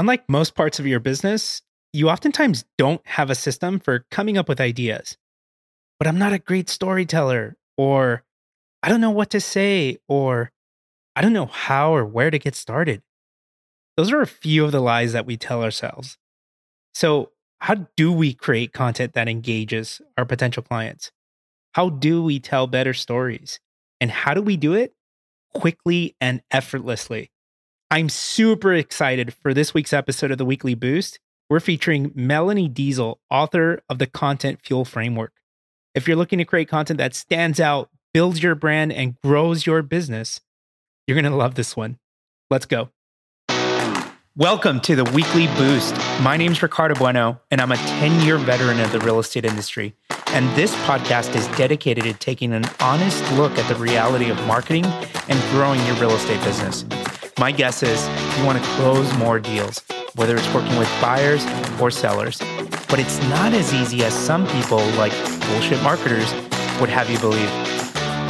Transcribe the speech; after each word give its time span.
Unlike 0.00 0.30
most 0.30 0.54
parts 0.54 0.78
of 0.78 0.86
your 0.86 0.98
business, 0.98 1.60
you 1.92 2.08
oftentimes 2.08 2.64
don't 2.78 3.06
have 3.06 3.28
a 3.28 3.34
system 3.34 3.78
for 3.78 4.06
coming 4.10 4.38
up 4.38 4.48
with 4.48 4.58
ideas. 4.58 5.18
But 5.98 6.08
I'm 6.08 6.18
not 6.18 6.32
a 6.32 6.38
great 6.38 6.70
storyteller, 6.70 7.58
or 7.76 8.24
I 8.82 8.88
don't 8.88 9.02
know 9.02 9.10
what 9.10 9.28
to 9.28 9.42
say, 9.42 9.98
or 10.08 10.52
I 11.14 11.20
don't 11.20 11.34
know 11.34 11.44
how 11.44 11.94
or 11.94 12.06
where 12.06 12.30
to 12.30 12.38
get 12.38 12.54
started. 12.54 13.02
Those 13.98 14.10
are 14.10 14.22
a 14.22 14.26
few 14.26 14.64
of 14.64 14.72
the 14.72 14.80
lies 14.80 15.12
that 15.12 15.26
we 15.26 15.36
tell 15.36 15.62
ourselves. 15.62 16.16
So, 16.94 17.32
how 17.58 17.86
do 17.94 18.10
we 18.10 18.32
create 18.32 18.72
content 18.72 19.12
that 19.12 19.28
engages 19.28 20.00
our 20.16 20.24
potential 20.24 20.62
clients? 20.62 21.12
How 21.74 21.90
do 21.90 22.22
we 22.22 22.40
tell 22.40 22.66
better 22.66 22.94
stories? 22.94 23.60
And 24.00 24.10
how 24.10 24.32
do 24.32 24.40
we 24.40 24.56
do 24.56 24.72
it 24.72 24.94
quickly 25.52 26.16
and 26.22 26.40
effortlessly? 26.50 27.30
I'm 27.92 28.08
super 28.08 28.72
excited 28.72 29.34
for 29.34 29.52
this 29.52 29.74
week's 29.74 29.92
episode 29.92 30.30
of 30.30 30.38
the 30.38 30.44
Weekly 30.44 30.76
Boost. 30.76 31.18
We're 31.48 31.58
featuring 31.58 32.12
Melanie 32.14 32.68
Deziel, 32.68 33.16
author 33.28 33.82
of 33.88 33.98
the 33.98 34.06
Content 34.06 34.60
Fuel 34.62 34.84
Framework. 34.84 35.32
If 35.92 36.06
you're 36.06 36.16
looking 36.16 36.38
to 36.38 36.44
create 36.44 36.68
content 36.68 36.98
that 36.98 37.16
stands 37.16 37.58
out, 37.58 37.90
builds 38.14 38.44
your 38.44 38.54
brand, 38.54 38.92
and 38.92 39.20
grows 39.24 39.66
your 39.66 39.82
business, 39.82 40.40
you're 41.08 41.20
going 41.20 41.32
to 41.32 41.36
love 41.36 41.56
this 41.56 41.76
one. 41.76 41.98
Let's 42.48 42.64
go. 42.64 42.90
Welcome 44.36 44.78
to 44.82 44.94
the 44.94 45.02
Weekly 45.12 45.48
Boost. 45.56 45.96
My 46.22 46.36
name 46.36 46.52
is 46.52 46.62
Ricardo 46.62 46.94
Bueno, 46.94 47.40
and 47.50 47.60
I'm 47.60 47.72
a 47.72 47.76
10 47.76 48.24
year 48.24 48.38
veteran 48.38 48.78
of 48.78 48.92
the 48.92 49.00
real 49.00 49.18
estate 49.18 49.44
industry. 49.44 49.96
And 50.28 50.48
this 50.56 50.72
podcast 50.84 51.34
is 51.34 51.48
dedicated 51.58 52.04
to 52.04 52.12
taking 52.12 52.52
an 52.52 52.66
honest 52.78 53.20
look 53.32 53.58
at 53.58 53.68
the 53.68 53.74
reality 53.74 54.30
of 54.30 54.36
marketing 54.46 54.84
and 54.86 55.40
growing 55.50 55.84
your 55.86 55.96
real 55.96 56.12
estate 56.12 56.40
business. 56.44 56.84
My 57.40 57.52
guess 57.52 57.82
is 57.82 58.06
you 58.38 58.44
want 58.44 58.62
to 58.62 58.70
close 58.72 59.10
more 59.16 59.40
deals, 59.40 59.82
whether 60.14 60.36
it's 60.36 60.52
working 60.52 60.76
with 60.76 60.90
buyers 61.00 61.42
or 61.80 61.90
sellers. 61.90 62.38
But 62.86 62.98
it's 62.98 63.18
not 63.30 63.54
as 63.54 63.72
easy 63.72 64.04
as 64.04 64.12
some 64.12 64.46
people, 64.48 64.84
like 64.98 65.12
bullshit 65.48 65.82
marketers, 65.82 66.30
would 66.82 66.90
have 66.90 67.08
you 67.08 67.18
believe. 67.18 67.48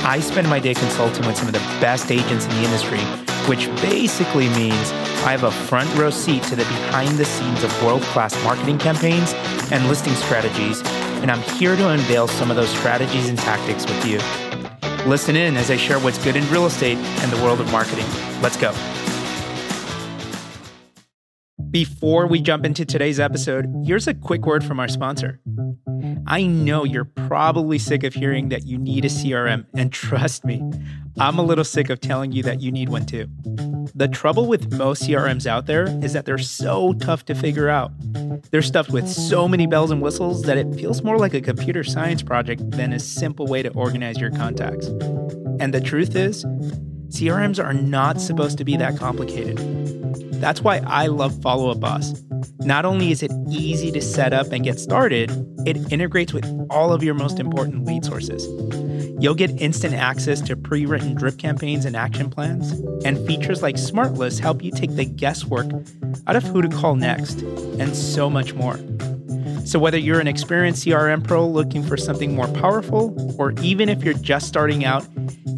I 0.06 0.20
spend 0.20 0.48
my 0.48 0.61
day 0.61 0.75
consulting 0.75 1.27
with 1.27 1.36
some 1.36 1.48
of 1.48 1.55
the 1.55 1.58
best 1.80 2.12
agents 2.12 2.44
in 2.44 2.50
the 2.52 2.62
industry, 2.62 3.00
which 3.48 3.67
basically 3.83 4.48
means 4.50 4.92
I 5.27 5.33
have 5.33 5.42
a 5.42 5.50
front 5.50 5.92
row 5.97 6.11
seat 6.11 6.45
to 6.45 6.55
the 6.55 6.62
behind 6.62 7.19
the 7.19 7.24
scenes 7.24 7.64
of 7.64 7.83
world 7.83 8.02
class 8.02 8.41
marketing 8.45 8.78
campaigns 8.78 9.34
and 9.72 9.89
listing 9.89 10.14
strategies, 10.14 10.83
and 11.20 11.33
I'm 11.33 11.42
here 11.58 11.74
to 11.74 11.89
unveil 11.89 12.28
some 12.28 12.48
of 12.48 12.56
those 12.56 12.70
strategies 12.70 13.28
and 13.28 13.36
tactics 13.36 13.84
with 13.86 14.06
you. 14.06 14.20
Listen 15.05 15.34
in 15.34 15.56
as 15.56 15.69
I 15.69 15.77
share 15.77 15.98
what's 15.98 16.22
good 16.22 16.36
in 16.36 16.48
real 16.48 16.67
estate 16.67 16.98
and 16.98 17.33
the 17.33 17.42
world 17.42 17.61
of 17.61 17.72
marketing. 17.72 18.06
Let's 18.41 18.56
go. 18.56 18.72
Before 21.70 22.26
we 22.26 22.40
jump 22.40 22.64
into 22.64 22.84
today's 22.84 23.20
episode, 23.20 23.66
here's 23.84 24.08
a 24.08 24.14
quick 24.14 24.44
word 24.44 24.64
from 24.64 24.80
our 24.80 24.88
sponsor. 24.88 25.38
I 26.27 26.42
know 26.42 26.82
you're 26.82 27.04
probably 27.04 27.78
sick 27.78 28.02
of 28.02 28.12
hearing 28.12 28.48
that 28.48 28.66
you 28.66 28.77
need 28.77 29.04
a 29.04 29.08
CRM, 29.08 29.66
and 29.77 29.92
trust 29.92 30.44
me, 30.44 30.60
I'm 31.20 31.38
a 31.38 31.44
little 31.44 31.62
sick 31.62 31.88
of 31.88 32.00
telling 32.00 32.32
you 32.32 32.42
that 32.42 32.60
you 32.60 32.72
need 32.72 32.88
one 32.88 33.06
too. 33.06 33.28
The 33.94 34.08
trouble 34.08 34.46
with 34.46 34.72
most 34.72 35.04
CRMs 35.04 35.46
out 35.46 35.66
there 35.66 35.86
is 36.04 36.12
that 36.12 36.27
they're 36.27 36.38
so 36.38 36.92
tough 36.94 37.24
to 37.27 37.36
figure 37.36 37.68
out. 37.68 37.92
They're 38.50 38.62
stuffed 38.62 38.90
with 38.90 39.08
so 39.08 39.46
many 39.46 39.68
bells 39.68 39.92
and 39.92 40.02
whistles 40.02 40.42
that 40.42 40.58
it 40.58 40.74
feels 40.74 41.05
more 41.05 41.18
like 41.18 41.34
a 41.34 41.40
computer 41.40 41.84
science 41.84 42.22
project 42.22 42.68
than 42.72 42.92
a 42.92 42.98
simple 42.98 43.46
way 43.46 43.62
to 43.62 43.70
organize 43.74 44.18
your 44.18 44.32
contacts. 44.32 44.88
And 45.60 45.72
the 45.72 45.80
truth 45.80 46.16
is, 46.16 46.44
CRMs 47.10 47.62
are 47.62 47.74
not 47.74 48.20
supposed 48.20 48.58
to 48.58 48.64
be 48.64 48.77
that 48.77 48.96
complicated. 48.96 49.99
That's 50.41 50.62
why 50.62 50.78
I 50.86 51.08
love 51.08 51.41
Follow 51.42 51.70
Up 51.70 51.80
Boss. 51.80 52.14
Not 52.60 52.86
only 52.86 53.12
is 53.12 53.22
it 53.22 53.30
easy 53.50 53.92
to 53.92 54.00
set 54.00 54.33
up 54.33 54.52
and 54.52 54.64
get 54.64 54.80
started, 54.80 55.30
it 55.66 55.92
integrates 55.92 56.33
with 56.33 56.46
all 56.70 56.94
of 56.94 57.02
your 57.02 57.12
most 57.12 57.38
important 57.38 57.84
lead 57.84 58.06
sources. 58.06 58.46
You'll 59.22 59.34
get 59.34 59.51
instant 59.61 59.95
access 59.95 60.40
to 60.40 60.56
pre 60.56 60.86
written 60.86 61.14
drip 61.14 61.36
campaigns 61.36 61.84
and 61.84 61.95
action 61.95 62.30
plans, 62.30 62.73
and 63.05 63.24
features 63.27 63.62
like 63.62 63.77
Smart 63.77 64.14
List 64.14 64.40
help 64.40 64.64
you 64.64 64.70
take 64.70 64.96
the 64.96 65.05
guesswork 65.05 65.67
out 66.27 66.36
of 66.36 66.42
who 66.45 66.62
to 66.62 66.68
call 66.68 66.96
next, 66.96 67.42
and 67.78 67.95
so 67.95 68.30
much 68.30 68.55
more. 68.55 68.78
So, 69.67 69.78
whether 69.78 69.98
you're 69.98 70.20
an 70.20 70.27
experienced 70.27 70.86
CRM 70.86 71.22
pro 71.22 71.46
looking 71.46 71.83
for 71.83 71.98
something 71.98 72.34
more 72.34 72.48
powerful, 72.48 73.14
or 73.39 73.52
even 73.61 73.90
if 73.90 74.02
you're 74.02 74.14
just 74.14 74.48
starting 74.48 74.86
out 74.86 75.07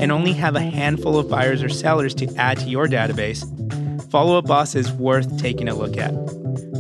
and 0.01 0.11
only 0.11 0.33
have 0.33 0.57
a 0.57 0.61
handful 0.61 1.17
of 1.19 1.29
buyers 1.29 1.63
or 1.63 1.69
sellers 1.69 2.15
to 2.17 2.35
add 2.35 2.59
to 2.59 2.69
your 2.69 2.89
database, 2.89 3.47
Follow 4.13 4.37
Up 4.37 4.47
Boss 4.47 4.75
is 4.75 4.93
worth 4.93 5.39
taking 5.41 5.69
a 5.69 5.75
look 5.75 5.97
at. 5.97 6.13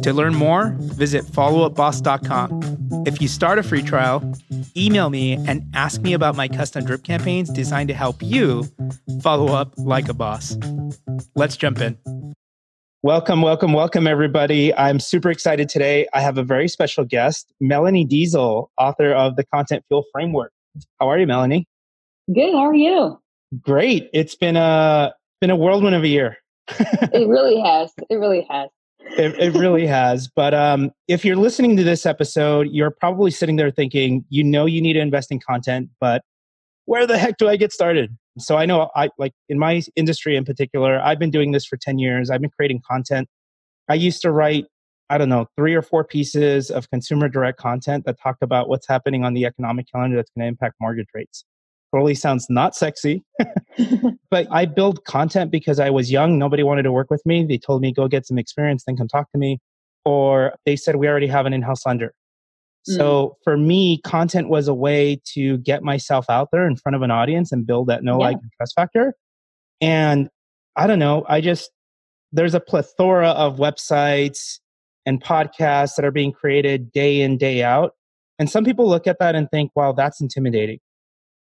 To 0.03 0.12
learn 0.12 0.34
more, 0.34 0.76
visit 0.78 1.25
followupboss.com. 1.25 3.04
If 3.06 3.22
you 3.22 3.28
start 3.28 3.59
a 3.59 3.62
free 3.62 3.81
trial, 3.82 4.22
email 4.76 5.09
me 5.09 5.32
and 5.48 5.65
ask 5.72 6.03
me 6.03 6.12
about 6.12 6.37
my 6.37 6.47
custom 6.47 6.84
drip 6.84 7.04
campaigns 7.04 7.48
designed 7.48 7.88
to 7.88 7.94
help 7.94 8.22
you 8.22 8.69
follow 9.22 9.54
up 9.54 9.72
like 9.78 10.10
a 10.10 10.12
boss. 10.12 10.59
Let's 11.34 11.56
jump 11.56 11.81
in. 11.81 11.97
Welcome, 13.03 13.41
welcome, 13.41 13.72
welcome, 13.72 14.06
everybody. 14.06 14.75
I'm 14.75 15.00
super 15.00 15.31
excited 15.31 15.70
today. 15.70 16.06
I 16.12 16.20
have 16.20 16.37
a 16.37 16.43
very 16.43 16.69
special 16.69 17.06
guest, 17.06 17.50
Melanie 17.62 18.06
Deziel, 18.06 18.66
author 18.76 19.10
of 19.10 19.37
the 19.37 19.44
Content 19.47 19.84
Fuel 19.88 20.04
Framework. 20.12 20.53
How 21.00 21.09
are 21.09 21.19
you, 21.19 21.26
Melanie? 21.26 21.66
Good. 22.31 22.53
How 22.53 22.66
are 22.66 22.75
you? 22.75 23.19
Great. 23.59 24.10
It's 24.12 24.34
been 24.34 24.56
a 24.56 25.14
been 25.41 25.49
a 25.49 25.56
whirlwind 25.56 25.97
of 25.97 26.03
a 26.03 26.09
year. 26.09 26.37
It 26.68 27.28
really 27.28 27.60
has. 27.60 27.92
It 28.08 28.16
really 28.16 28.46
has. 28.50 28.68
It, 29.00 29.38
it 29.38 29.58
really 29.58 29.86
has. 29.86 30.28
But 30.34 30.54
um, 30.54 30.90
if 31.08 31.24
you're 31.24 31.36
listening 31.36 31.76
to 31.76 31.84
this 31.84 32.06
episode, 32.06 32.68
you're 32.70 32.90
probably 32.90 33.30
sitting 33.30 33.56
there 33.56 33.70
thinking, 33.70 34.24
you 34.28 34.44
know, 34.44 34.66
you 34.66 34.80
need 34.80 34.94
to 34.94 35.00
invest 35.00 35.30
in 35.30 35.40
content, 35.40 35.90
but 36.00 36.22
where 36.84 37.06
the 37.06 37.18
heck 37.18 37.36
do 37.36 37.48
I 37.48 37.56
get 37.56 37.72
started? 37.72 38.16
So 38.38 38.56
I 38.56 38.66
know 38.66 38.90
I 38.96 39.10
like 39.18 39.32
in 39.48 39.58
my 39.58 39.82
industry 39.96 40.36
in 40.36 40.44
particular, 40.44 41.00
I've 41.00 41.18
been 41.18 41.30
doing 41.30 41.52
this 41.52 41.66
for 41.66 41.76
10 41.76 41.98
years. 41.98 42.30
I've 42.30 42.40
been 42.40 42.50
creating 42.50 42.82
content. 42.88 43.28
I 43.88 43.94
used 43.94 44.22
to 44.22 44.32
write, 44.32 44.66
I 45.10 45.18
don't 45.18 45.28
know, 45.28 45.46
three 45.56 45.74
or 45.74 45.82
four 45.82 46.04
pieces 46.04 46.70
of 46.70 46.88
consumer 46.90 47.28
direct 47.28 47.58
content 47.58 48.06
that 48.06 48.16
talked 48.20 48.42
about 48.42 48.68
what's 48.68 48.88
happening 48.88 49.24
on 49.24 49.34
the 49.34 49.44
economic 49.44 49.86
calendar 49.92 50.16
that's 50.16 50.30
going 50.36 50.44
to 50.44 50.48
impact 50.48 50.76
mortgage 50.80 51.08
rates. 51.14 51.44
Totally 51.92 52.14
sounds 52.14 52.47
not 52.48 52.75
sexy. 52.75 53.22
but 54.30 54.47
I 54.50 54.64
build 54.64 55.04
content 55.04 55.50
because 55.50 55.78
I 55.78 55.91
was 55.91 56.10
young. 56.10 56.38
Nobody 56.38 56.62
wanted 56.62 56.84
to 56.84 56.92
work 56.92 57.10
with 57.10 57.25
me. 57.26 57.44
They 57.44 57.58
told 57.58 57.82
me, 57.82 57.92
go 57.92 58.08
get 58.08 58.26
some 58.26 58.38
experience, 58.38 58.84
then 58.86 58.97
come 58.97 59.08
talk 59.08 59.30
to 59.32 59.38
me. 59.38 59.58
Or 60.04 60.54
they 60.64 60.75
said, 60.75 60.97
we 60.97 61.06
already 61.06 61.26
have 61.26 61.44
an 61.44 61.52
in 61.52 61.62
house 61.62 61.84
lender. 61.84 62.14
Mm. 62.88 62.97
So 62.97 63.36
for 63.44 63.56
me, 63.56 64.00
content 64.04 64.48
was 64.48 64.69
a 64.69 64.75
way 64.75 65.20
to 65.34 65.58
get 65.58 65.82
myself 65.82 66.31
out 66.31 66.48
there 66.50 66.66
in 66.66 66.76
front 66.76 66.97
of 66.97 67.02
an 67.02 67.10
audience 67.10 67.52
and 67.52 67.66
build 67.66 67.88
that 67.88 68.02
no 68.02 68.19
yeah. 68.19 68.26
like 68.26 68.36
and 68.36 68.50
trust 68.56 68.75
factor. 68.75 69.14
And 69.81 70.28
I 70.76 70.86
don't 70.86 70.98
know, 70.98 71.25
I 71.28 71.41
just, 71.41 71.70
there's 72.32 72.54
a 72.54 72.60
plethora 72.60 73.28
of 73.28 73.58
websites 73.58 74.60
and 75.04 75.22
podcasts 75.22 75.97
that 75.97 76.04
are 76.04 76.10
being 76.10 76.32
created 76.32 76.91
day 76.92 77.20
in, 77.20 77.36
day 77.36 77.62
out. 77.62 77.92
And 78.38 78.48
some 78.48 78.64
people 78.64 78.88
look 78.88 79.06
at 79.06 79.19
that 79.19 79.34
and 79.34 79.50
think, 79.50 79.72
wow, 79.76 79.92
that's 79.92 80.20
intimidating. 80.20 80.78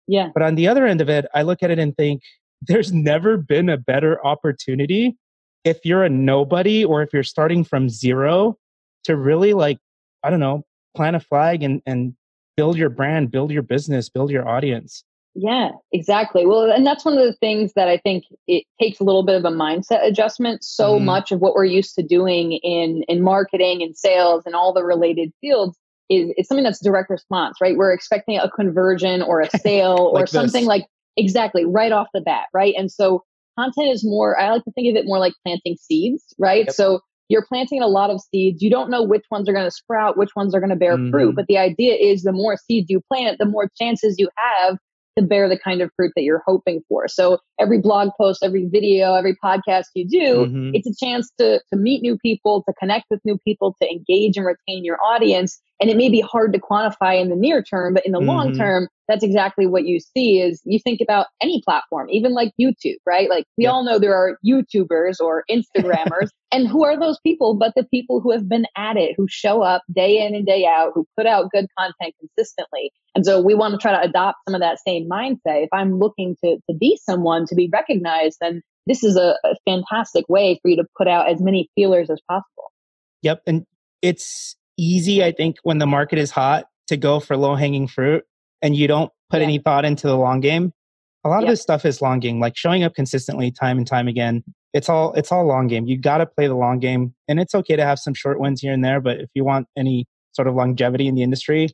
Yeah. 0.07 0.29
But 0.34 0.44
on 0.44 0.56
the 0.56 0.67
other 0.67 0.85
end 0.85 1.01
of 1.01 1.09
it, 1.09 1.25
I 1.34 1.44
look 1.44 1.63
at 1.63 1.72
it 1.72 1.79
and 1.79 1.95
think 1.95 2.22
there's 2.62 2.91
never 2.91 3.38
been 3.38 3.69
a 3.69 3.78
better 3.78 4.23
opportunity 4.25 5.17
if 5.63 5.79
you're 5.84 6.03
a 6.03 6.09
nobody 6.09 6.84
or 6.84 7.01
if 7.01 7.09
you're 7.13 7.23
starting 7.23 7.63
from 7.63 7.89
zero 7.89 8.57
to 9.03 9.16
really 9.16 9.53
like, 9.53 9.79
I 10.23 10.29
don't 10.29 10.40
know, 10.40 10.63
plant 10.95 11.16
a 11.16 11.19
flag 11.19 11.63
and, 11.63 11.81
and 11.85 12.13
build 12.57 12.78
your 12.78 12.90
brand, 12.90 13.31
build 13.31 13.51
your 13.51 13.63
business, 13.63 14.09
build 14.09 14.31
your 14.31 14.47
audience. 14.47 15.03
Yeah, 15.34 15.72
exactly. 15.94 16.45
Well, 16.45 16.69
and 16.69 16.85
that's 16.85 17.06
one 17.06 17.17
of 17.17 17.23
the 17.25 17.35
things 17.40 17.73
that 17.73 17.88
I 17.88 17.97
think 17.97 18.25
it 18.47 18.66
takes 18.81 19.00
a 19.00 19.03
little 19.03 19.23
bit 19.23 19.38
of 19.38 19.45
a 19.45 19.56
mindset 19.56 20.06
adjustment. 20.06 20.63
So 20.63 21.00
mm. 21.00 21.03
much 21.06 21.31
of 21.31 21.40
what 21.40 21.56
we're 21.56 21.66
used 21.66 21.95
to 21.95 22.03
doing 22.03 22.53
in 22.63 23.03
in 23.07 23.22
marketing 23.22 23.81
and 23.81 23.96
sales 23.96 24.43
and 24.46 24.55
all 24.55 24.73
the 24.73 24.84
related 24.84 25.31
fields 25.40 25.78
is 26.11 26.34
it's 26.35 26.49
something 26.49 26.63
that's 26.63 26.84
direct 26.84 27.09
response, 27.09 27.58
right? 27.61 27.78
We're 27.78 27.93
expecting 27.93 28.37
a 28.37 28.49
conversion 28.49 29.22
or 29.22 29.41
a 29.41 29.49
sale 29.59 30.13
like 30.13 30.23
or 30.23 30.28
something 30.28 30.61
this. 30.61 30.67
like 30.67 30.85
exactly 31.17 31.66
right 31.66 31.91
off 31.91 32.08
the 32.13 32.22
bat, 32.22 32.46
right? 32.53 32.73
And 32.78 32.91
so 32.91 33.23
content 33.58 33.90
is 33.90 34.03
more, 34.03 34.40
I 34.40 34.52
like 34.52 34.63
to 34.66 34.72
think 34.72 34.90
of 34.90 34.96
it 34.96 35.05
more 35.05 35.19
like 35.19 35.34
planting 35.46 35.78
seeds, 35.79 36.34
right? 36.37 36.66
Yep. 36.66 36.75
So 36.75 36.99
you're 37.29 37.46
planting 37.46 37.81
a 37.81 37.87
lot 37.87 38.09
of 38.09 38.19
seeds. 38.22 38.61
You 38.61 38.69
don't 38.69 38.90
know 38.90 39.03
which 39.03 39.23
ones 39.31 39.47
are 39.47 39.53
going 39.53 39.66
to 39.66 39.72
sprout, 39.72 40.17
which 40.17 40.35
ones 40.35 40.53
are 40.53 40.59
going 40.59 40.72
to 40.72 40.75
bear 40.75 40.97
mm-hmm. 40.97 41.11
fruit. 41.11 41.35
But 41.35 41.47
the 41.47 41.58
idea 41.58 41.96
is 41.96 42.23
the 42.23 42.34
more 42.34 42.58
seeds 42.58 42.87
you 42.90 43.02
plant, 43.11 43.37
the 43.40 43.46
more 43.46 43.69
chances 43.79 44.16
you 44.17 44.29
have 44.35 44.78
to 45.17 45.23
bear 45.23 45.47
the 45.47 45.58
kind 45.58 45.81
of 45.81 45.91
fruit 45.96 46.11
that 46.16 46.23
you're 46.23 46.43
hoping 46.46 46.81
for. 46.90 47.08
So 47.08 47.40
every 47.61 47.79
blog 47.79 48.09
post, 48.19 48.43
every 48.43 48.66
video, 48.66 49.13
every 49.13 49.35
podcast 49.35 49.85
you 49.93 50.08
do, 50.08 50.47
mm-hmm. 50.47 50.72
it's 50.73 50.87
a 50.87 51.05
chance 51.05 51.31
to, 51.37 51.61
to 51.72 51.78
meet 51.78 52.02
new 52.02 52.17
people, 52.17 52.63
to 52.67 52.73
connect 52.79 53.05
with 53.11 53.22
new 53.23 53.37
people, 53.46 53.75
to 53.81 53.90
engage 53.90 54.35
and 54.35 54.46
retain 54.46 54.84
your 54.84 54.97
audience. 55.05 55.61
And 55.79 55.90
it 55.90 55.97
may 55.97 56.09
be 56.09 56.22
hard 56.22 56.53
to 56.53 56.59
quantify 56.59 57.22
in 57.22 57.29
the 57.29 57.35
near 57.35 57.61
term, 57.63 57.93
but 57.93 58.05
in 58.05 58.11
the 58.11 58.19
mm-hmm. 58.19 58.28
long 58.28 58.55
term, 58.55 58.87
that's 59.08 59.23
exactly 59.23 59.67
what 59.67 59.85
you 59.85 59.99
see 59.99 60.40
is 60.40 60.61
you 60.63 60.79
think 60.79 61.02
about 61.02 61.28
any 61.41 61.61
platform, 61.63 62.08
even 62.09 62.34
like 62.34 62.52
YouTube, 62.59 62.97
right? 63.05 63.29
Like 63.29 63.46
we 63.58 63.66
yeah. 63.66 63.72
all 63.72 63.84
know 63.84 63.99
there 63.99 64.16
are 64.16 64.37
YouTubers 64.46 65.19
or 65.19 65.43
Instagrammers. 65.49 66.29
and 66.52 66.67
who 66.67 66.84
are 66.84 66.99
those 66.99 67.17
people 67.23 67.55
but 67.55 67.73
the 67.75 67.85
people 67.85 68.19
who 68.19 68.31
have 68.31 68.47
been 68.47 68.66
at 68.78 68.97
it, 68.97 69.16
who 69.17 69.25
show 69.29 69.61
up 69.61 69.84
day 69.93 70.23
in 70.25 70.35
and 70.35 70.46
day 70.46 70.66
out, 70.66 70.91
who 70.93 71.05
put 71.17 71.25
out 71.25 71.52
good 71.52 71.67
content 71.78 72.13
consistently. 72.19 72.91
And 73.16 73.25
so 73.25 73.41
we 73.41 73.55
want 73.55 73.73
to 73.73 73.78
try 73.78 73.91
to 73.91 74.02
adopt 74.02 74.37
some 74.47 74.55
of 74.55 74.61
that 74.61 74.79
same 74.85 75.09
mindset. 75.09 75.63
If 75.63 75.69
I'm 75.73 75.99
looking 75.99 76.37
to, 76.43 76.58
to 76.69 76.78
be 76.78 76.97
someone 77.03 77.46
to 77.51 77.55
be 77.55 77.69
recognized, 77.71 78.37
then 78.41 78.61
this 78.87 79.03
is 79.03 79.15
a, 79.15 79.35
a 79.45 79.55
fantastic 79.65 80.27
way 80.27 80.59
for 80.61 80.69
you 80.69 80.75
to 80.77 80.85
put 80.97 81.07
out 81.07 81.29
as 81.29 81.39
many 81.39 81.69
feelers 81.75 82.09
as 82.09 82.19
possible. 82.27 82.71
Yep. 83.21 83.43
And 83.45 83.65
it's 84.01 84.55
easy, 84.77 85.23
I 85.23 85.31
think, 85.31 85.57
when 85.63 85.77
the 85.77 85.85
market 85.85 86.17
is 86.17 86.31
hot 86.31 86.65
to 86.87 86.97
go 86.97 87.19
for 87.19 87.37
low 87.37 87.55
hanging 87.55 87.87
fruit 87.87 88.23
and 88.61 88.75
you 88.75 88.87
don't 88.87 89.11
put 89.29 89.39
yeah. 89.39 89.45
any 89.45 89.59
thought 89.59 89.85
into 89.85 90.07
the 90.07 90.17
long 90.17 90.39
game. 90.39 90.73
A 91.23 91.29
lot 91.29 91.41
yep. 91.41 91.43
of 91.43 91.49
this 91.49 91.61
stuff 91.61 91.85
is 91.85 92.01
long 92.01 92.19
game, 92.19 92.39
like 92.39 92.57
showing 92.57 92.83
up 92.83 92.95
consistently 92.95 93.51
time 93.51 93.77
and 93.77 93.85
time 93.85 94.07
again. 94.07 94.43
It's 94.73 94.89
all 94.89 95.13
it's 95.13 95.31
all 95.31 95.45
long 95.45 95.67
game. 95.67 95.85
You 95.85 95.97
got 95.97 96.17
to 96.17 96.25
play 96.25 96.47
the 96.47 96.55
long 96.55 96.79
game, 96.79 97.13
and 97.27 97.39
it's 97.39 97.53
okay 97.53 97.75
to 97.75 97.85
have 97.85 97.99
some 97.99 98.13
short 98.13 98.39
wins 98.39 98.61
here 98.61 98.73
and 98.73 98.83
there. 98.83 99.01
But 99.01 99.19
if 99.19 99.29
you 99.35 99.43
want 99.43 99.67
any 99.77 100.07
sort 100.31 100.47
of 100.47 100.55
longevity 100.55 101.07
in 101.07 101.13
the 101.13 101.21
industry, 101.21 101.69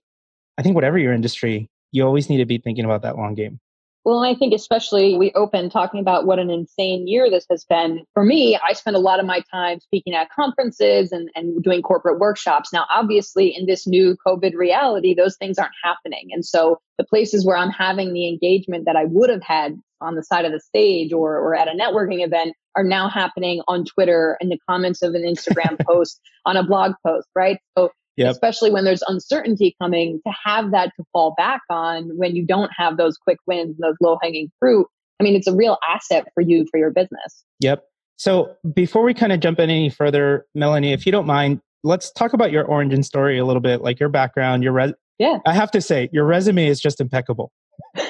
I 0.58 0.64
think 0.64 0.76
whatever 0.76 0.98
your 0.98 1.14
industry, 1.14 1.70
you 1.92 2.06
always 2.06 2.30
need 2.30 2.38
to 2.38 2.46
be 2.46 2.58
thinking 2.58 2.84
about 2.84 3.04
that 3.04 3.16
long 3.16 3.36
game. 3.36 3.60
Well, 4.08 4.24
I 4.24 4.36
think 4.36 4.54
especially 4.54 5.18
we 5.18 5.34
opened 5.34 5.74
talking 5.74 6.00
about 6.00 6.26
what 6.26 6.40
an 6.40 6.50
insane 6.50 7.10
year 7.10 7.30
this 7.30 7.46
has 7.52 7.66
been. 7.66 8.06
For 8.14 8.24
me, 8.24 8.58
I 8.66 8.72
spend 8.72 8.96
a 8.96 9.02
lot 9.02 9.20
of 9.20 9.26
my 9.26 9.44
time 9.52 9.82
speaking 9.82 10.14
at 10.16 10.30
conferences 10.32 11.12
and, 11.12 11.30
and 11.36 11.62
doing 11.62 11.82
corporate 11.82 12.18
workshops. 12.18 12.72
Now, 12.72 12.86
obviously, 12.90 13.54
in 13.54 13.66
this 13.66 13.86
new 13.86 14.16
COVID 14.26 14.56
reality, 14.56 15.14
those 15.14 15.36
things 15.36 15.58
aren't 15.58 15.74
happening. 15.84 16.30
And 16.32 16.46
so 16.46 16.80
the 16.98 17.04
places 17.04 17.46
where 17.46 17.58
I'm 17.58 17.70
having 17.70 18.14
the 18.14 18.30
engagement 18.30 18.86
that 18.86 18.96
I 18.96 19.04
would 19.04 19.30
have 19.30 19.44
had 19.44 19.74
on 20.00 20.16
the 20.16 20.24
side 20.24 20.46
of 20.46 20.54
the 20.54 20.62
stage 20.62 21.12
or, 21.12 21.36
or 21.36 21.54
at 21.54 21.68
a 21.68 21.72
networking 21.72 22.26
event 22.26 22.56
are 22.78 22.86
now 22.86 23.10
happening 23.10 23.62
on 23.68 23.84
Twitter 23.84 24.38
in 24.40 24.48
the 24.48 24.60
comments 24.70 25.02
of 25.02 25.16
an 25.16 25.24
Instagram 25.24 25.78
post, 25.86 26.22
on 26.46 26.56
a 26.56 26.64
blog 26.64 26.94
post, 27.06 27.28
right? 27.36 27.58
So 27.78 27.92
Yep. 28.18 28.32
especially 28.32 28.72
when 28.72 28.84
there's 28.84 29.04
uncertainty 29.08 29.76
coming 29.82 30.20
to 30.26 30.34
have 30.44 30.72
that 30.72 30.92
to 30.98 31.06
fall 31.14 31.34
back 31.38 31.62
on 31.70 32.10
when 32.18 32.36
you 32.36 32.46
don't 32.46 32.72
have 32.76 32.98
those 32.98 33.16
quick 33.16 33.38
wins 33.46 33.76
and 33.76 33.80
those 33.80 33.96
low 34.02 34.18
hanging 34.22 34.52
fruit 34.60 34.88
i 35.20 35.24
mean 35.24 35.36
it's 35.36 35.48
a 35.48 35.56
real 35.56 35.78
asset 35.88 36.28
for 36.34 36.42
you 36.42 36.66
for 36.72 36.78
your 36.78 36.92
business. 36.92 37.44
Yep. 37.60 37.84
So 38.20 38.56
before 38.74 39.04
we 39.04 39.14
kind 39.14 39.32
of 39.32 39.40
jump 39.40 39.60
in 39.60 39.70
any 39.70 39.90
further 39.90 40.46
melanie 40.56 40.94
if 40.94 41.06
you 41.06 41.12
don't 41.12 41.28
mind 41.28 41.62
let's 41.84 42.12
talk 42.12 42.34
about 42.34 42.52
your 42.52 42.66
origin 42.66 43.04
story 43.04 43.38
a 43.38 43.46
little 43.46 43.62
bit 43.62 43.82
like 43.82 44.00
your 44.00 44.10
background 44.10 44.64
your 44.64 44.74
res- 44.74 44.94
yeah. 45.20 45.38
I 45.46 45.54
have 45.54 45.72
to 45.72 45.82
say 45.82 46.10
your 46.12 46.26
resume 46.26 46.68
is 46.68 46.80
just 46.80 47.02
impeccable. 47.02 47.52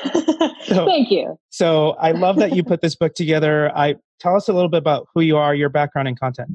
So, 0.64 0.86
thank 0.86 1.10
you. 1.12 1.40
so 1.50 1.92
i 1.92 2.12
love 2.12 2.36
that 2.38 2.54
you 2.54 2.62
put 2.62 2.82
this 2.82 2.94
book 2.94 3.16
together. 3.16 3.72
I 3.76 3.96
tell 4.20 4.36
us 4.36 4.50
a 4.50 4.54
little 4.54 4.70
bit 4.70 4.80
about 4.80 5.08
who 5.16 5.22
you 5.22 5.38
are 5.38 5.56
your 5.56 5.70
background 5.70 6.10
and 6.10 6.20
content 6.20 6.50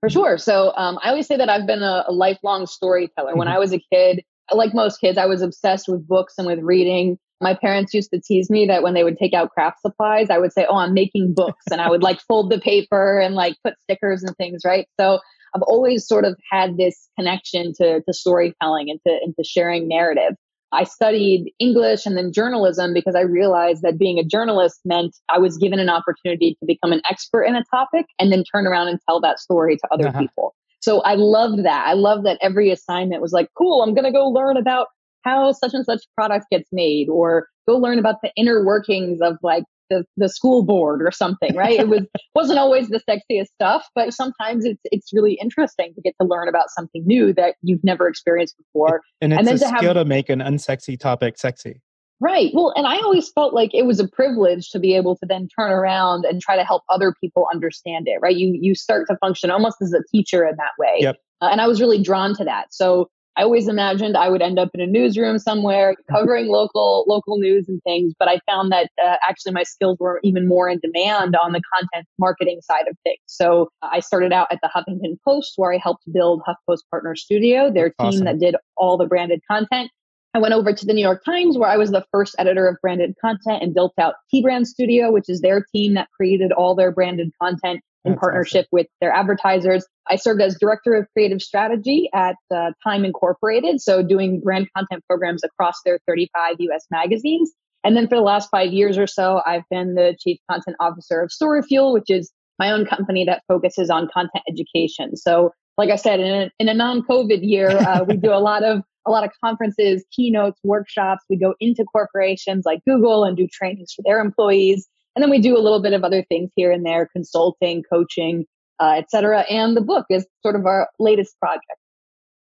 for 0.00 0.08
sure. 0.08 0.38
So 0.38 0.72
um, 0.76 0.98
I 1.02 1.10
always 1.10 1.26
say 1.26 1.36
that 1.36 1.48
I've 1.48 1.66
been 1.66 1.82
a, 1.82 2.04
a 2.08 2.12
lifelong 2.12 2.66
storyteller. 2.66 3.30
Mm-hmm. 3.30 3.38
When 3.38 3.48
I 3.48 3.58
was 3.58 3.72
a 3.72 3.80
kid, 3.92 4.22
like 4.52 4.74
most 4.74 5.00
kids, 5.00 5.18
I 5.18 5.26
was 5.26 5.42
obsessed 5.42 5.88
with 5.88 6.06
books 6.06 6.34
and 6.38 6.46
with 6.46 6.60
reading. 6.60 7.18
My 7.40 7.54
parents 7.54 7.94
used 7.94 8.10
to 8.12 8.20
tease 8.20 8.50
me 8.50 8.66
that 8.66 8.82
when 8.82 8.94
they 8.94 9.04
would 9.04 9.16
take 9.16 9.32
out 9.32 9.50
craft 9.50 9.80
supplies, 9.80 10.30
I 10.30 10.38
would 10.38 10.52
say, 10.52 10.66
Oh, 10.68 10.76
I'm 10.76 10.94
making 10.94 11.34
books. 11.34 11.64
and 11.70 11.80
I 11.80 11.88
would 11.88 12.02
like 12.02 12.20
fold 12.20 12.50
the 12.50 12.60
paper 12.60 13.18
and 13.18 13.34
like 13.34 13.56
put 13.64 13.74
stickers 13.82 14.22
and 14.22 14.36
things, 14.36 14.62
right? 14.64 14.88
So 14.98 15.20
I've 15.54 15.62
always 15.62 16.06
sort 16.06 16.24
of 16.24 16.38
had 16.50 16.76
this 16.76 17.08
connection 17.16 17.72
to, 17.74 18.02
to 18.02 18.12
storytelling 18.12 18.90
and 18.90 19.00
to, 19.06 19.18
and 19.22 19.34
to 19.36 19.44
sharing 19.44 19.88
narrative. 19.88 20.34
I 20.72 20.84
studied 20.84 21.52
English 21.58 22.04
and 22.04 22.16
then 22.16 22.32
journalism 22.32 22.92
because 22.92 23.14
I 23.14 23.22
realized 23.22 23.82
that 23.82 23.98
being 23.98 24.18
a 24.18 24.24
journalist 24.24 24.80
meant 24.84 25.16
I 25.28 25.38
was 25.38 25.56
given 25.56 25.78
an 25.78 25.88
opportunity 25.88 26.56
to 26.60 26.66
become 26.66 26.92
an 26.92 27.00
expert 27.08 27.44
in 27.44 27.56
a 27.56 27.64
topic 27.70 28.06
and 28.18 28.30
then 28.30 28.44
turn 28.44 28.66
around 28.66 28.88
and 28.88 28.98
tell 29.08 29.20
that 29.20 29.38
story 29.38 29.76
to 29.76 29.88
other 29.90 30.08
uh-huh. 30.08 30.20
people. 30.20 30.54
So 30.80 31.00
I 31.02 31.14
loved 31.14 31.64
that. 31.64 31.86
I 31.86 31.94
love 31.94 32.22
that 32.24 32.38
every 32.40 32.70
assignment 32.70 33.22
was 33.22 33.32
like, 33.32 33.48
cool, 33.56 33.82
I'm 33.82 33.94
going 33.94 34.04
to 34.04 34.12
go 34.12 34.28
learn 34.28 34.56
about 34.56 34.88
how 35.22 35.52
such 35.52 35.74
and 35.74 35.84
such 35.84 36.02
product 36.14 36.46
gets 36.50 36.68
made 36.70 37.08
or 37.08 37.48
go 37.66 37.76
learn 37.76 37.98
about 37.98 38.16
the 38.22 38.30
inner 38.36 38.64
workings 38.64 39.20
of 39.20 39.38
like 39.42 39.64
the, 39.90 40.04
the 40.16 40.28
school 40.28 40.64
board 40.64 41.02
or 41.02 41.10
something, 41.10 41.54
right? 41.56 41.78
It 41.78 41.88
was 41.88 42.02
wasn't 42.34 42.58
always 42.58 42.88
the 42.88 43.00
sexiest 43.08 43.46
stuff, 43.54 43.86
but 43.94 44.12
sometimes 44.12 44.64
it's 44.64 44.80
it's 44.84 45.12
really 45.12 45.38
interesting 45.40 45.92
to 45.94 46.00
get 46.02 46.14
to 46.20 46.26
learn 46.26 46.48
about 46.48 46.70
something 46.70 47.02
new 47.06 47.32
that 47.34 47.56
you've 47.62 47.84
never 47.84 48.08
experienced 48.08 48.56
before. 48.58 49.02
And 49.20 49.32
it's 49.32 49.38
and 49.38 49.46
then 49.46 49.56
a 49.56 49.58
to 49.58 49.66
skill 49.66 49.94
have, 49.94 50.02
to 50.02 50.04
make 50.04 50.28
an 50.28 50.40
unsexy 50.40 50.98
topic 50.98 51.38
sexy. 51.38 51.80
Right. 52.20 52.50
Well, 52.52 52.72
and 52.74 52.86
I 52.86 52.96
always 52.96 53.30
felt 53.30 53.54
like 53.54 53.70
it 53.72 53.86
was 53.86 54.00
a 54.00 54.08
privilege 54.08 54.70
to 54.70 54.80
be 54.80 54.96
able 54.96 55.16
to 55.16 55.26
then 55.26 55.46
turn 55.56 55.70
around 55.70 56.24
and 56.24 56.40
try 56.40 56.56
to 56.56 56.64
help 56.64 56.82
other 56.88 57.14
people 57.20 57.46
understand 57.52 58.08
it. 58.08 58.18
Right. 58.20 58.36
You 58.36 58.58
you 58.60 58.74
start 58.74 59.06
to 59.08 59.16
function 59.18 59.50
almost 59.50 59.76
as 59.80 59.92
a 59.92 60.02
teacher 60.10 60.44
in 60.44 60.56
that 60.56 60.72
way. 60.78 60.96
Yep. 60.98 61.16
Uh, 61.40 61.48
and 61.52 61.60
I 61.60 61.68
was 61.68 61.80
really 61.80 62.02
drawn 62.02 62.34
to 62.34 62.44
that. 62.44 62.74
So 62.74 63.08
I 63.38 63.42
always 63.42 63.68
imagined 63.68 64.16
I 64.16 64.28
would 64.28 64.42
end 64.42 64.58
up 64.58 64.70
in 64.74 64.80
a 64.80 64.86
newsroom 64.86 65.38
somewhere 65.38 65.94
covering 66.10 66.48
local 66.48 67.04
local 67.06 67.38
news 67.38 67.68
and 67.68 67.80
things, 67.84 68.12
but 68.18 68.28
I 68.28 68.40
found 68.50 68.72
that 68.72 68.90
uh, 69.02 69.16
actually 69.26 69.52
my 69.52 69.62
skills 69.62 69.96
were 70.00 70.18
even 70.24 70.48
more 70.48 70.68
in 70.68 70.80
demand 70.80 71.36
on 71.36 71.52
the 71.52 71.62
content 71.72 72.06
marketing 72.18 72.60
side 72.62 72.88
of 72.88 72.96
things. 73.04 73.20
So 73.26 73.70
uh, 73.80 73.90
I 73.92 74.00
started 74.00 74.32
out 74.32 74.48
at 74.50 74.58
the 74.60 74.68
Huffington 74.74 75.18
Post 75.24 75.52
where 75.56 75.72
I 75.72 75.78
helped 75.78 76.12
build 76.12 76.42
HuffPost 76.48 76.80
Partner 76.90 77.14
Studio, 77.14 77.72
their 77.72 77.90
team 77.90 78.08
awesome. 78.08 78.24
that 78.24 78.40
did 78.40 78.56
all 78.76 78.96
the 78.96 79.06
branded 79.06 79.40
content. 79.48 79.90
I 80.34 80.40
went 80.40 80.52
over 80.52 80.72
to 80.72 80.86
the 80.86 80.92
New 80.92 81.00
York 81.00 81.24
Times 81.24 81.56
where 81.56 81.70
I 81.70 81.76
was 81.76 81.90
the 81.90 82.04
first 82.10 82.34
editor 82.38 82.66
of 82.68 82.76
branded 82.82 83.14
content 83.20 83.62
and 83.62 83.72
built 83.72 83.92
out 84.00 84.14
T 84.30 84.42
Brand 84.42 84.66
Studio, 84.66 85.12
which 85.12 85.28
is 85.28 85.40
their 85.40 85.64
team 85.72 85.94
that 85.94 86.08
created 86.16 86.50
all 86.52 86.74
their 86.74 86.90
branded 86.90 87.30
content 87.40 87.80
in 88.04 88.12
That's 88.12 88.20
partnership 88.20 88.66
awesome. 88.66 88.68
with 88.72 88.86
their 89.00 89.12
advertisers. 89.12 89.86
I 90.08 90.16
served 90.16 90.40
as 90.40 90.56
director 90.58 90.94
of 90.94 91.06
creative 91.12 91.42
strategy 91.42 92.08
at 92.14 92.36
uh, 92.54 92.70
Time 92.84 93.04
Incorporated, 93.04 93.80
so 93.80 94.02
doing 94.02 94.40
brand 94.40 94.68
content 94.76 95.04
programs 95.08 95.42
across 95.44 95.80
their 95.84 95.98
35 96.06 96.56
US 96.58 96.86
magazines. 96.90 97.52
And 97.84 97.96
then 97.96 98.08
for 98.08 98.16
the 98.16 98.22
last 98.22 98.48
five 98.50 98.72
years 98.72 98.98
or 98.98 99.06
so, 99.06 99.40
I've 99.46 99.62
been 99.70 99.94
the 99.94 100.16
chief 100.18 100.38
content 100.50 100.76
officer 100.80 101.20
of 101.20 101.30
StoryFuel, 101.30 101.92
which 101.92 102.10
is 102.10 102.32
my 102.58 102.70
own 102.70 102.84
company 102.86 103.24
that 103.24 103.42
focuses 103.48 103.88
on 103.88 104.08
content 104.12 104.42
education. 104.48 105.16
So, 105.16 105.52
like 105.76 105.90
I 105.90 105.96
said, 105.96 106.18
in 106.18 106.26
a, 106.26 106.50
in 106.58 106.68
a 106.68 106.74
non-COVID 106.74 107.38
year, 107.42 107.70
uh, 107.70 108.04
we 108.06 108.16
do 108.16 108.32
a 108.32 108.40
lot 108.40 108.64
of 108.64 108.82
a 109.06 109.10
lot 109.10 109.24
of 109.24 109.30
conferences, 109.42 110.04
keynotes, 110.14 110.60
workshops. 110.62 111.24
We 111.30 111.38
go 111.38 111.54
into 111.60 111.84
corporations 111.84 112.64
like 112.66 112.80
Google 112.86 113.24
and 113.24 113.36
do 113.36 113.48
trainings 113.50 113.92
for 113.94 114.02
their 114.04 114.20
employees. 114.20 114.86
And 115.14 115.22
then 115.22 115.30
we 115.30 115.40
do 115.40 115.56
a 115.56 115.60
little 115.60 115.82
bit 115.82 115.92
of 115.92 116.04
other 116.04 116.24
things 116.28 116.50
here 116.54 116.70
and 116.70 116.84
there, 116.86 117.08
consulting, 117.12 117.82
coaching, 117.90 118.44
uh, 118.80 118.94
etc. 118.98 119.40
And 119.50 119.76
the 119.76 119.80
book 119.80 120.06
is 120.10 120.26
sort 120.42 120.54
of 120.54 120.66
our 120.66 120.88
latest 120.98 121.38
project. 121.40 121.64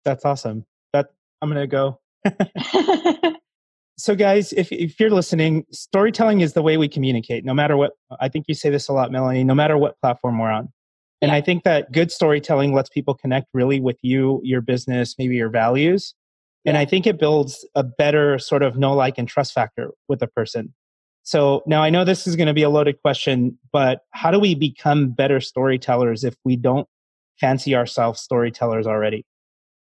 That's 0.03 0.25
awesome. 0.25 0.65
That 0.93 1.07
I'm 1.41 1.49
going 1.49 1.61
to 1.61 1.67
go. 1.67 1.99
so 3.97 4.15
guys 4.15 4.53
if, 4.53 4.71
if 4.71 4.99
you're 4.99 5.09
listening 5.09 5.65
storytelling 5.71 6.41
is 6.41 6.53
the 6.53 6.61
way 6.61 6.77
we 6.77 6.87
communicate 6.87 7.43
no 7.43 7.53
matter 7.53 7.75
what 7.75 7.93
i 8.19 8.29
think 8.29 8.45
you 8.47 8.53
say 8.53 8.69
this 8.69 8.87
a 8.87 8.93
lot 8.93 9.11
melanie 9.11 9.43
no 9.43 9.55
matter 9.55 9.77
what 9.77 9.99
platform 10.01 10.37
we're 10.37 10.51
on 10.51 10.69
and 11.21 11.29
yeah. 11.29 11.35
i 11.35 11.41
think 11.41 11.63
that 11.63 11.91
good 11.91 12.11
storytelling 12.11 12.73
lets 12.73 12.89
people 12.89 13.13
connect 13.15 13.47
really 13.53 13.79
with 13.79 13.97
you 14.01 14.39
your 14.43 14.61
business 14.61 15.15
maybe 15.17 15.35
your 15.35 15.49
values 15.49 16.13
yeah. 16.63 16.71
and 16.71 16.77
i 16.77 16.85
think 16.85 17.07
it 17.07 17.19
builds 17.19 17.67
a 17.75 17.83
better 17.83 18.37
sort 18.37 18.61
of 18.61 18.77
know 18.77 18.93
like 18.93 19.17
and 19.17 19.27
trust 19.27 19.53
factor 19.53 19.89
with 20.07 20.21
a 20.21 20.27
person 20.27 20.73
so 21.27 21.61
now 21.65 21.83
I 21.83 21.89
know 21.89 22.05
this 22.05 22.25
is 22.25 22.37
going 22.37 22.47
to 22.47 22.53
be 22.53 22.63
a 22.63 22.69
loaded 22.69 23.01
question, 23.01 23.59
but 23.73 24.05
how 24.11 24.31
do 24.31 24.39
we 24.39 24.55
become 24.55 25.09
better 25.09 25.41
storytellers 25.41 26.23
if 26.23 26.35
we 26.45 26.55
don't 26.55 26.87
fancy 27.37 27.75
ourselves 27.75 28.21
storytellers 28.21 28.87
already? 28.87 29.25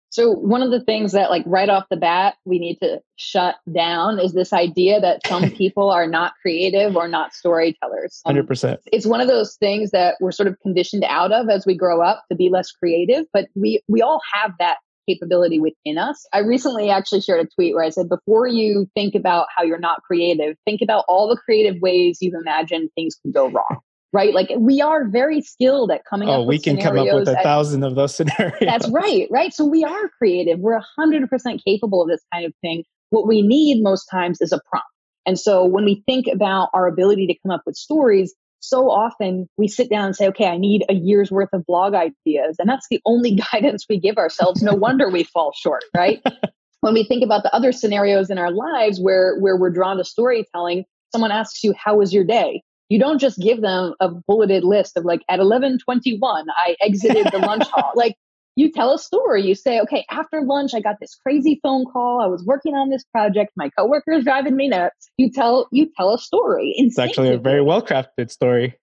So 0.07 0.31
one 0.31 0.63
of 0.63 0.71
the 0.71 0.79
things 0.79 1.11
that 1.11 1.29
like 1.29 1.43
right 1.45 1.67
off 1.67 1.83
the 1.89 1.97
bat 1.97 2.35
we 2.45 2.59
need 2.59 2.77
to 2.77 3.01
shut 3.17 3.55
down 3.75 4.21
is 4.21 4.31
this 4.31 4.53
idea 4.53 5.01
that 5.01 5.19
some 5.27 5.51
people 5.57 5.89
are 5.89 6.07
not 6.07 6.31
creative 6.41 6.95
or 6.95 7.09
not 7.09 7.33
storytellers. 7.33 8.21
Um, 8.25 8.37
100%. 8.37 8.77
It's 8.93 9.05
one 9.05 9.19
of 9.19 9.27
those 9.27 9.57
things 9.57 9.91
that 9.91 10.15
we're 10.21 10.31
sort 10.31 10.47
of 10.47 10.57
conditioned 10.61 11.03
out 11.09 11.33
of 11.33 11.49
as 11.49 11.65
we 11.65 11.75
grow 11.75 12.01
up 12.01 12.23
to 12.31 12.37
be 12.37 12.47
less 12.49 12.71
creative, 12.71 13.25
but 13.33 13.49
we 13.53 13.81
we 13.89 14.01
all 14.01 14.21
have 14.31 14.53
that 14.59 14.77
capability 15.07 15.59
within 15.59 15.97
us. 15.97 16.25
I 16.33 16.39
recently 16.39 16.89
actually 16.89 17.21
shared 17.21 17.45
a 17.45 17.49
tweet 17.55 17.73
where 17.73 17.83
I 17.83 17.89
said, 17.89 18.09
before 18.09 18.47
you 18.47 18.87
think 18.93 19.15
about 19.15 19.47
how 19.55 19.63
you're 19.63 19.79
not 19.79 20.01
creative, 20.03 20.55
think 20.65 20.81
about 20.81 21.05
all 21.07 21.27
the 21.27 21.37
creative 21.37 21.81
ways 21.81 22.19
you've 22.21 22.39
imagined 22.39 22.89
things 22.95 23.15
could 23.21 23.33
go 23.33 23.49
wrong. 23.49 23.79
Right? 24.13 24.33
Like 24.33 24.49
we 24.57 24.81
are 24.81 25.05
very 25.05 25.41
skilled 25.41 25.91
at 25.91 26.01
coming 26.09 26.29
oh, 26.29 26.41
up 26.41 26.47
we 26.47 26.57
can 26.57 26.77
come 26.77 26.97
up 26.97 27.13
with 27.13 27.27
a 27.27 27.37
at, 27.37 27.43
thousand 27.43 27.83
of 27.83 27.95
those 27.95 28.15
scenarios. 28.15 28.57
That's 28.61 28.87
right. 28.89 29.27
Right. 29.29 29.53
So 29.53 29.65
we 29.65 29.83
are 29.83 30.09
creative. 30.17 30.59
We're 30.59 30.79
100% 30.97 31.63
capable 31.63 32.01
of 32.01 32.07
this 32.07 32.21
kind 32.33 32.45
of 32.45 32.53
thing. 32.61 32.85
What 33.09 33.27
we 33.27 33.41
need 33.41 33.83
most 33.83 34.05
times 34.05 34.39
is 34.39 34.53
a 34.53 34.61
prompt. 34.69 34.87
And 35.27 35.37
so 35.37 35.65
when 35.65 35.83
we 35.83 36.03
think 36.07 36.25
about 36.33 36.69
our 36.73 36.87
ability 36.87 37.27
to 37.27 37.35
come 37.43 37.51
up 37.51 37.63
with 37.65 37.75
stories, 37.75 38.33
so 38.67 38.89
often 38.89 39.47
we 39.57 39.67
sit 39.67 39.89
down 39.89 40.05
and 40.05 40.15
say, 40.15 40.27
okay, 40.27 40.47
I 40.47 40.57
need 40.57 40.83
a 40.89 40.93
year's 40.93 41.31
worth 41.31 41.49
of 41.53 41.65
blog 41.65 41.93
ideas. 41.93 42.57
And 42.59 42.69
that's 42.69 42.87
the 42.89 43.01
only 43.05 43.39
guidance 43.51 43.85
we 43.89 43.99
give 43.99 44.17
ourselves. 44.17 44.61
No 44.61 44.73
wonder 44.73 45.09
we 45.09 45.23
fall 45.23 45.53
short, 45.55 45.83
right? 45.95 46.21
when 46.81 46.93
we 46.93 47.03
think 47.03 47.23
about 47.23 47.43
the 47.43 47.53
other 47.53 47.71
scenarios 47.71 48.29
in 48.29 48.37
our 48.37 48.51
lives 48.51 48.99
where, 48.99 49.37
where 49.39 49.57
we're 49.57 49.71
drawn 49.71 49.97
to 49.97 50.03
storytelling, 50.03 50.85
someone 51.11 51.31
asks 51.31 51.63
you, 51.63 51.73
how 51.73 51.97
was 51.97 52.13
your 52.13 52.23
day? 52.23 52.61
You 52.89 52.99
don't 52.99 53.19
just 53.19 53.39
give 53.39 53.61
them 53.61 53.93
a 53.99 54.09
bulleted 54.09 54.63
list 54.63 54.95
of 54.95 55.03
like 55.03 55.21
at 55.29 55.39
1121, 55.39 56.47
I 56.49 56.75
exited 56.81 57.27
the 57.31 57.39
lunch 57.39 57.67
hall. 57.67 57.91
Like 57.95 58.15
you 58.57 58.71
tell 58.71 58.91
a 58.91 58.97
story. 58.97 59.43
You 59.43 59.53
say, 59.53 59.79
okay, 59.81 60.03
after 60.09 60.41
lunch, 60.41 60.73
I 60.73 60.81
got 60.81 60.95
this 60.99 61.15
crazy 61.15 61.59
phone 61.61 61.85
call. 61.85 62.19
I 62.21 62.25
was 62.25 62.43
working 62.43 62.73
on 62.73 62.89
this 62.89 63.03
project. 63.03 63.51
My 63.55 63.69
coworker 63.77 64.13
is 64.13 64.23
driving 64.23 64.55
me 64.55 64.67
nuts. 64.67 65.11
You 65.17 65.31
tell, 65.31 65.67
you 65.71 65.89
tell 65.95 66.13
a 66.15 66.17
story. 66.17 66.73
It's 66.75 66.97
actually 66.97 67.31
a 67.31 67.37
very 67.37 67.61
well 67.61 67.83
crafted 67.83 68.31
story. 68.31 68.75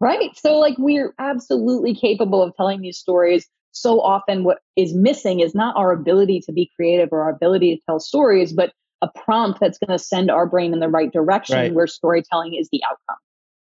right. 0.00 0.36
So 0.36 0.58
like 0.58 0.76
we're 0.78 1.14
absolutely 1.18 1.94
capable 1.94 2.42
of 2.42 2.54
telling 2.56 2.82
these 2.82 2.98
stories. 2.98 3.48
So 3.70 4.02
often 4.02 4.44
what 4.44 4.58
is 4.76 4.94
missing 4.94 5.40
is 5.40 5.54
not 5.54 5.74
our 5.76 5.92
ability 5.92 6.40
to 6.40 6.52
be 6.52 6.70
creative 6.76 7.08
or 7.10 7.22
our 7.22 7.30
ability 7.30 7.76
to 7.76 7.82
tell 7.88 8.00
stories, 8.00 8.52
but 8.52 8.74
a 9.00 9.08
prompt 9.24 9.60
that's 9.60 9.78
going 9.78 9.96
to 9.98 10.04
send 10.04 10.30
our 10.30 10.46
brain 10.46 10.74
in 10.74 10.80
the 10.80 10.88
right 10.88 11.10
direction 11.10 11.56
right. 11.56 11.72
where 11.72 11.86
storytelling 11.86 12.54
is 12.54 12.68
the 12.70 12.82
outcome. 12.84 13.16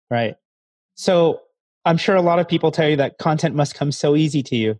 Right. 0.09 0.35
So 0.95 1.39
I'm 1.85 1.95
sure 1.95 2.17
a 2.17 2.21
lot 2.21 2.39
of 2.39 2.47
people 2.49 2.71
tell 2.71 2.89
you 2.89 2.97
that 2.97 3.19
content 3.19 3.55
must 3.55 3.73
come 3.73 3.93
so 3.93 4.17
easy 4.17 4.43
to 4.43 4.57
you. 4.57 4.77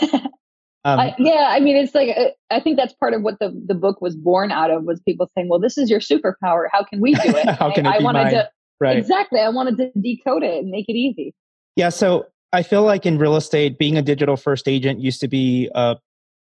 Um, 0.84 0.98
I, 0.98 1.14
yeah, 1.18 1.48
I 1.50 1.60
mean, 1.60 1.76
it's 1.76 1.94
like 1.94 2.08
uh, 2.16 2.30
I 2.50 2.58
think 2.58 2.76
that's 2.76 2.92
part 2.94 3.14
of 3.14 3.22
what 3.22 3.38
the 3.38 3.52
the 3.66 3.74
book 3.74 4.00
was 4.00 4.16
born 4.16 4.50
out 4.50 4.70
of 4.70 4.82
was 4.82 5.00
people 5.00 5.30
saying, 5.36 5.48
"Well, 5.48 5.60
this 5.60 5.78
is 5.78 5.88
your 5.88 6.00
superpower. 6.00 6.64
How 6.72 6.82
can 6.82 7.00
we 7.00 7.14
do 7.14 7.36
it?" 7.36 7.48
How 7.58 7.72
can 7.72 7.86
I, 7.86 7.96
it 7.96 8.00
I 8.00 8.02
wanted 8.02 8.24
mine? 8.24 8.32
to 8.32 8.50
right. 8.80 8.96
exactly. 8.96 9.38
I 9.38 9.48
wanted 9.48 9.76
to 9.76 9.92
decode 10.00 10.42
it 10.42 10.58
and 10.58 10.70
make 10.70 10.88
it 10.88 10.94
easy. 10.94 11.34
Yeah, 11.76 11.90
so 11.90 12.26
I 12.52 12.64
feel 12.64 12.82
like 12.82 13.06
in 13.06 13.18
real 13.18 13.36
estate, 13.36 13.78
being 13.78 13.96
a 13.96 14.02
digital 14.02 14.36
first 14.36 14.66
agent 14.66 15.00
used 15.00 15.20
to 15.20 15.28
be 15.28 15.70
a 15.72 15.96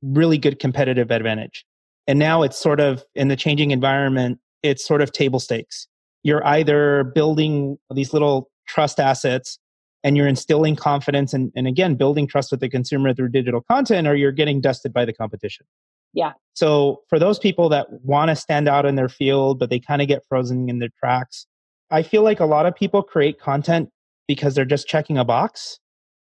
really 0.01 0.37
good 0.37 0.59
competitive 0.59 1.11
advantage, 1.11 1.65
and 2.05 2.19
now 2.19 2.43
it's 2.43 2.57
sort 2.57 2.81
of 2.81 3.05
in 3.15 3.29
the 3.29 3.37
changing 3.37 3.71
environment. 3.71 4.39
It's 4.63 4.85
sort 4.85 5.01
of 5.01 5.13
table 5.13 5.39
stakes. 5.39 5.87
You're 6.23 6.45
either 6.45 7.05
building 7.15 7.77
these 7.93 8.11
little 8.11 8.49
trust 8.67 8.99
assets 8.99 9.59
and 10.05 10.15
you're 10.15 10.27
instilling 10.27 10.75
confidence 10.75 11.33
and, 11.33 11.51
and 11.55 11.67
again 11.67 11.95
building 11.95 12.27
trust 12.27 12.51
with 12.51 12.61
the 12.61 12.69
consumer 12.69 13.13
through 13.13 13.29
digital 13.29 13.59
content 13.59 14.07
or 14.07 14.15
you're 14.15 14.31
getting 14.31 14.61
dusted 14.61 14.93
by 14.93 15.03
the 15.03 15.11
competition. 15.11 15.65
Yeah. 16.13 16.33
So 16.53 17.01
for 17.09 17.19
those 17.19 17.39
people 17.39 17.67
that 17.69 17.87
want 18.03 18.29
to 18.29 18.37
stand 18.37 18.69
out 18.69 18.85
in 18.85 18.95
their 18.95 19.09
field 19.09 19.59
but 19.59 19.69
they 19.69 19.79
kind 19.79 20.01
of 20.01 20.07
get 20.07 20.23
frozen 20.29 20.69
in 20.69 20.79
their 20.79 20.91
tracks 20.99 21.47
i 21.91 22.01
feel 22.01 22.21
like 22.21 22.39
a 22.39 22.45
lot 22.45 22.65
of 22.65 22.75
people 22.75 23.03
create 23.03 23.39
content 23.39 23.89
because 24.27 24.55
they're 24.55 24.63
just 24.63 24.87
checking 24.87 25.17
a 25.17 25.25
box 25.25 25.79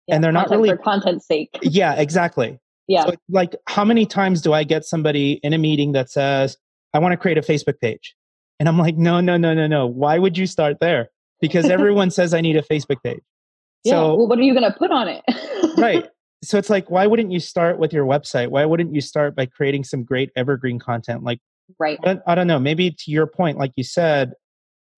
yeah, 0.08 0.16
and 0.16 0.24
they're 0.24 0.32
not 0.32 0.50
really 0.50 0.70
for 0.70 0.78
content's 0.78 1.28
sake. 1.28 1.58
Yeah 1.64 1.94
exactly. 1.94 2.60
Yeah. 2.88 3.06
So, 3.06 3.16
like 3.30 3.56
how 3.68 3.86
many 3.86 4.06
times 4.06 4.42
do 4.42 4.52
i 4.52 4.64
get 4.64 4.84
somebody 4.84 5.34
in 5.44 5.54
a 5.54 5.58
meeting 5.58 5.92
that 5.94 6.10
says 6.10 6.58
i 6.94 7.00
want 7.00 7.14
to 7.14 7.18
create 7.18 7.38
a 7.38 7.42
facebook 7.42 7.80
page 7.80 8.16
and 8.60 8.68
i'm 8.68 8.80
like 8.80 8.98
no 8.98 9.22
no 9.22 9.38
no 9.38 9.54
no 9.54 9.68
no. 9.68 9.86
Why 9.86 10.18
would 10.18 10.38
you 10.38 10.48
start 10.48 10.80
there? 10.80 11.10
Because 11.40 11.66
everyone 11.78 12.10
says 12.10 12.34
i 12.34 12.42
need 12.42 12.58
a 12.58 12.64
facebook 12.64 13.02
page 13.04 13.22
yeah. 13.84 13.94
So, 13.94 14.16
well, 14.16 14.28
what 14.28 14.40
are 14.40 14.44
you 14.44 14.54
going 14.54 14.72
to 14.72 14.78
put 14.78 14.92
on 14.92 15.08
it? 15.08 15.24
right. 15.78 16.06
So 16.42 16.58
it's 16.58 16.70
like, 16.70 16.90
why 16.90 17.06
wouldn't 17.06 17.34
you 17.34 17.42
start 17.42 17.80
with 17.80 17.92
your 17.92 18.06
website? 18.06 18.48
Why 18.48 18.64
wouldn't 18.64 18.96
you 18.96 19.02
start 19.02 19.36
by 19.36 19.46
creating 19.46 19.84
some 19.84 20.06
great 20.06 20.32
evergreen 20.38 20.80
content? 20.80 21.22
Like, 21.22 21.40
right. 21.80 22.00
I, 22.06 22.18
I 22.28 22.36
don't 22.36 22.48
know. 22.48 22.60
Maybe 22.60 22.92
to 22.92 23.12
your 23.12 23.28
point, 23.28 23.58
like 23.58 23.74
you 23.76 23.84
said, 23.84 24.32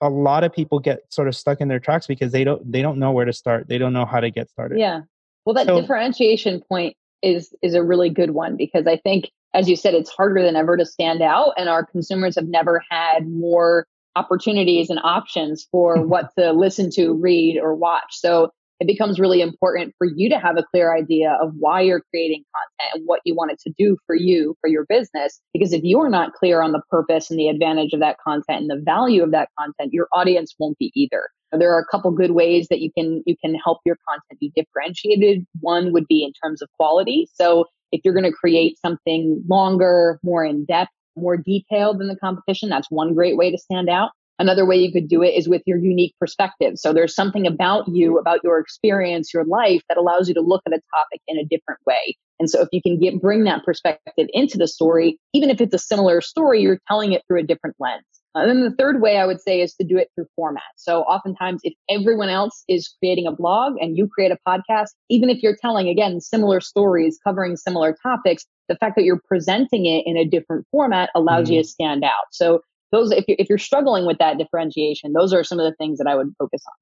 a 0.01 0.09
lot 0.09 0.43
of 0.43 0.53
people 0.53 0.79
get 0.79 0.99
sort 1.09 1.27
of 1.27 1.35
stuck 1.35 1.59
in 1.59 1.67
their 1.67 1.79
tracks 1.79 2.05
because 2.05 2.31
they 2.31 2.43
don't 2.43 2.71
they 2.71 2.83
don't 2.83 2.99
know 2.99 3.11
where 3.11 3.25
to 3.25 3.33
start. 3.33 3.67
They 3.67 3.77
don't 3.77 3.93
know 3.93 4.05
how 4.05 4.19
to 4.19 4.29
get 4.29 4.49
started. 4.49 4.79
Yeah. 4.79 5.01
Well, 5.45 5.53
that 5.55 5.67
so, 5.67 5.79
differentiation 5.79 6.61
point 6.61 6.95
is 7.21 7.53
is 7.61 7.75
a 7.75 7.83
really 7.83 8.09
good 8.09 8.31
one 8.31 8.57
because 8.57 8.87
I 8.87 8.97
think, 8.97 9.29
as 9.53 9.69
you 9.69 9.75
said, 9.75 9.93
it's 9.93 10.09
harder 10.09 10.41
than 10.41 10.55
ever 10.55 10.75
to 10.77 10.85
stand 10.85 11.21
out, 11.21 11.53
and 11.57 11.69
our 11.69 11.85
consumers 11.85 12.35
have 12.35 12.47
never 12.47 12.83
had 12.89 13.27
more 13.27 13.85
opportunities 14.15 14.89
and 14.89 14.99
options 15.03 15.67
for 15.71 16.01
what 16.05 16.29
to 16.37 16.51
listen 16.51 16.89
to, 16.91 17.13
read, 17.13 17.57
or 17.57 17.75
watch. 17.75 18.09
So 18.11 18.51
it 18.81 18.87
becomes 18.87 19.19
really 19.19 19.41
important 19.41 19.93
for 19.99 20.07
you 20.07 20.27
to 20.27 20.39
have 20.39 20.57
a 20.57 20.63
clear 20.63 20.95
idea 20.95 21.37
of 21.39 21.53
why 21.59 21.81
you're 21.81 22.01
creating 22.09 22.43
content 22.51 22.95
and 22.95 23.03
what 23.05 23.21
you 23.25 23.35
want 23.35 23.51
it 23.51 23.59
to 23.59 23.71
do 23.77 23.95
for 24.07 24.15
you, 24.15 24.55
for 24.59 24.67
your 24.67 24.87
business. 24.89 25.39
Because 25.53 25.71
if 25.71 25.83
you're 25.83 26.09
not 26.09 26.33
clear 26.33 26.63
on 26.63 26.71
the 26.71 26.81
purpose 26.89 27.29
and 27.29 27.39
the 27.39 27.47
advantage 27.47 27.93
of 27.93 27.99
that 27.99 28.17
content 28.23 28.61
and 28.61 28.71
the 28.71 28.81
value 28.83 29.21
of 29.21 29.29
that 29.31 29.49
content, 29.57 29.93
your 29.93 30.07
audience 30.11 30.55
won't 30.57 30.79
be 30.79 30.91
either. 30.95 31.29
There 31.51 31.71
are 31.71 31.79
a 31.79 31.85
couple 31.91 32.09
good 32.09 32.31
ways 32.31 32.69
that 32.69 32.79
you 32.79 32.91
can 32.97 33.21
you 33.27 33.35
can 33.39 33.53
help 33.53 33.81
your 33.85 33.97
content 34.09 34.39
be 34.39 34.51
differentiated. 34.55 35.45
One 35.59 35.93
would 35.93 36.07
be 36.07 36.23
in 36.23 36.33
terms 36.43 36.63
of 36.63 36.69
quality. 36.75 37.27
So 37.35 37.65
if 37.91 38.01
you're 38.03 38.15
going 38.15 38.23
to 38.23 38.31
create 38.31 38.79
something 38.83 39.43
longer, 39.47 40.19
more 40.23 40.43
in 40.43 40.65
depth, 40.65 40.89
more 41.15 41.37
detailed 41.37 41.99
than 41.99 42.07
the 42.07 42.15
competition, 42.15 42.69
that's 42.69 42.89
one 42.89 43.13
great 43.13 43.37
way 43.37 43.51
to 43.51 43.59
stand 43.59 43.89
out. 43.89 44.09
Another 44.41 44.65
way 44.65 44.75
you 44.75 44.91
could 44.91 45.07
do 45.07 45.21
it 45.21 45.35
is 45.35 45.47
with 45.47 45.61
your 45.67 45.77
unique 45.77 46.15
perspective. 46.19 46.73
So 46.77 46.93
there's 46.93 47.13
something 47.13 47.45
about 47.45 47.87
you, 47.87 48.17
about 48.17 48.39
your 48.43 48.57
experience, 48.57 49.31
your 49.35 49.45
life 49.45 49.83
that 49.87 49.99
allows 49.99 50.27
you 50.27 50.33
to 50.33 50.41
look 50.41 50.63
at 50.65 50.73
a 50.73 50.81
topic 50.95 51.21
in 51.27 51.37
a 51.37 51.45
different 51.45 51.79
way. 51.85 52.17
And 52.39 52.49
so 52.49 52.59
if 52.59 52.69
you 52.71 52.81
can 52.81 52.99
get 52.99 53.21
bring 53.21 53.43
that 53.43 53.63
perspective 53.63 54.27
into 54.33 54.57
the 54.57 54.67
story, 54.67 55.19
even 55.31 55.51
if 55.51 55.61
it's 55.61 55.75
a 55.75 55.77
similar 55.77 56.21
story, 56.21 56.59
you're 56.59 56.79
telling 56.87 57.11
it 57.11 57.21
through 57.27 57.41
a 57.41 57.43
different 57.43 57.75
lens. 57.79 58.01
And 58.33 58.49
then 58.49 58.61
the 58.61 58.75
third 58.75 58.99
way 58.99 59.17
I 59.17 59.27
would 59.27 59.41
say 59.41 59.61
is 59.61 59.75
to 59.75 59.83
do 59.83 59.97
it 59.97 60.07
through 60.15 60.25
format. 60.35 60.63
So 60.75 61.03
oftentimes 61.03 61.61
if 61.63 61.75
everyone 61.87 62.29
else 62.29 62.63
is 62.67 62.95
creating 62.97 63.27
a 63.27 63.31
blog 63.31 63.73
and 63.79 63.95
you 63.95 64.07
create 64.07 64.31
a 64.31 64.37
podcast, 64.47 64.87
even 65.09 65.29
if 65.29 65.43
you're 65.43 65.57
telling 65.61 65.87
again 65.87 66.19
similar 66.19 66.61
stories 66.61 67.19
covering 67.23 67.57
similar 67.57 67.95
topics, 68.01 68.47
the 68.69 68.75
fact 68.77 68.95
that 68.95 69.03
you're 69.03 69.21
presenting 69.27 69.85
it 69.85 70.03
in 70.07 70.17
a 70.17 70.25
different 70.25 70.65
format 70.71 71.11
allows 71.13 71.45
mm-hmm. 71.45 71.55
you 71.55 71.61
to 71.61 71.67
stand 71.67 72.03
out. 72.03 72.25
So 72.31 72.61
those 72.91 73.11
if 73.11 73.25
you're, 73.27 73.37
if 73.39 73.49
you're 73.49 73.57
struggling 73.57 74.05
with 74.05 74.17
that 74.17 74.37
differentiation 74.37 75.13
those 75.13 75.33
are 75.33 75.43
some 75.43 75.59
of 75.59 75.65
the 75.65 75.75
things 75.75 75.97
that 75.97 76.07
i 76.07 76.15
would 76.15 76.27
focus 76.37 76.61
on 76.67 76.73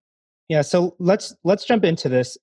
yeah 0.47 0.61
so 0.61 0.95
let's 0.99 1.35
let's 1.43 1.65
jump 1.65 1.83
into 1.83 2.09
this 2.09 2.37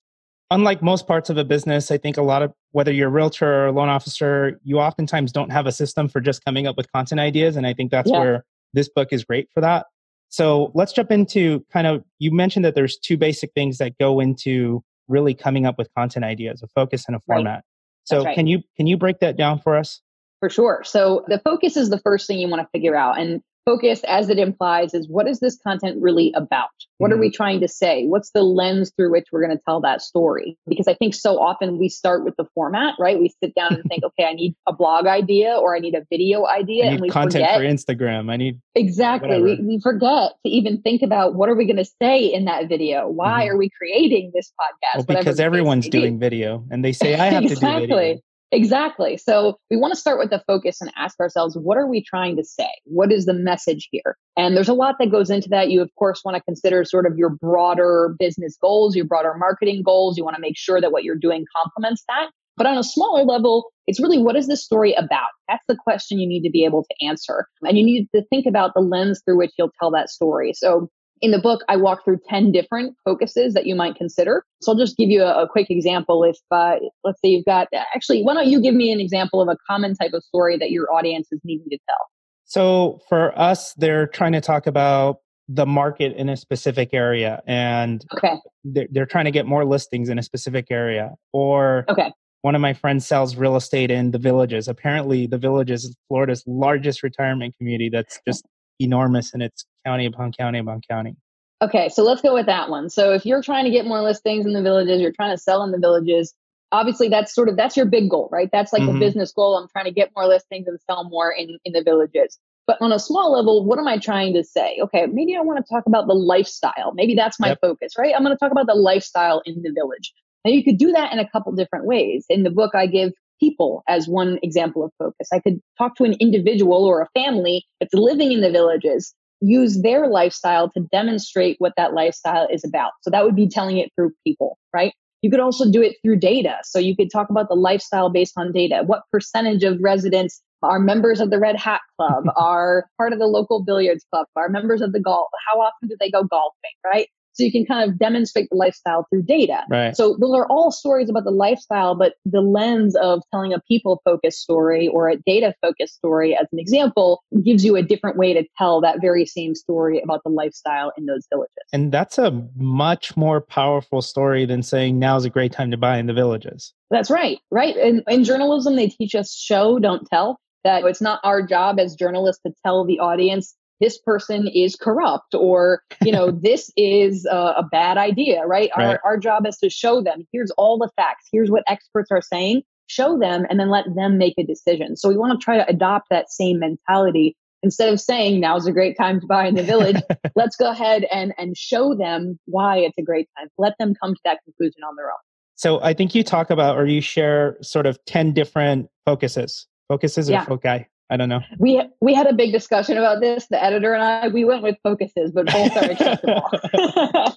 unlike 0.50 0.82
most 0.82 1.06
parts 1.06 1.30
of 1.30 1.36
a 1.36 1.44
business 1.44 1.90
i 1.90 1.98
think 1.98 2.16
a 2.16 2.22
lot 2.22 2.42
of 2.42 2.52
whether 2.72 2.92
you're 2.92 3.08
a 3.08 3.10
realtor 3.10 3.46
or 3.46 3.66
a 3.66 3.72
loan 3.72 3.88
officer 3.88 4.60
you 4.62 4.78
oftentimes 4.78 5.32
don't 5.32 5.50
have 5.50 5.66
a 5.66 5.72
system 5.72 6.08
for 6.08 6.20
just 6.20 6.44
coming 6.44 6.66
up 6.66 6.76
with 6.76 6.90
content 6.92 7.20
ideas 7.20 7.56
and 7.56 7.66
i 7.66 7.74
think 7.74 7.90
that's 7.90 8.10
yeah. 8.10 8.18
where 8.18 8.44
this 8.72 8.88
book 8.88 9.08
is 9.12 9.24
great 9.24 9.48
for 9.52 9.60
that 9.60 9.86
so 10.28 10.72
let's 10.74 10.92
jump 10.92 11.10
into 11.10 11.64
kind 11.72 11.86
of 11.86 12.02
you 12.18 12.32
mentioned 12.32 12.64
that 12.64 12.74
there's 12.74 12.98
two 12.98 13.16
basic 13.16 13.52
things 13.54 13.78
that 13.78 13.96
go 13.98 14.20
into 14.20 14.82
really 15.08 15.34
coming 15.34 15.66
up 15.66 15.78
with 15.78 15.88
content 15.96 16.24
ideas 16.24 16.62
a 16.62 16.68
focus 16.68 17.04
and 17.06 17.16
a 17.16 17.20
format 17.20 17.54
right. 17.54 17.62
so 18.04 18.24
right. 18.24 18.34
can 18.34 18.46
you 18.46 18.60
can 18.76 18.86
you 18.86 18.96
break 18.96 19.20
that 19.20 19.36
down 19.36 19.58
for 19.58 19.76
us 19.76 20.00
for 20.40 20.50
sure. 20.50 20.82
So 20.84 21.24
the 21.28 21.38
focus 21.38 21.76
is 21.76 21.90
the 21.90 21.98
first 21.98 22.26
thing 22.26 22.38
you 22.38 22.48
want 22.48 22.62
to 22.62 22.68
figure 22.70 22.94
out. 22.94 23.18
And 23.18 23.42
focus, 23.66 24.00
as 24.04 24.30
it 24.30 24.38
implies, 24.38 24.94
is 24.94 25.08
what 25.08 25.28
is 25.28 25.40
this 25.40 25.58
content 25.58 26.00
really 26.00 26.32
about? 26.34 26.68
What 26.98 27.10
mm-hmm. 27.10 27.18
are 27.18 27.20
we 27.20 27.30
trying 27.30 27.60
to 27.60 27.68
say? 27.68 28.06
What's 28.06 28.30
the 28.30 28.42
lens 28.42 28.92
through 28.96 29.10
which 29.10 29.26
we're 29.32 29.44
going 29.44 29.56
to 29.56 29.62
tell 29.62 29.80
that 29.80 30.00
story? 30.00 30.56
Because 30.66 30.88
I 30.88 30.94
think 30.94 31.14
so 31.14 31.38
often 31.38 31.76
we 31.76 31.88
start 31.88 32.24
with 32.24 32.34
the 32.36 32.46
format, 32.54 32.94
right? 32.98 33.18
We 33.18 33.34
sit 33.42 33.54
down 33.54 33.74
and 33.74 33.84
think, 33.88 34.04
okay, 34.04 34.24
I 34.24 34.32
need 34.32 34.54
a 34.66 34.72
blog 34.72 35.06
idea 35.06 35.54
or 35.54 35.76
I 35.76 35.80
need 35.80 35.94
a 35.94 36.06
video 36.08 36.46
idea. 36.46 36.86
and 36.86 37.00
we 37.00 37.10
content 37.10 37.44
forget, 37.44 37.58
for 37.58 37.64
Instagram. 37.64 38.30
I 38.30 38.36
need 38.36 38.60
exactly. 38.74 39.42
We, 39.42 39.60
we 39.60 39.80
forget 39.80 40.32
to 40.44 40.50
even 40.50 40.80
think 40.80 41.02
about 41.02 41.34
what 41.34 41.48
are 41.48 41.56
we 41.56 41.66
going 41.66 41.76
to 41.76 41.90
say 42.00 42.24
in 42.24 42.44
that 42.44 42.68
video? 42.68 43.08
Why 43.08 43.42
mm-hmm. 43.42 43.54
are 43.54 43.58
we 43.58 43.68
creating 43.76 44.30
this 44.32 44.52
podcast? 44.60 45.08
Well, 45.08 45.18
because 45.18 45.40
everyone's 45.40 45.88
doing 45.88 46.18
video 46.18 46.64
and 46.70 46.84
they 46.84 46.92
say 46.92 47.14
I 47.14 47.26
have 47.26 47.42
exactly. 47.42 47.86
to 47.86 47.88
do 47.88 47.96
video. 47.96 48.20
Exactly. 48.52 49.16
So 49.16 49.58
we 49.70 49.76
want 49.76 49.92
to 49.92 50.00
start 50.00 50.18
with 50.18 50.30
the 50.30 50.42
focus 50.46 50.80
and 50.80 50.92
ask 50.96 51.18
ourselves, 51.18 51.56
what 51.56 51.76
are 51.76 51.86
we 51.86 52.02
trying 52.02 52.36
to 52.36 52.44
say? 52.44 52.68
What 52.84 53.10
is 53.10 53.26
the 53.26 53.34
message 53.34 53.88
here? 53.90 54.16
And 54.36 54.56
there's 54.56 54.68
a 54.68 54.74
lot 54.74 54.96
that 55.00 55.10
goes 55.10 55.30
into 55.30 55.48
that. 55.48 55.70
You, 55.70 55.82
of 55.82 55.90
course, 55.98 56.22
want 56.24 56.36
to 56.36 56.42
consider 56.42 56.84
sort 56.84 57.06
of 57.06 57.18
your 57.18 57.30
broader 57.30 58.14
business 58.18 58.56
goals, 58.60 58.94
your 58.94 59.04
broader 59.04 59.34
marketing 59.36 59.82
goals. 59.82 60.16
You 60.16 60.24
want 60.24 60.36
to 60.36 60.40
make 60.40 60.56
sure 60.56 60.80
that 60.80 60.92
what 60.92 61.02
you're 61.02 61.16
doing 61.16 61.44
complements 61.56 62.04
that. 62.08 62.30
But 62.56 62.66
on 62.66 62.78
a 62.78 62.84
smaller 62.84 63.24
level, 63.24 63.70
it's 63.86 64.00
really 64.00 64.18
what 64.18 64.36
is 64.36 64.46
this 64.46 64.64
story 64.64 64.94
about? 64.94 65.28
That's 65.48 65.64
the 65.68 65.76
question 65.76 66.18
you 66.18 66.26
need 66.26 66.42
to 66.42 66.50
be 66.50 66.64
able 66.64 66.84
to 66.84 67.06
answer. 67.06 67.46
And 67.62 67.76
you 67.76 67.84
need 67.84 68.08
to 68.14 68.22
think 68.30 68.46
about 68.46 68.72
the 68.74 68.80
lens 68.80 69.20
through 69.24 69.38
which 69.38 69.52
you'll 69.58 69.72
tell 69.78 69.90
that 69.90 70.08
story. 70.08 70.52
So 70.54 70.88
in 71.22 71.30
the 71.30 71.38
book, 71.38 71.62
I 71.68 71.76
walk 71.76 72.04
through 72.04 72.20
10 72.28 72.52
different 72.52 72.94
focuses 73.04 73.54
that 73.54 73.66
you 73.66 73.74
might 73.74 73.96
consider. 73.96 74.44
So 74.60 74.72
I'll 74.72 74.78
just 74.78 74.96
give 74.96 75.08
you 75.08 75.22
a, 75.22 75.44
a 75.44 75.48
quick 75.48 75.70
example. 75.70 76.24
If, 76.24 76.36
uh, 76.50 76.76
let's 77.04 77.20
say 77.20 77.28
you've 77.28 77.44
got, 77.44 77.68
actually, 77.94 78.22
why 78.22 78.34
don't 78.34 78.48
you 78.48 78.60
give 78.60 78.74
me 78.74 78.92
an 78.92 79.00
example 79.00 79.40
of 79.40 79.48
a 79.48 79.56
common 79.66 79.94
type 79.94 80.12
of 80.12 80.22
story 80.24 80.58
that 80.58 80.70
your 80.70 80.92
audience 80.92 81.28
is 81.32 81.40
needing 81.44 81.68
to 81.70 81.78
tell? 81.88 82.06
So 82.44 83.00
for 83.08 83.36
us, 83.38 83.74
they're 83.74 84.06
trying 84.06 84.32
to 84.32 84.40
talk 84.40 84.66
about 84.66 85.20
the 85.48 85.66
market 85.66 86.12
in 86.16 86.28
a 86.28 86.36
specific 86.36 86.90
area 86.92 87.40
and 87.46 88.04
okay. 88.14 88.34
they're, 88.64 88.88
they're 88.90 89.06
trying 89.06 89.26
to 89.26 89.30
get 89.30 89.46
more 89.46 89.64
listings 89.64 90.08
in 90.08 90.18
a 90.18 90.22
specific 90.22 90.66
area. 90.70 91.12
Or 91.32 91.84
okay. 91.88 92.12
one 92.42 92.54
of 92.54 92.60
my 92.60 92.74
friends 92.74 93.06
sells 93.06 93.36
real 93.36 93.56
estate 93.56 93.90
in 93.90 94.10
the 94.10 94.18
villages. 94.18 94.68
Apparently, 94.68 95.26
the 95.26 95.38
villages 95.38 95.84
is 95.84 95.96
Florida's 96.08 96.42
largest 96.46 97.02
retirement 97.02 97.54
community 97.58 97.88
that's 97.88 98.20
just 98.26 98.44
enormous 98.80 99.32
and 99.32 99.42
it's 99.42 99.64
county 99.84 100.06
upon 100.06 100.32
county 100.32 100.58
upon 100.58 100.80
county. 100.88 101.16
Okay, 101.62 101.88
so 101.88 102.02
let's 102.02 102.20
go 102.20 102.34
with 102.34 102.46
that 102.46 102.68
one. 102.68 102.90
So 102.90 103.12
if 103.12 103.24
you're 103.24 103.42
trying 103.42 103.64
to 103.64 103.70
get 103.70 103.86
more 103.86 104.02
listings 104.02 104.44
in 104.44 104.52
the 104.52 104.62
villages, 104.62 105.00
you're 105.00 105.12
trying 105.12 105.34
to 105.34 105.40
sell 105.40 105.62
in 105.62 105.72
the 105.72 105.78
villages, 105.78 106.34
obviously 106.72 107.08
that's 107.08 107.34
sort 107.34 107.48
of 107.48 107.56
that's 107.56 107.76
your 107.76 107.86
big 107.86 108.10
goal, 108.10 108.28
right? 108.30 108.50
That's 108.52 108.72
like 108.72 108.82
mm-hmm. 108.82 108.94
the 108.94 109.00
business 109.00 109.32
goal. 109.32 109.56
I'm 109.56 109.68
trying 109.68 109.86
to 109.86 109.90
get 109.92 110.10
more 110.14 110.26
listings 110.26 110.66
and 110.66 110.78
sell 110.88 111.08
more 111.08 111.30
in 111.32 111.58
in 111.64 111.72
the 111.72 111.82
villages. 111.82 112.38
But 112.66 112.78
on 112.80 112.92
a 112.92 112.98
small 112.98 113.32
level, 113.32 113.64
what 113.64 113.78
am 113.78 113.86
I 113.86 113.96
trying 113.98 114.34
to 114.34 114.42
say? 114.42 114.78
Okay, 114.82 115.06
maybe 115.06 115.36
I 115.36 115.40
want 115.40 115.64
to 115.64 115.72
talk 115.72 115.86
about 115.86 116.08
the 116.08 116.14
lifestyle. 116.14 116.92
Maybe 116.94 117.14
that's 117.14 117.38
my 117.38 117.50
yep. 117.50 117.58
focus, 117.60 117.92
right? 117.96 118.12
I'm 118.14 118.24
going 118.24 118.34
to 118.34 118.38
talk 118.38 118.50
about 118.50 118.66
the 118.66 118.74
lifestyle 118.74 119.40
in 119.46 119.62
the 119.62 119.70
village. 119.70 120.12
And 120.44 120.52
you 120.52 120.64
could 120.64 120.76
do 120.76 120.90
that 120.92 121.12
in 121.12 121.20
a 121.20 121.28
couple 121.28 121.52
different 121.52 121.86
ways. 121.86 122.26
In 122.28 122.42
the 122.42 122.50
book, 122.50 122.74
I 122.74 122.86
give 122.86 123.12
people 123.40 123.82
as 123.88 124.08
one 124.08 124.38
example 124.42 124.84
of 124.84 124.92
focus. 124.98 125.28
I 125.32 125.40
could 125.40 125.60
talk 125.78 125.96
to 125.96 126.04
an 126.04 126.14
individual 126.20 126.84
or 126.84 127.00
a 127.02 127.08
family 127.18 127.64
that's 127.80 127.94
living 127.94 128.32
in 128.32 128.40
the 128.40 128.50
villages, 128.50 129.14
use 129.40 129.82
their 129.82 130.08
lifestyle 130.08 130.70
to 130.70 130.80
demonstrate 130.92 131.56
what 131.58 131.72
that 131.76 131.94
lifestyle 131.94 132.48
is 132.50 132.64
about. 132.64 132.92
So 133.02 133.10
that 133.10 133.24
would 133.24 133.36
be 133.36 133.48
telling 133.48 133.78
it 133.78 133.90
through 133.96 134.12
people, 134.24 134.58
right? 134.72 134.92
You 135.22 135.30
could 135.30 135.40
also 135.40 135.70
do 135.70 135.82
it 135.82 135.96
through 136.02 136.16
data. 136.16 136.56
So 136.62 136.78
you 136.78 136.94
could 136.94 137.10
talk 137.10 137.30
about 137.30 137.48
the 137.48 137.54
lifestyle 137.56 138.10
based 138.10 138.34
on 138.36 138.52
data. 138.52 138.82
What 138.84 139.02
percentage 139.10 139.64
of 139.64 139.78
residents 139.80 140.42
are 140.62 140.78
members 140.78 141.20
of 141.20 141.30
the 141.30 141.38
Red 141.38 141.56
Hat 141.56 141.80
Club, 141.96 142.24
are 142.36 142.86
part 142.96 143.12
of 143.12 143.18
the 143.18 143.26
local 143.26 143.62
billiards 143.62 144.04
club, 144.12 144.26
are 144.36 144.48
members 144.48 144.80
of 144.80 144.92
the 144.92 145.00
golf? 145.00 145.28
How 145.50 145.60
often 145.60 145.88
do 145.88 145.96
they 145.98 146.10
go 146.10 146.24
golfing, 146.24 146.54
right? 146.84 147.08
So 147.36 147.44
you 147.44 147.52
can 147.52 147.66
kind 147.66 147.88
of 147.88 147.98
demonstrate 147.98 148.48
the 148.50 148.56
lifestyle 148.56 149.06
through 149.10 149.22
data. 149.22 149.62
Right. 149.68 149.94
So 149.94 150.16
those 150.18 150.34
are 150.34 150.46
all 150.46 150.72
stories 150.72 151.10
about 151.10 151.24
the 151.24 151.30
lifestyle, 151.30 151.94
but 151.94 152.14
the 152.24 152.40
lens 152.40 152.96
of 152.96 153.22
telling 153.30 153.52
a 153.52 153.60
people 153.68 154.00
focused 154.04 154.40
story 154.40 154.88
or 154.88 155.10
a 155.10 155.16
data 155.26 155.54
focused 155.60 155.96
story, 155.96 156.34
as 156.34 156.46
an 156.52 156.58
example, 156.58 157.22
gives 157.44 157.64
you 157.64 157.76
a 157.76 157.82
different 157.82 158.16
way 158.16 158.32
to 158.32 158.44
tell 158.56 158.80
that 158.80 159.00
very 159.00 159.26
same 159.26 159.54
story 159.54 160.00
about 160.02 160.22
the 160.24 160.30
lifestyle 160.30 160.92
in 160.96 161.06
those 161.06 161.26
villages. 161.30 161.52
And 161.72 161.92
that's 161.92 162.16
a 162.18 162.42
much 162.56 163.16
more 163.16 163.40
powerful 163.40 164.00
story 164.00 164.46
than 164.46 164.62
saying 164.62 164.98
now's 164.98 165.24
a 165.24 165.30
great 165.30 165.52
time 165.52 165.70
to 165.70 165.76
buy 165.76 165.98
in 165.98 166.06
the 166.06 166.14
villages. 166.14 166.72
That's 166.90 167.10
right. 167.10 167.38
Right. 167.50 167.76
In, 167.76 168.02
in 168.08 168.24
journalism, 168.24 168.76
they 168.76 168.88
teach 168.88 169.14
us 169.14 169.34
show, 169.34 169.78
don't 169.78 170.06
tell 170.08 170.38
that 170.64 170.84
it's 170.84 171.02
not 171.02 171.20
our 171.22 171.42
job 171.46 171.78
as 171.78 171.94
journalists 171.94 172.42
to 172.46 172.52
tell 172.64 172.84
the 172.84 172.98
audience 172.98 173.54
this 173.80 173.98
person 173.98 174.48
is 174.48 174.76
corrupt 174.76 175.34
or 175.34 175.82
you 176.02 176.12
know 176.12 176.30
this 176.42 176.70
is 176.76 177.26
a, 177.26 177.54
a 177.58 177.68
bad 177.70 177.98
idea 177.98 178.46
right? 178.46 178.70
right, 178.76 178.86
Our, 178.86 179.00
our 179.04 179.16
job 179.18 179.46
is 179.46 179.56
to 179.58 179.70
show 179.70 180.02
them 180.02 180.26
here's 180.32 180.50
all 180.52 180.78
the 180.78 180.90
facts 180.96 181.28
here's 181.32 181.50
what 181.50 181.64
experts 181.66 182.10
are 182.10 182.22
saying 182.22 182.62
show 182.86 183.18
them 183.18 183.46
and 183.48 183.58
then 183.58 183.70
let 183.70 183.84
them 183.94 184.18
make 184.18 184.34
a 184.38 184.44
decision. 184.44 184.96
So 184.96 185.08
we 185.08 185.16
want 185.16 185.38
to 185.38 185.44
try 185.44 185.56
to 185.56 185.68
adopt 185.68 186.08
that 186.10 186.30
same 186.30 186.58
mentality. 186.58 187.36
Instead 187.62 187.92
of 187.92 188.00
saying 188.00 188.38
now's 188.38 188.66
a 188.66 188.72
great 188.72 188.96
time 188.96 189.20
to 189.20 189.26
buy 189.26 189.46
in 189.46 189.54
the 189.54 189.62
village 189.62 189.96
let's 190.36 190.56
go 190.56 190.70
ahead 190.70 191.04
and 191.10 191.32
and 191.38 191.56
show 191.56 191.94
them 191.94 192.38
why 192.44 192.78
it's 192.78 192.96
a 192.98 193.02
great 193.02 193.28
time. 193.36 193.48
Let 193.58 193.74
them 193.78 193.94
come 194.00 194.14
to 194.14 194.20
that 194.24 194.38
conclusion 194.44 194.82
on 194.88 194.94
their 194.96 195.06
own. 195.06 195.18
So 195.54 195.80
i 195.82 195.94
think 195.94 196.14
you 196.14 196.22
talk 196.22 196.50
about 196.50 196.76
or 196.76 196.86
you 196.86 197.00
share 197.00 197.56
sort 197.62 197.86
of 197.86 197.98
10 198.04 198.34
different 198.34 198.88
focuses 199.04 199.66
focuses 199.88 200.28
or 200.28 200.34
yeah. 200.34 200.44
foci 200.44 200.86
I 201.08 201.16
don't 201.16 201.28
know. 201.28 201.40
We 201.58 201.82
we 202.00 202.14
had 202.14 202.26
a 202.26 202.32
big 202.32 202.52
discussion 202.52 202.96
about 202.96 203.20
this. 203.20 203.46
The 203.48 203.62
editor 203.62 203.94
and 203.94 204.02
I 204.02 204.28
we 204.28 204.44
went 204.44 204.62
with 204.62 204.76
focuses, 204.82 205.30
but 205.32 205.46
both 205.46 205.76
are 205.76 205.90
acceptable. 205.90 206.42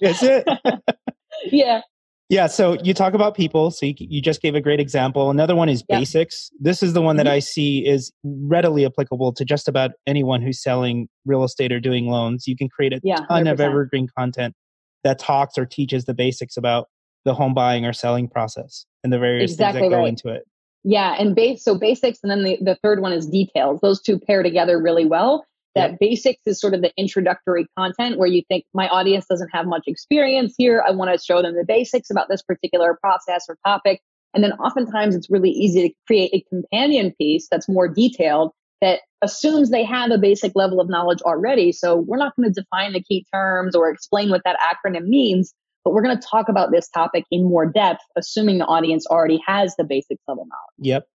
Is 0.00 0.22
it? 0.22 0.48
yeah. 1.52 1.82
Yeah. 2.28 2.46
So 2.46 2.78
you 2.82 2.94
talk 2.94 3.14
about 3.14 3.34
people. 3.34 3.70
So 3.70 3.86
you, 3.86 3.94
you 3.98 4.22
just 4.22 4.40
gave 4.40 4.54
a 4.54 4.60
great 4.60 4.80
example. 4.80 5.30
Another 5.30 5.56
one 5.56 5.68
is 5.68 5.84
yeah. 5.88 5.98
basics. 5.98 6.50
This 6.60 6.80
is 6.82 6.92
the 6.92 7.02
one 7.02 7.16
that 7.16 7.26
mm-hmm. 7.26 7.34
I 7.34 7.38
see 7.40 7.86
is 7.86 8.12
readily 8.22 8.84
applicable 8.86 9.32
to 9.34 9.44
just 9.44 9.66
about 9.66 9.92
anyone 10.06 10.40
who's 10.40 10.62
selling 10.62 11.08
real 11.24 11.42
estate 11.42 11.72
or 11.72 11.80
doing 11.80 12.06
loans. 12.06 12.46
You 12.46 12.56
can 12.56 12.68
create 12.68 12.92
a 12.92 13.00
yeah, 13.02 13.16
ton 13.16 13.44
100%. 13.44 13.52
of 13.52 13.60
evergreen 13.60 14.08
content 14.16 14.54
that 15.02 15.18
talks 15.18 15.58
or 15.58 15.66
teaches 15.66 16.04
the 16.04 16.14
basics 16.14 16.56
about 16.56 16.86
the 17.24 17.34
home 17.34 17.52
buying 17.52 17.84
or 17.84 17.92
selling 17.92 18.28
process 18.28 18.86
and 19.02 19.12
the 19.12 19.18
various 19.18 19.52
exactly 19.52 19.82
things 19.82 19.92
that 19.92 19.96
go 19.96 20.04
into 20.04 20.28
it. 20.28 20.44
Yeah, 20.82 21.14
and 21.18 21.34
base 21.34 21.62
so 21.62 21.78
basics, 21.78 22.20
and 22.22 22.30
then 22.30 22.42
the, 22.42 22.58
the 22.60 22.78
third 22.82 23.00
one 23.00 23.12
is 23.12 23.26
details. 23.26 23.80
Those 23.80 24.00
two 24.00 24.18
pair 24.18 24.42
together 24.42 24.80
really 24.80 25.04
well. 25.04 25.44
That 25.76 26.00
basics 26.00 26.40
is 26.46 26.60
sort 26.60 26.74
of 26.74 26.82
the 26.82 26.92
introductory 26.96 27.66
content 27.78 28.18
where 28.18 28.28
you 28.28 28.42
think 28.48 28.64
my 28.74 28.88
audience 28.88 29.26
doesn't 29.26 29.50
have 29.52 29.66
much 29.66 29.84
experience 29.86 30.54
here. 30.58 30.82
I 30.86 30.90
want 30.90 31.12
to 31.16 31.24
show 31.24 31.42
them 31.42 31.54
the 31.54 31.64
basics 31.64 32.10
about 32.10 32.28
this 32.28 32.42
particular 32.42 32.98
process 33.00 33.44
or 33.48 33.56
topic. 33.64 34.00
And 34.34 34.42
then 34.42 34.52
oftentimes 34.54 35.14
it's 35.14 35.30
really 35.30 35.50
easy 35.50 35.88
to 35.88 35.94
create 36.06 36.34
a 36.34 36.44
companion 36.48 37.14
piece 37.18 37.46
that's 37.48 37.68
more 37.68 37.86
detailed 37.86 38.52
that 38.80 39.00
assumes 39.22 39.70
they 39.70 39.84
have 39.84 40.10
a 40.10 40.18
basic 40.18 40.52
level 40.54 40.80
of 40.80 40.88
knowledge 40.88 41.20
already. 41.22 41.70
So 41.70 41.96
we're 41.96 42.16
not 42.16 42.34
going 42.36 42.52
to 42.52 42.60
define 42.60 42.92
the 42.92 43.02
key 43.02 43.24
terms 43.32 43.76
or 43.76 43.90
explain 43.90 44.30
what 44.30 44.42
that 44.44 44.58
acronym 44.58 45.04
means 45.04 45.54
but 45.84 45.92
we're 45.92 46.02
going 46.02 46.16
to 46.16 46.26
talk 46.26 46.48
about 46.48 46.70
this 46.72 46.88
topic 46.88 47.24
in 47.30 47.44
more 47.44 47.66
depth, 47.66 48.02
assuming 48.16 48.58
the 48.58 48.66
audience 48.66 49.06
already 49.06 49.40
has 49.46 49.74
the 49.76 49.84
basic 49.84 50.18
level 50.28 50.46
knowledge. 50.46 50.86
Yep. 50.86 51.08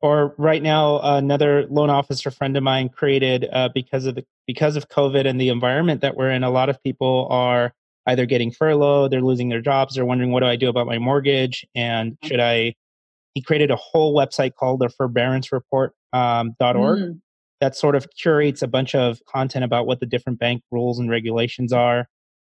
Or 0.00 0.34
right 0.38 0.62
now, 0.62 1.00
another 1.02 1.66
loan 1.68 1.90
officer 1.90 2.30
friend 2.30 2.56
of 2.56 2.62
mine 2.62 2.88
created 2.88 3.48
uh, 3.52 3.68
because 3.74 4.06
of 4.06 4.14
the 4.14 4.24
because 4.46 4.76
of 4.76 4.88
COVID 4.88 5.26
and 5.26 5.40
the 5.40 5.48
environment 5.48 6.00
that 6.02 6.16
we're 6.16 6.30
in. 6.30 6.44
A 6.44 6.50
lot 6.50 6.68
of 6.68 6.82
people 6.82 7.26
are 7.30 7.74
either 8.06 8.24
getting 8.24 8.50
furloughed, 8.50 9.10
they're 9.10 9.20
losing 9.20 9.48
their 9.48 9.60
jobs, 9.60 9.94
they're 9.94 10.06
wondering 10.06 10.30
what 10.30 10.40
do 10.40 10.46
I 10.46 10.56
do 10.56 10.68
about 10.68 10.86
my 10.86 10.98
mortgage, 10.98 11.66
and 11.74 12.12
mm-hmm. 12.12 12.26
should 12.26 12.40
I? 12.40 12.74
He 13.34 13.42
created 13.42 13.70
a 13.70 13.76
whole 13.76 14.16
website 14.16 14.54
called 14.54 14.80
the 14.80 14.88
Forbearance 14.88 15.52
Report 15.52 15.94
um, 16.12 16.56
.org 16.60 16.98
mm. 16.98 17.20
that 17.60 17.76
sort 17.76 17.94
of 17.94 18.08
curates 18.16 18.62
a 18.62 18.66
bunch 18.66 18.94
of 18.94 19.20
content 19.26 19.64
about 19.64 19.86
what 19.86 20.00
the 20.00 20.06
different 20.06 20.38
bank 20.38 20.62
rules 20.72 20.98
and 20.98 21.10
regulations 21.10 21.72
are 21.72 22.08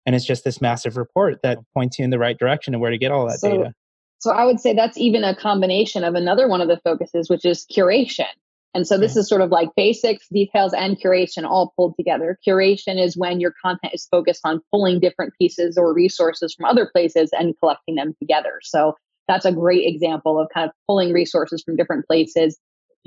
and 0.07 0.14
it's 0.14 0.25
just 0.25 0.45
this 0.45 0.61
massive 0.61 0.97
report 0.97 1.42
that 1.42 1.59
points 1.75 1.99
you 1.99 2.05
in 2.05 2.11
the 2.11 2.19
right 2.19 2.38
direction 2.38 2.73
and 2.73 2.81
where 2.81 2.90
to 2.90 2.99
get 2.99 3.11
all 3.11 3.27
that 3.27 3.40
so, 3.40 3.51
data. 3.51 3.75
so 4.19 4.33
i 4.33 4.45
would 4.45 4.61
say 4.61 4.73
that's 4.73 4.97
even 4.97 5.25
a 5.25 5.35
combination 5.35 6.05
of 6.05 6.14
another 6.14 6.49
one 6.49 6.61
of 6.61 6.69
the 6.69 6.81
focuses 6.85 7.29
which 7.29 7.45
is 7.45 7.66
curation. 7.71 8.27
And 8.75 8.87
so 8.87 8.99
this 8.99 9.16
is 9.16 9.27
sort 9.27 9.40
of 9.40 9.51
like 9.51 9.71
basics 9.75 10.29
details 10.29 10.75
and 10.75 11.01
curation 11.01 11.45
all 11.45 11.73
pulled 11.77 11.95
together. 11.97 12.38
Curation 12.47 13.03
is 13.03 13.16
when 13.16 13.40
your 13.40 13.55
content 13.62 13.95
is 13.95 14.07
focused 14.11 14.42
on 14.45 14.61
pulling 14.71 15.01
different 15.01 15.33
pieces 15.40 15.79
or 15.79 15.95
resources 15.95 16.55
from 16.55 16.66
other 16.66 16.87
places 16.92 17.31
and 17.33 17.55
collecting 17.59 17.95
them 17.95 18.14
together. 18.21 18.61
So 18.62 18.92
that's 19.29 19.47
a 19.47 19.53
great 19.53 19.87
example 19.87 20.38
of 20.38 20.49
kind 20.53 20.69
of 20.69 20.75
pulling 20.87 21.14
resources 21.14 21.62
from 21.64 21.77
different 21.77 22.07
places 22.07 22.59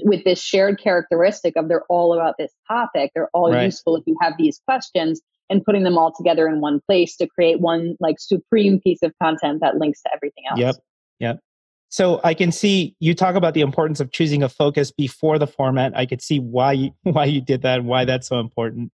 with 0.04 0.24
this 0.24 0.42
shared 0.42 0.82
characteristic 0.82 1.56
of 1.56 1.68
they're 1.68 1.86
all 1.90 2.14
about 2.14 2.36
this 2.40 2.52
topic 2.68 3.12
they're 3.14 3.30
all 3.34 3.52
right. 3.52 3.66
useful 3.66 3.98
if 3.98 4.04
you 4.08 4.16
have 4.22 4.34
these 4.38 4.62
questions 4.66 5.22
and 5.50 5.64
putting 5.64 5.84
them 5.84 5.98
all 5.98 6.14
together 6.16 6.48
in 6.48 6.62
one 6.62 6.80
place 6.88 7.16
to 7.18 7.28
create 7.28 7.60
one 7.60 7.96
like 8.00 8.16
supreme 8.20 8.80
piece 8.80 9.00
of 9.04 9.12
content 9.22 9.60
that 9.62 9.78
links 9.78 10.02
to 10.02 10.10
everything 10.14 10.44
else. 10.50 10.60
Yep. 10.60 10.76
Yep. 11.20 11.40
So 11.90 12.22
I 12.24 12.36
can 12.36 12.52
see 12.52 12.96
you 13.00 13.16
talk 13.16 13.36
about 13.36 13.56
the 13.56 13.62
importance 13.62 14.00
of 14.00 14.12
choosing 14.12 14.44
a 14.44 14.50
focus 14.50 14.92
before 14.92 15.40
the 15.40 15.48
format. 15.48 15.98
I 15.98 16.06
could 16.06 16.22
see 16.22 16.40
why 16.40 16.74
you, 16.74 16.92
why 17.04 17.26
you 17.26 17.42
did 17.42 17.64
that 17.64 17.80
and 17.80 17.88
why 17.88 18.06
that's 18.06 18.28
so 18.28 18.40
important. 18.40 18.92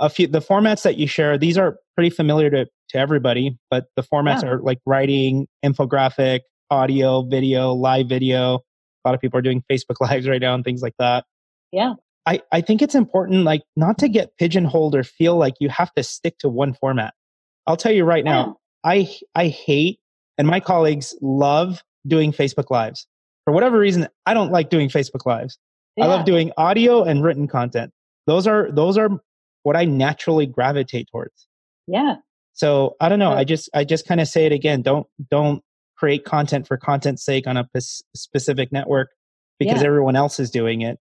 A 0.00 0.10
few 0.10 0.26
the 0.26 0.40
formats 0.40 0.82
that 0.82 0.96
you 0.96 1.06
share, 1.06 1.38
these 1.38 1.56
are 1.56 1.78
pretty 1.94 2.10
familiar 2.10 2.50
to, 2.50 2.66
to 2.90 2.98
everybody, 2.98 3.56
but 3.70 3.86
the 3.96 4.02
formats 4.02 4.42
yeah. 4.42 4.50
are 4.50 4.60
like 4.60 4.80
writing, 4.84 5.46
infographic, 5.64 6.40
audio, 6.70 7.22
video, 7.22 7.72
live 7.72 8.08
video. 8.08 8.56
A 9.04 9.08
lot 9.08 9.14
of 9.14 9.20
people 9.20 9.38
are 9.38 9.42
doing 9.42 9.62
Facebook 9.70 10.00
lives 10.00 10.28
right 10.28 10.40
now 10.40 10.54
and 10.54 10.64
things 10.64 10.82
like 10.82 10.94
that. 10.98 11.24
Yeah. 11.72 11.94
I, 12.26 12.40
I 12.52 12.60
think 12.62 12.80
it's 12.80 12.94
important 12.94 13.44
like 13.44 13.62
not 13.76 13.98
to 13.98 14.08
get 14.08 14.36
pigeonholed 14.38 14.94
or 14.94 15.04
feel 15.04 15.36
like 15.36 15.54
you 15.60 15.68
have 15.68 15.92
to 15.94 16.02
stick 16.02 16.38
to 16.38 16.48
one 16.48 16.74
format. 16.74 17.14
I'll 17.66 17.76
tell 17.76 17.92
you 17.92 18.04
right 18.04 18.24
now, 18.24 18.58
I 18.82 19.14
I 19.34 19.48
hate 19.48 19.98
and 20.38 20.46
my 20.46 20.60
colleagues 20.60 21.16
love 21.20 21.82
doing 22.06 22.32
Facebook 22.32 22.70
lives. 22.70 23.06
For 23.44 23.52
whatever 23.52 23.78
reason, 23.78 24.08
I 24.26 24.34
don't 24.34 24.50
like 24.50 24.70
doing 24.70 24.88
Facebook 24.88 25.26
lives. 25.26 25.58
Yeah. 25.96 26.04
I 26.04 26.08
love 26.08 26.24
doing 26.24 26.50
audio 26.56 27.02
and 27.02 27.22
written 27.22 27.46
content. 27.46 27.92
Those 28.26 28.46
are 28.46 28.70
those 28.72 28.96
are 28.96 29.10
what 29.62 29.76
I 29.76 29.84
naturally 29.84 30.46
gravitate 30.46 31.08
towards. 31.10 31.46
Yeah. 31.86 32.16
So 32.54 32.96
I 33.00 33.08
don't 33.08 33.18
know. 33.18 33.32
I 33.32 33.44
just 33.44 33.68
I 33.74 33.84
just 33.84 34.06
kind 34.06 34.20
of 34.20 34.28
say 34.28 34.46
it 34.46 34.52
again. 34.52 34.82
Don't 34.82 35.06
don't 35.30 35.62
create 35.96 36.24
content 36.24 36.66
for 36.66 36.76
content's 36.76 37.24
sake 37.24 37.46
on 37.46 37.56
a 37.56 37.64
p- 37.64 37.80
specific 38.14 38.72
network 38.72 39.10
because 39.58 39.80
yeah. 39.80 39.86
everyone 39.86 40.16
else 40.16 40.40
is 40.40 40.50
doing 40.50 40.82
it. 40.82 40.98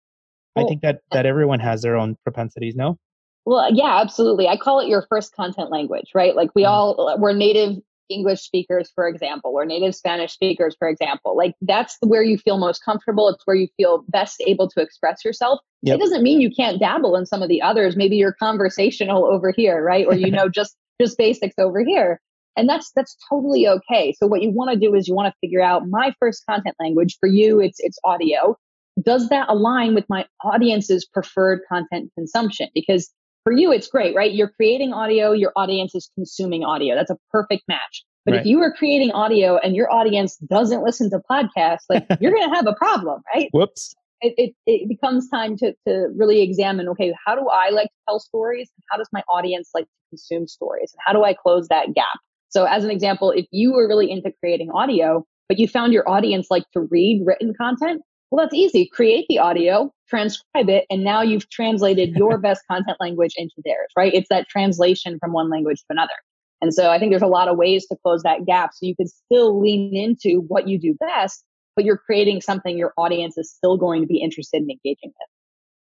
Well, 0.55 0.65
I 0.65 0.69
think 0.69 0.83
that 0.83 1.01
that 1.12 1.27
everyone 1.27 1.61
has 1.61 1.83
their 1.83 1.97
own 1.97 2.17
propensities. 2.25 2.75
No. 2.77 2.99
Well, 3.45 3.75
yeah, 3.75 4.01
absolutely. 4.01 4.47
I 4.47 4.57
call 4.57 4.81
it 4.81 4.88
your 4.88 5.05
first 5.09 5.35
content 5.35 5.71
language, 5.71 6.11
right? 6.15 6.37
Like 6.37 6.51
we 6.55 6.62
mm. 6.62 6.69
all 6.69 7.17
we're 7.19 7.33
native 7.33 7.79
English 8.09 8.43
speakers, 8.43 8.91
for 8.95 9.09
example, 9.09 9.53
or 9.55 9.65
native 9.65 9.95
Spanish 9.95 10.33
speakers, 10.33 10.77
for 10.79 10.88
example. 10.88 11.37
Like 11.37 11.55
that's 11.62 11.97
where 12.01 12.23
you 12.23 12.38
feel 12.38 12.59
most 12.59 12.85
comfortable. 12.85 13.29
It's 13.29 13.43
where 13.47 13.57
you 13.57 13.69
feel 13.77 14.05
best 14.09 14.43
able 14.47 14.69
to 14.71 14.81
express 14.81 15.25
yourself. 15.25 15.61
Yep. 15.83 15.97
It 15.97 16.01
doesn't 16.01 16.23
mean 16.23 16.41
you 16.41 16.51
can't 16.55 16.79
dabble 16.79 17.17
in 17.17 17.27
some 17.27 17.43
of 17.43 17.49
the 17.49 17.62
others. 17.62 17.97
Maybe 17.97 18.17
you're 18.17 18.35
conversational 18.35 19.25
over 19.25 19.53
here, 19.57 19.83
right? 19.83 20.07
Or 20.07 20.15
you 20.15 20.31
know 20.31 20.49
just 20.49 20.77
just 21.01 21.19
basics 21.19 21.55
over 21.59 21.85
here. 21.85 22.21
And 22.57 22.69
that's 22.69 22.93
that's 22.95 23.17
totally 23.31 23.67
okay. 23.67 24.12
So 24.12 24.27
what 24.27 24.43
you 24.43 24.51
want 24.51 24.73
to 24.73 24.79
do 24.79 24.95
is 24.95 25.09
you 25.09 25.15
want 25.15 25.33
to 25.33 25.38
figure 25.41 25.62
out 25.62 25.88
my 25.88 26.15
first 26.21 26.45
content 26.49 26.77
language 26.79 27.17
for 27.19 27.29
you 27.29 27.61
it's 27.61 27.81
it's 27.81 27.99
audio 28.05 28.57
does 29.00 29.28
that 29.28 29.48
align 29.48 29.94
with 29.94 30.05
my 30.09 30.26
audience's 30.44 31.07
preferred 31.07 31.61
content 31.68 32.11
consumption? 32.16 32.68
Because 32.74 33.11
for 33.44 33.52
you, 33.52 33.72
it's 33.72 33.88
great, 33.88 34.14
right? 34.14 34.33
You're 34.33 34.50
creating 34.50 34.92
audio, 34.92 35.33
your 35.33 35.52
audience 35.57 35.94
is 35.94 36.11
consuming 36.14 36.64
audio. 36.64 36.94
That's 36.94 37.11
a 37.11 37.16
perfect 37.31 37.64
match. 37.68 38.05
But 38.24 38.33
right. 38.33 38.40
if 38.40 38.46
you 38.46 38.61
are 38.61 38.72
creating 38.72 39.11
audio 39.11 39.57
and 39.59 39.74
your 39.74 39.92
audience 39.92 40.37
doesn't 40.37 40.85
listen 40.85 41.11
to 41.11 41.20
podcasts, 41.31 41.85
like 41.88 42.07
you're 42.20 42.33
going 42.33 42.48
to 42.48 42.55
have 42.55 42.66
a 42.66 42.74
problem, 42.74 43.20
right? 43.35 43.48
Whoops. 43.52 43.94
It, 44.20 44.35
it, 44.37 44.55
it, 44.66 44.88
becomes 44.88 45.28
time 45.28 45.57
to, 45.57 45.74
to 45.88 46.07
really 46.14 46.42
examine 46.42 46.88
okay, 46.90 47.12
how 47.26 47.35
do 47.35 47.48
I 47.48 47.70
like 47.70 47.88
to 47.88 47.94
tell 48.09 48.20
stories? 48.20 48.70
How 48.88 48.96
does 48.96 49.09
my 49.12 49.24
audience 49.28 49.70
like 49.74 49.85
to 49.87 49.90
consume 50.11 50.46
stories? 50.46 50.92
And 50.94 51.00
how 51.05 51.12
do 51.12 51.24
I 51.24 51.35
close 51.35 51.66
that 51.68 51.92
gap? 51.92 52.20
So, 52.48 52.66
as 52.66 52.85
an 52.85 52.90
example, 52.92 53.33
if 53.33 53.46
you 53.50 53.72
were 53.72 53.88
really 53.88 54.09
into 54.09 54.31
creating 54.38 54.70
audio, 54.70 55.24
but 55.48 55.59
you 55.59 55.66
found 55.66 55.92
your 55.92 56.09
audience 56.09 56.46
like 56.50 56.62
to 56.72 56.83
read 56.83 57.24
written 57.26 57.52
content, 57.52 58.02
well, 58.33 58.42
that's 58.42 58.55
easy. 58.55 58.88
Create 58.90 59.27
the 59.29 59.38
audio, 59.38 59.92
transcribe 60.09 60.71
it, 60.71 60.87
and 60.88 61.05
now 61.05 61.21
you've 61.21 61.49
translated 61.51 62.11
your 62.16 62.38
best 62.38 62.62
content 62.66 62.97
language 62.99 63.35
into 63.37 63.57
theirs, 63.62 63.88
right? 63.95 64.12
It's 64.14 64.29
that 64.31 64.49
translation 64.49 65.18
from 65.21 65.33
one 65.33 65.51
language 65.51 65.81
to 65.81 65.87
another. 65.90 66.14
And 66.62 66.73
so 66.73 66.90
I 66.90 66.99
think 66.99 67.12
there's 67.12 67.21
a 67.21 67.27
lot 67.27 67.49
of 67.49 67.59
ways 67.59 67.87
to 67.88 67.97
close 68.03 68.23
that 68.23 68.47
gap. 68.47 68.71
So 68.73 68.87
you 68.87 68.97
can 68.97 69.07
still 69.07 69.61
lean 69.61 69.95
into 69.95 70.45
what 70.49 70.66
you 70.66 70.79
do 70.79 70.97
best, 70.99 71.45
but 71.77 71.85
you're 71.85 71.99
creating 71.99 72.40
something 72.40 72.79
your 72.79 72.95
audience 72.97 73.37
is 73.37 73.53
still 73.53 73.77
going 73.77 74.01
to 74.01 74.07
be 74.07 74.23
interested 74.23 74.62
in 74.62 74.71
engaging 74.71 75.09
with. 75.09 75.29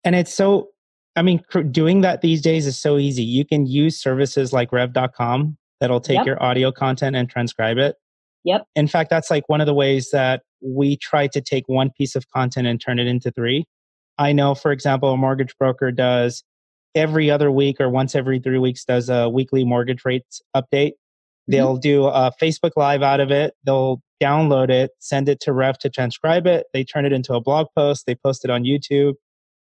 And 0.03 0.15
it's 0.15 0.33
so, 0.33 0.69
I 1.15 1.21
mean, 1.21 1.43
doing 1.69 2.01
that 2.01 2.21
these 2.21 2.41
days 2.41 2.65
is 2.65 2.81
so 2.81 2.97
easy. 2.97 3.23
You 3.23 3.45
can 3.45 3.67
use 3.67 4.01
services 4.01 4.51
like 4.51 4.71
rev.com 4.71 5.55
that'll 5.79 6.01
take 6.01 6.17
yep. 6.17 6.25
your 6.25 6.41
audio 6.41 6.71
content 6.71 7.15
and 7.15 7.29
transcribe 7.29 7.77
it. 7.77 7.95
Yep. 8.43 8.65
In 8.75 8.87
fact, 8.87 9.09
that's 9.09 9.31
like 9.31 9.47
one 9.47 9.61
of 9.61 9.67
the 9.67 9.73
ways 9.73 10.09
that 10.11 10.41
we 10.61 10.97
try 10.97 11.27
to 11.27 11.41
take 11.41 11.67
one 11.67 11.91
piece 11.97 12.15
of 12.15 12.29
content 12.29 12.67
and 12.67 12.79
turn 12.79 12.99
it 12.99 13.07
into 13.07 13.31
three. 13.31 13.65
I 14.17 14.31
know, 14.31 14.55
for 14.55 14.71
example, 14.71 15.11
a 15.11 15.17
mortgage 15.17 15.55
broker 15.57 15.91
does 15.91 16.43
every 16.95 17.31
other 17.31 17.51
week 17.51 17.77
or 17.79 17.89
once 17.89 18.15
every 18.15 18.39
three 18.39 18.59
weeks 18.59 18.85
does 18.85 19.09
a 19.09 19.29
weekly 19.29 19.63
mortgage 19.63 20.05
rates 20.05 20.41
update. 20.55 20.91
Mm-hmm. 20.91 21.51
They'll 21.51 21.77
do 21.77 22.05
a 22.05 22.31
Facebook 22.41 22.71
Live 22.75 23.01
out 23.01 23.19
of 23.19 23.31
it. 23.31 23.53
They'll 23.65 24.01
download 24.21 24.69
it, 24.69 24.91
send 24.99 25.27
it 25.27 25.39
to 25.41 25.53
Rev 25.53 25.77
to 25.79 25.89
transcribe 25.89 26.47
it. 26.47 26.67
They 26.73 26.83
turn 26.83 27.05
it 27.05 27.11
into 27.11 27.33
a 27.33 27.41
blog 27.41 27.67
post. 27.75 28.05
They 28.05 28.15
post 28.15 28.45
it 28.45 28.51
on 28.51 28.63
YouTube. 28.63 29.13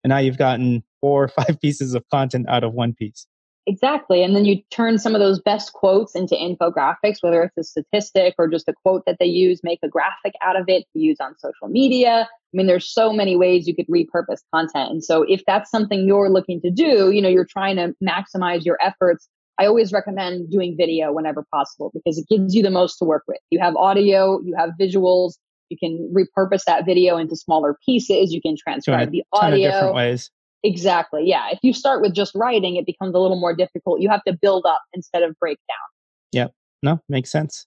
And 0.03 0.09
now 0.09 0.17
you've 0.17 0.37
gotten 0.37 0.83
four 0.99 1.23
or 1.23 1.27
five 1.45 1.59
pieces 1.61 1.93
of 1.93 2.03
content 2.09 2.47
out 2.49 2.63
of 2.63 2.73
one 2.73 2.93
piece. 2.93 3.27
Exactly. 3.67 4.23
And 4.23 4.35
then 4.35 4.45
you 4.45 4.61
turn 4.71 4.97
some 4.97 5.13
of 5.13 5.21
those 5.21 5.39
best 5.39 5.73
quotes 5.73 6.15
into 6.15 6.35
infographics, 6.35 7.17
whether 7.21 7.43
it's 7.43 7.57
a 7.57 7.63
statistic 7.63 8.33
or 8.39 8.47
just 8.47 8.67
a 8.67 8.73
quote 8.73 9.03
that 9.05 9.17
they 9.19 9.27
use, 9.27 9.61
make 9.63 9.79
a 9.83 9.87
graphic 9.87 10.33
out 10.41 10.59
of 10.59 10.65
it 10.67 10.85
to 10.93 10.99
use 10.99 11.17
on 11.21 11.37
social 11.37 11.67
media. 11.67 12.27
I 12.27 12.57
mean, 12.57 12.65
there's 12.65 12.91
so 12.91 13.13
many 13.13 13.35
ways 13.35 13.67
you 13.67 13.75
could 13.75 13.87
repurpose 13.87 14.39
content. 14.53 14.89
And 14.91 15.03
so 15.03 15.23
if 15.23 15.43
that's 15.45 15.69
something 15.69 16.07
you're 16.07 16.29
looking 16.29 16.59
to 16.61 16.71
do, 16.71 17.11
you 17.11 17.21
know, 17.21 17.29
you're 17.29 17.45
trying 17.45 17.75
to 17.75 17.93
maximize 18.03 18.65
your 18.65 18.77
efforts. 18.81 19.29
I 19.59 19.67
always 19.67 19.93
recommend 19.93 20.49
doing 20.49 20.75
video 20.75 21.13
whenever 21.13 21.45
possible 21.53 21.91
because 21.93 22.17
it 22.17 22.25
gives 22.27 22.55
you 22.55 22.63
the 22.63 22.71
most 22.71 22.97
to 22.97 23.05
work 23.05 23.23
with. 23.27 23.37
You 23.51 23.59
have 23.59 23.75
audio, 23.75 24.41
you 24.43 24.55
have 24.57 24.71
visuals, 24.79 25.33
you 25.69 25.77
can 25.77 26.13
repurpose 26.13 26.63
that 26.65 26.83
video 26.83 27.17
into 27.17 27.35
smaller 27.35 27.77
pieces, 27.85 28.33
you 28.33 28.41
can 28.41 28.55
transcribe 28.57 29.11
the 29.11 29.23
audio. 29.31 29.69
different 29.71 29.95
ways. 29.95 30.31
Exactly. 30.63 31.23
Yeah. 31.25 31.47
If 31.51 31.59
you 31.63 31.73
start 31.73 32.01
with 32.01 32.13
just 32.13 32.33
writing, 32.35 32.75
it 32.75 32.85
becomes 32.85 33.15
a 33.15 33.19
little 33.19 33.39
more 33.39 33.55
difficult. 33.55 33.99
You 33.99 34.09
have 34.09 34.23
to 34.25 34.33
build 34.33 34.65
up 34.65 34.81
instead 34.93 35.23
of 35.23 35.35
break 35.39 35.57
down. 35.67 36.43
Yep. 36.43 36.53
No, 36.83 36.99
makes 37.09 37.31
sense. 37.31 37.65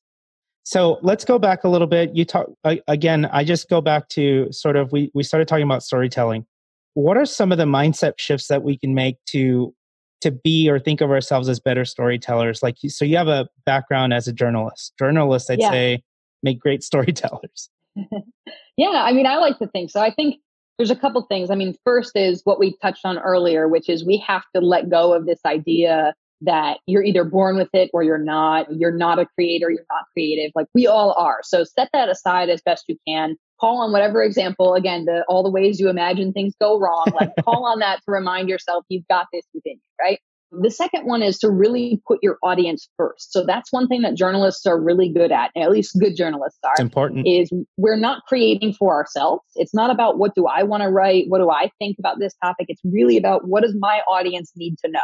So 0.64 0.98
let's 1.02 1.24
go 1.24 1.38
back 1.38 1.64
a 1.64 1.68
little 1.68 1.86
bit. 1.86 2.14
You 2.14 2.24
talk 2.24 2.48
again. 2.88 3.26
I 3.26 3.44
just 3.44 3.68
go 3.68 3.80
back 3.80 4.08
to 4.10 4.50
sort 4.50 4.76
of 4.76 4.92
we 4.92 5.10
we 5.12 5.22
started 5.22 5.46
talking 5.46 5.64
about 5.64 5.82
storytelling. 5.82 6.46
What 6.94 7.16
are 7.16 7.26
some 7.26 7.52
of 7.52 7.58
the 7.58 7.64
mindset 7.64 8.14
shifts 8.16 8.48
that 8.48 8.62
we 8.62 8.78
can 8.78 8.94
make 8.94 9.16
to 9.26 9.74
to 10.22 10.30
be 10.30 10.70
or 10.70 10.78
think 10.78 11.02
of 11.02 11.10
ourselves 11.10 11.50
as 11.50 11.60
better 11.60 11.84
storytellers? 11.84 12.62
Like 12.62 12.76
so, 12.86 13.04
you 13.04 13.18
have 13.18 13.28
a 13.28 13.46
background 13.66 14.14
as 14.14 14.26
a 14.26 14.32
journalist. 14.32 14.94
Journalists, 14.98 15.50
I'd 15.50 15.60
yeah. 15.60 15.70
say, 15.70 16.02
make 16.42 16.60
great 16.60 16.82
storytellers. 16.82 17.68
yeah, 18.78 19.04
I 19.04 19.12
mean, 19.12 19.26
I 19.26 19.36
like 19.36 19.58
to 19.58 19.66
think 19.66 19.90
so. 19.90 20.00
I 20.00 20.12
think 20.14 20.36
there's 20.78 20.90
a 20.90 20.96
couple 20.96 21.22
things. 21.22 21.50
I 21.50 21.54
mean, 21.54 21.74
first 21.84 22.12
is 22.14 22.40
what 22.44 22.58
we 22.58 22.76
touched 22.82 23.04
on 23.04 23.18
earlier, 23.18 23.68
which 23.68 23.88
is 23.88 24.04
we 24.04 24.18
have 24.26 24.42
to 24.54 24.60
let 24.60 24.90
go 24.90 25.12
of 25.12 25.26
this 25.26 25.40
idea 25.46 26.14
that 26.40 26.78
you're 26.86 27.02
either 27.02 27.24
born 27.24 27.56
with 27.56 27.68
it 27.72 27.90
or 27.94 28.02
you're 28.02 28.18
not. 28.18 28.66
You're 28.74 28.96
not 28.96 29.18
a 29.18 29.26
creator, 29.26 29.70
you're 29.70 29.86
not 29.90 30.04
creative. 30.12 30.52
Like 30.54 30.66
we 30.74 30.86
all 30.86 31.14
are. 31.16 31.38
So 31.42 31.64
set 31.64 31.88
that 31.92 32.08
aside 32.08 32.48
as 32.50 32.60
best 32.62 32.84
you 32.88 32.96
can. 33.06 33.36
Call 33.60 33.80
on 33.80 33.92
whatever 33.92 34.22
example, 34.22 34.74
again, 34.74 35.04
the, 35.04 35.24
all 35.28 35.42
the 35.42 35.50
ways 35.50 35.78
you 35.78 35.88
imagine 35.88 36.32
things 36.32 36.54
go 36.60 36.78
wrong. 36.78 37.06
Like 37.14 37.30
call 37.44 37.64
on 37.66 37.78
that 37.78 38.00
to 38.04 38.10
remind 38.10 38.48
yourself 38.48 38.84
you've 38.88 39.08
got 39.08 39.26
this 39.32 39.44
within 39.54 39.74
you, 39.74 40.04
right? 40.04 40.18
The 40.62 40.70
second 40.70 41.06
one 41.06 41.22
is 41.22 41.38
to 41.38 41.50
really 41.50 42.00
put 42.06 42.18
your 42.22 42.38
audience 42.42 42.88
first. 42.96 43.32
So 43.32 43.44
that's 43.44 43.72
one 43.72 43.88
thing 43.88 44.02
that 44.02 44.14
journalists 44.14 44.66
are 44.66 44.80
really 44.80 45.08
good 45.08 45.32
at, 45.32 45.50
at 45.56 45.70
least 45.70 45.96
good 45.98 46.16
journalists 46.16 46.58
are. 46.64 46.72
It's 46.72 46.80
important. 46.80 47.26
Is 47.26 47.50
we're 47.76 47.96
not 47.96 48.22
creating 48.26 48.74
for 48.74 48.94
ourselves. 48.94 49.42
It's 49.54 49.74
not 49.74 49.90
about 49.90 50.18
what 50.18 50.34
do 50.34 50.46
I 50.46 50.62
want 50.62 50.82
to 50.82 50.88
write, 50.88 51.24
what 51.28 51.38
do 51.38 51.50
I 51.50 51.70
think 51.78 51.98
about 51.98 52.18
this 52.18 52.34
topic. 52.42 52.66
It's 52.68 52.82
really 52.84 53.16
about 53.16 53.48
what 53.48 53.62
does 53.62 53.74
my 53.78 54.00
audience 54.08 54.52
need 54.56 54.76
to 54.84 54.90
know. 54.90 55.00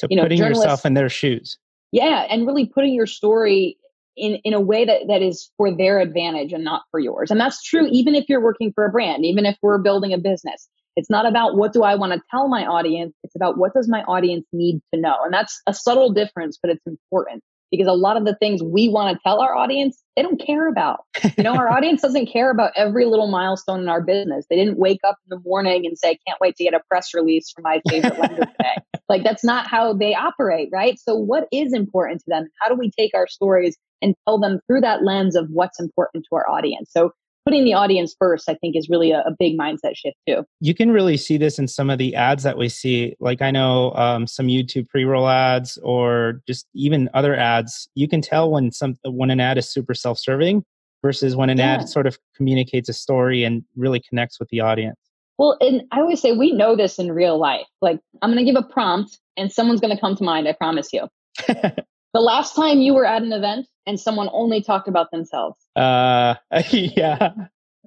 So 0.00 0.06
you 0.10 0.16
know, 0.16 0.24
putting 0.24 0.38
yourself 0.38 0.84
in 0.84 0.94
their 0.94 1.08
shoes. 1.08 1.58
Yeah, 1.92 2.26
and 2.28 2.46
really 2.46 2.66
putting 2.66 2.92
your 2.92 3.06
story 3.06 3.78
in, 4.16 4.36
in 4.44 4.54
a 4.54 4.60
way 4.60 4.84
that, 4.84 5.02
that 5.08 5.22
is 5.22 5.50
for 5.56 5.74
their 5.74 6.00
advantage 6.00 6.52
and 6.52 6.64
not 6.64 6.82
for 6.90 7.00
yours. 7.00 7.30
And 7.30 7.40
that's 7.40 7.62
true 7.62 7.88
even 7.90 8.14
if 8.14 8.24
you're 8.28 8.42
working 8.42 8.72
for 8.74 8.84
a 8.84 8.90
brand, 8.90 9.24
even 9.24 9.46
if 9.46 9.56
we're 9.62 9.78
building 9.78 10.12
a 10.12 10.18
business. 10.18 10.68
It's 10.96 11.10
not 11.10 11.26
about 11.26 11.56
what 11.56 11.72
do 11.72 11.82
I 11.82 11.94
want 11.96 12.12
to 12.12 12.20
tell 12.30 12.48
my 12.48 12.64
audience. 12.64 13.14
It's 13.22 13.34
about 13.34 13.58
what 13.58 13.74
does 13.74 13.88
my 13.88 14.02
audience 14.04 14.46
need 14.52 14.80
to 14.92 15.00
know. 15.00 15.16
And 15.24 15.32
that's 15.32 15.60
a 15.66 15.74
subtle 15.74 16.12
difference, 16.12 16.58
but 16.60 16.70
it's 16.70 16.86
important 16.86 17.42
because 17.70 17.86
a 17.88 17.92
lot 17.92 18.16
of 18.16 18.24
the 18.24 18.36
things 18.36 18.62
we 18.62 18.88
want 18.88 19.16
to 19.16 19.20
tell 19.24 19.40
our 19.40 19.54
audience, 19.54 20.02
they 20.16 20.22
don't 20.22 20.40
care 20.40 20.68
about. 20.68 21.00
You 21.36 21.44
know, 21.44 21.56
our 21.56 21.68
audience 21.76 22.02
doesn't 22.02 22.26
care 22.26 22.50
about 22.50 22.72
every 22.76 23.04
little 23.04 23.26
milestone 23.28 23.80
in 23.80 23.88
our 23.88 24.00
business. 24.00 24.46
They 24.48 24.56
didn't 24.56 24.78
wake 24.78 25.00
up 25.06 25.16
in 25.24 25.36
the 25.36 25.42
morning 25.44 25.84
and 25.86 25.98
say, 25.98 26.18
can't 26.26 26.40
wait 26.40 26.56
to 26.56 26.64
get 26.64 26.74
a 26.74 26.80
press 26.88 27.14
release 27.14 27.50
from 27.50 27.64
my 27.64 27.80
favorite 27.88 28.18
lender 28.18 28.36
today. 28.58 28.76
Like 29.08 29.24
that's 29.24 29.44
not 29.44 29.66
how 29.66 29.92
they 29.92 30.14
operate, 30.14 30.68
right? 30.72 30.98
So 30.98 31.14
what 31.14 31.48
is 31.52 31.72
important 31.72 32.20
to 32.20 32.26
them? 32.28 32.48
How 32.60 32.68
do 32.68 32.76
we 32.78 32.90
take 32.90 33.12
our 33.14 33.26
stories 33.26 33.76
and 34.00 34.14
tell 34.26 34.38
them 34.38 34.60
through 34.66 34.82
that 34.82 35.02
lens 35.02 35.36
of 35.36 35.48
what's 35.50 35.80
important 35.80 36.26
to 36.28 36.36
our 36.36 36.48
audience? 36.48 36.90
So 36.92 37.12
putting 37.44 37.64
the 37.64 37.74
audience 37.74 38.14
first, 38.18 38.48
I 38.48 38.54
think, 38.54 38.76
is 38.76 38.88
really 38.88 39.10
a, 39.10 39.20
a, 39.20 39.34
big 39.38 39.58
mindset 39.58 39.96
shift 39.96 40.16
too. 40.26 40.44
You 40.60 40.74
can 40.74 40.90
really 40.90 41.16
see 41.16 41.36
this 41.36 41.58
in 41.58 41.68
some 41.68 41.90
of 41.90 41.98
the 41.98 42.14
ads 42.14 42.42
that 42.42 42.56
we 42.56 42.68
see. 42.68 43.14
Like 43.20 43.42
I 43.42 43.50
know 43.50 43.92
um, 43.94 44.26
some 44.26 44.46
YouTube 44.46 44.88
pre-roll 44.88 45.28
ads, 45.28 45.78
or 45.82 46.40
just 46.46 46.66
even 46.74 47.10
other 47.14 47.34
ads. 47.36 47.88
You 47.94 48.08
can 48.08 48.22
tell 48.22 48.50
when 48.50 48.72
some 48.72 48.96
when 49.04 49.30
an 49.30 49.40
ad 49.40 49.58
is 49.58 49.68
super 49.68 49.94
self-serving 49.94 50.64
versus 51.02 51.36
when 51.36 51.50
an 51.50 51.58
yeah. 51.58 51.74
ad 51.74 51.88
sort 51.88 52.06
of 52.06 52.18
communicates 52.34 52.88
a 52.88 52.94
story 52.94 53.44
and 53.44 53.62
really 53.76 54.00
connects 54.00 54.40
with 54.40 54.48
the 54.48 54.60
audience. 54.60 54.98
Well, 55.36 55.56
and 55.60 55.82
I 55.90 56.00
always 56.00 56.20
say 56.20 56.32
we 56.32 56.52
know 56.52 56.76
this 56.76 56.98
in 56.98 57.12
real 57.12 57.38
life. 57.38 57.66
Like 57.82 58.00
I'm 58.22 58.32
going 58.32 58.44
to 58.44 58.50
give 58.50 58.62
a 58.62 58.66
prompt, 58.66 59.18
and 59.36 59.52
someone's 59.52 59.80
going 59.80 59.94
to 59.94 60.00
come 60.00 60.16
to 60.16 60.24
mind. 60.24 60.48
I 60.48 60.52
promise 60.52 60.88
you. 60.92 61.08
the 62.14 62.20
last 62.20 62.54
time 62.54 62.78
you 62.78 62.94
were 62.94 63.04
at 63.04 63.22
an 63.22 63.32
event 63.32 63.66
and 63.86 64.00
someone 64.00 64.30
only 64.32 64.62
talked 64.62 64.88
about 64.88 65.10
themselves. 65.10 65.58
Uh, 65.76 66.36
yeah. 66.70 67.32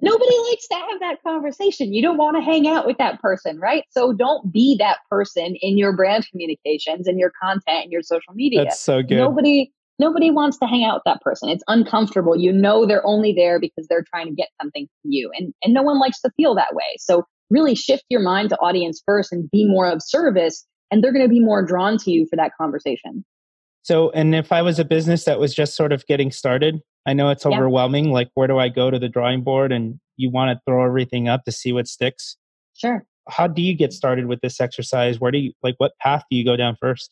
Nobody 0.00 0.38
likes 0.50 0.68
to 0.68 0.74
have 0.74 1.00
that 1.00 1.16
conversation. 1.24 1.92
You 1.92 2.02
don't 2.02 2.18
want 2.18 2.36
to 2.36 2.42
hang 2.42 2.68
out 2.68 2.86
with 2.86 2.98
that 2.98 3.20
person, 3.20 3.58
right? 3.58 3.82
So 3.90 4.12
don't 4.12 4.52
be 4.52 4.76
that 4.78 4.98
person 5.10 5.56
in 5.60 5.76
your 5.76 5.96
brand 5.96 6.28
communications 6.30 7.08
and 7.08 7.18
your 7.18 7.32
content 7.42 7.84
and 7.84 7.90
your 7.90 8.02
social 8.02 8.32
media. 8.32 8.64
That's 8.64 8.78
so 8.78 9.02
good. 9.02 9.16
Nobody 9.16 9.72
nobody 9.98 10.30
wants 10.30 10.56
to 10.58 10.66
hang 10.66 10.84
out 10.84 10.96
with 10.96 11.02
that 11.06 11.20
person. 11.22 11.48
It's 11.48 11.64
uncomfortable. 11.66 12.36
You 12.36 12.52
know 12.52 12.86
they're 12.86 13.04
only 13.04 13.32
there 13.32 13.58
because 13.58 13.88
they're 13.88 14.04
trying 14.08 14.28
to 14.28 14.34
get 14.34 14.50
something 14.62 14.86
from 15.02 15.10
you. 15.10 15.32
And 15.36 15.52
and 15.64 15.74
no 15.74 15.82
one 15.82 15.98
likes 15.98 16.20
to 16.20 16.30
feel 16.36 16.54
that 16.54 16.74
way. 16.74 16.96
So 16.98 17.24
really 17.50 17.74
shift 17.74 18.04
your 18.08 18.20
mind 18.20 18.50
to 18.50 18.56
audience 18.58 19.02
first 19.04 19.32
and 19.32 19.50
be 19.50 19.66
more 19.66 19.90
of 19.90 20.00
service 20.00 20.64
and 20.92 21.02
they're 21.02 21.12
going 21.12 21.24
to 21.24 21.28
be 21.28 21.40
more 21.40 21.64
drawn 21.64 21.98
to 21.98 22.10
you 22.10 22.26
for 22.30 22.36
that 22.36 22.52
conversation. 22.60 23.24
So, 23.88 24.10
and 24.10 24.34
if 24.34 24.52
I 24.52 24.60
was 24.60 24.78
a 24.78 24.84
business 24.84 25.24
that 25.24 25.40
was 25.40 25.54
just 25.54 25.74
sort 25.74 25.92
of 25.92 26.04
getting 26.04 26.30
started, 26.30 26.82
I 27.06 27.14
know 27.14 27.30
it's 27.30 27.46
overwhelming. 27.46 28.10
Like, 28.10 28.28
where 28.34 28.46
do 28.46 28.58
I 28.58 28.68
go 28.68 28.90
to 28.90 28.98
the 28.98 29.08
drawing 29.08 29.42
board? 29.42 29.72
And 29.72 29.98
you 30.18 30.30
want 30.30 30.50
to 30.50 30.60
throw 30.66 30.84
everything 30.84 31.26
up 31.26 31.44
to 31.44 31.52
see 31.52 31.72
what 31.72 31.88
sticks. 31.88 32.36
Sure. 32.76 33.06
How 33.30 33.46
do 33.46 33.62
you 33.62 33.74
get 33.74 33.94
started 33.94 34.26
with 34.26 34.42
this 34.42 34.60
exercise? 34.60 35.18
Where 35.18 35.30
do 35.30 35.38
you, 35.38 35.52
like, 35.62 35.76
what 35.78 35.92
path 36.02 36.22
do 36.30 36.36
you 36.36 36.44
go 36.44 36.54
down 36.54 36.76
first? 36.78 37.10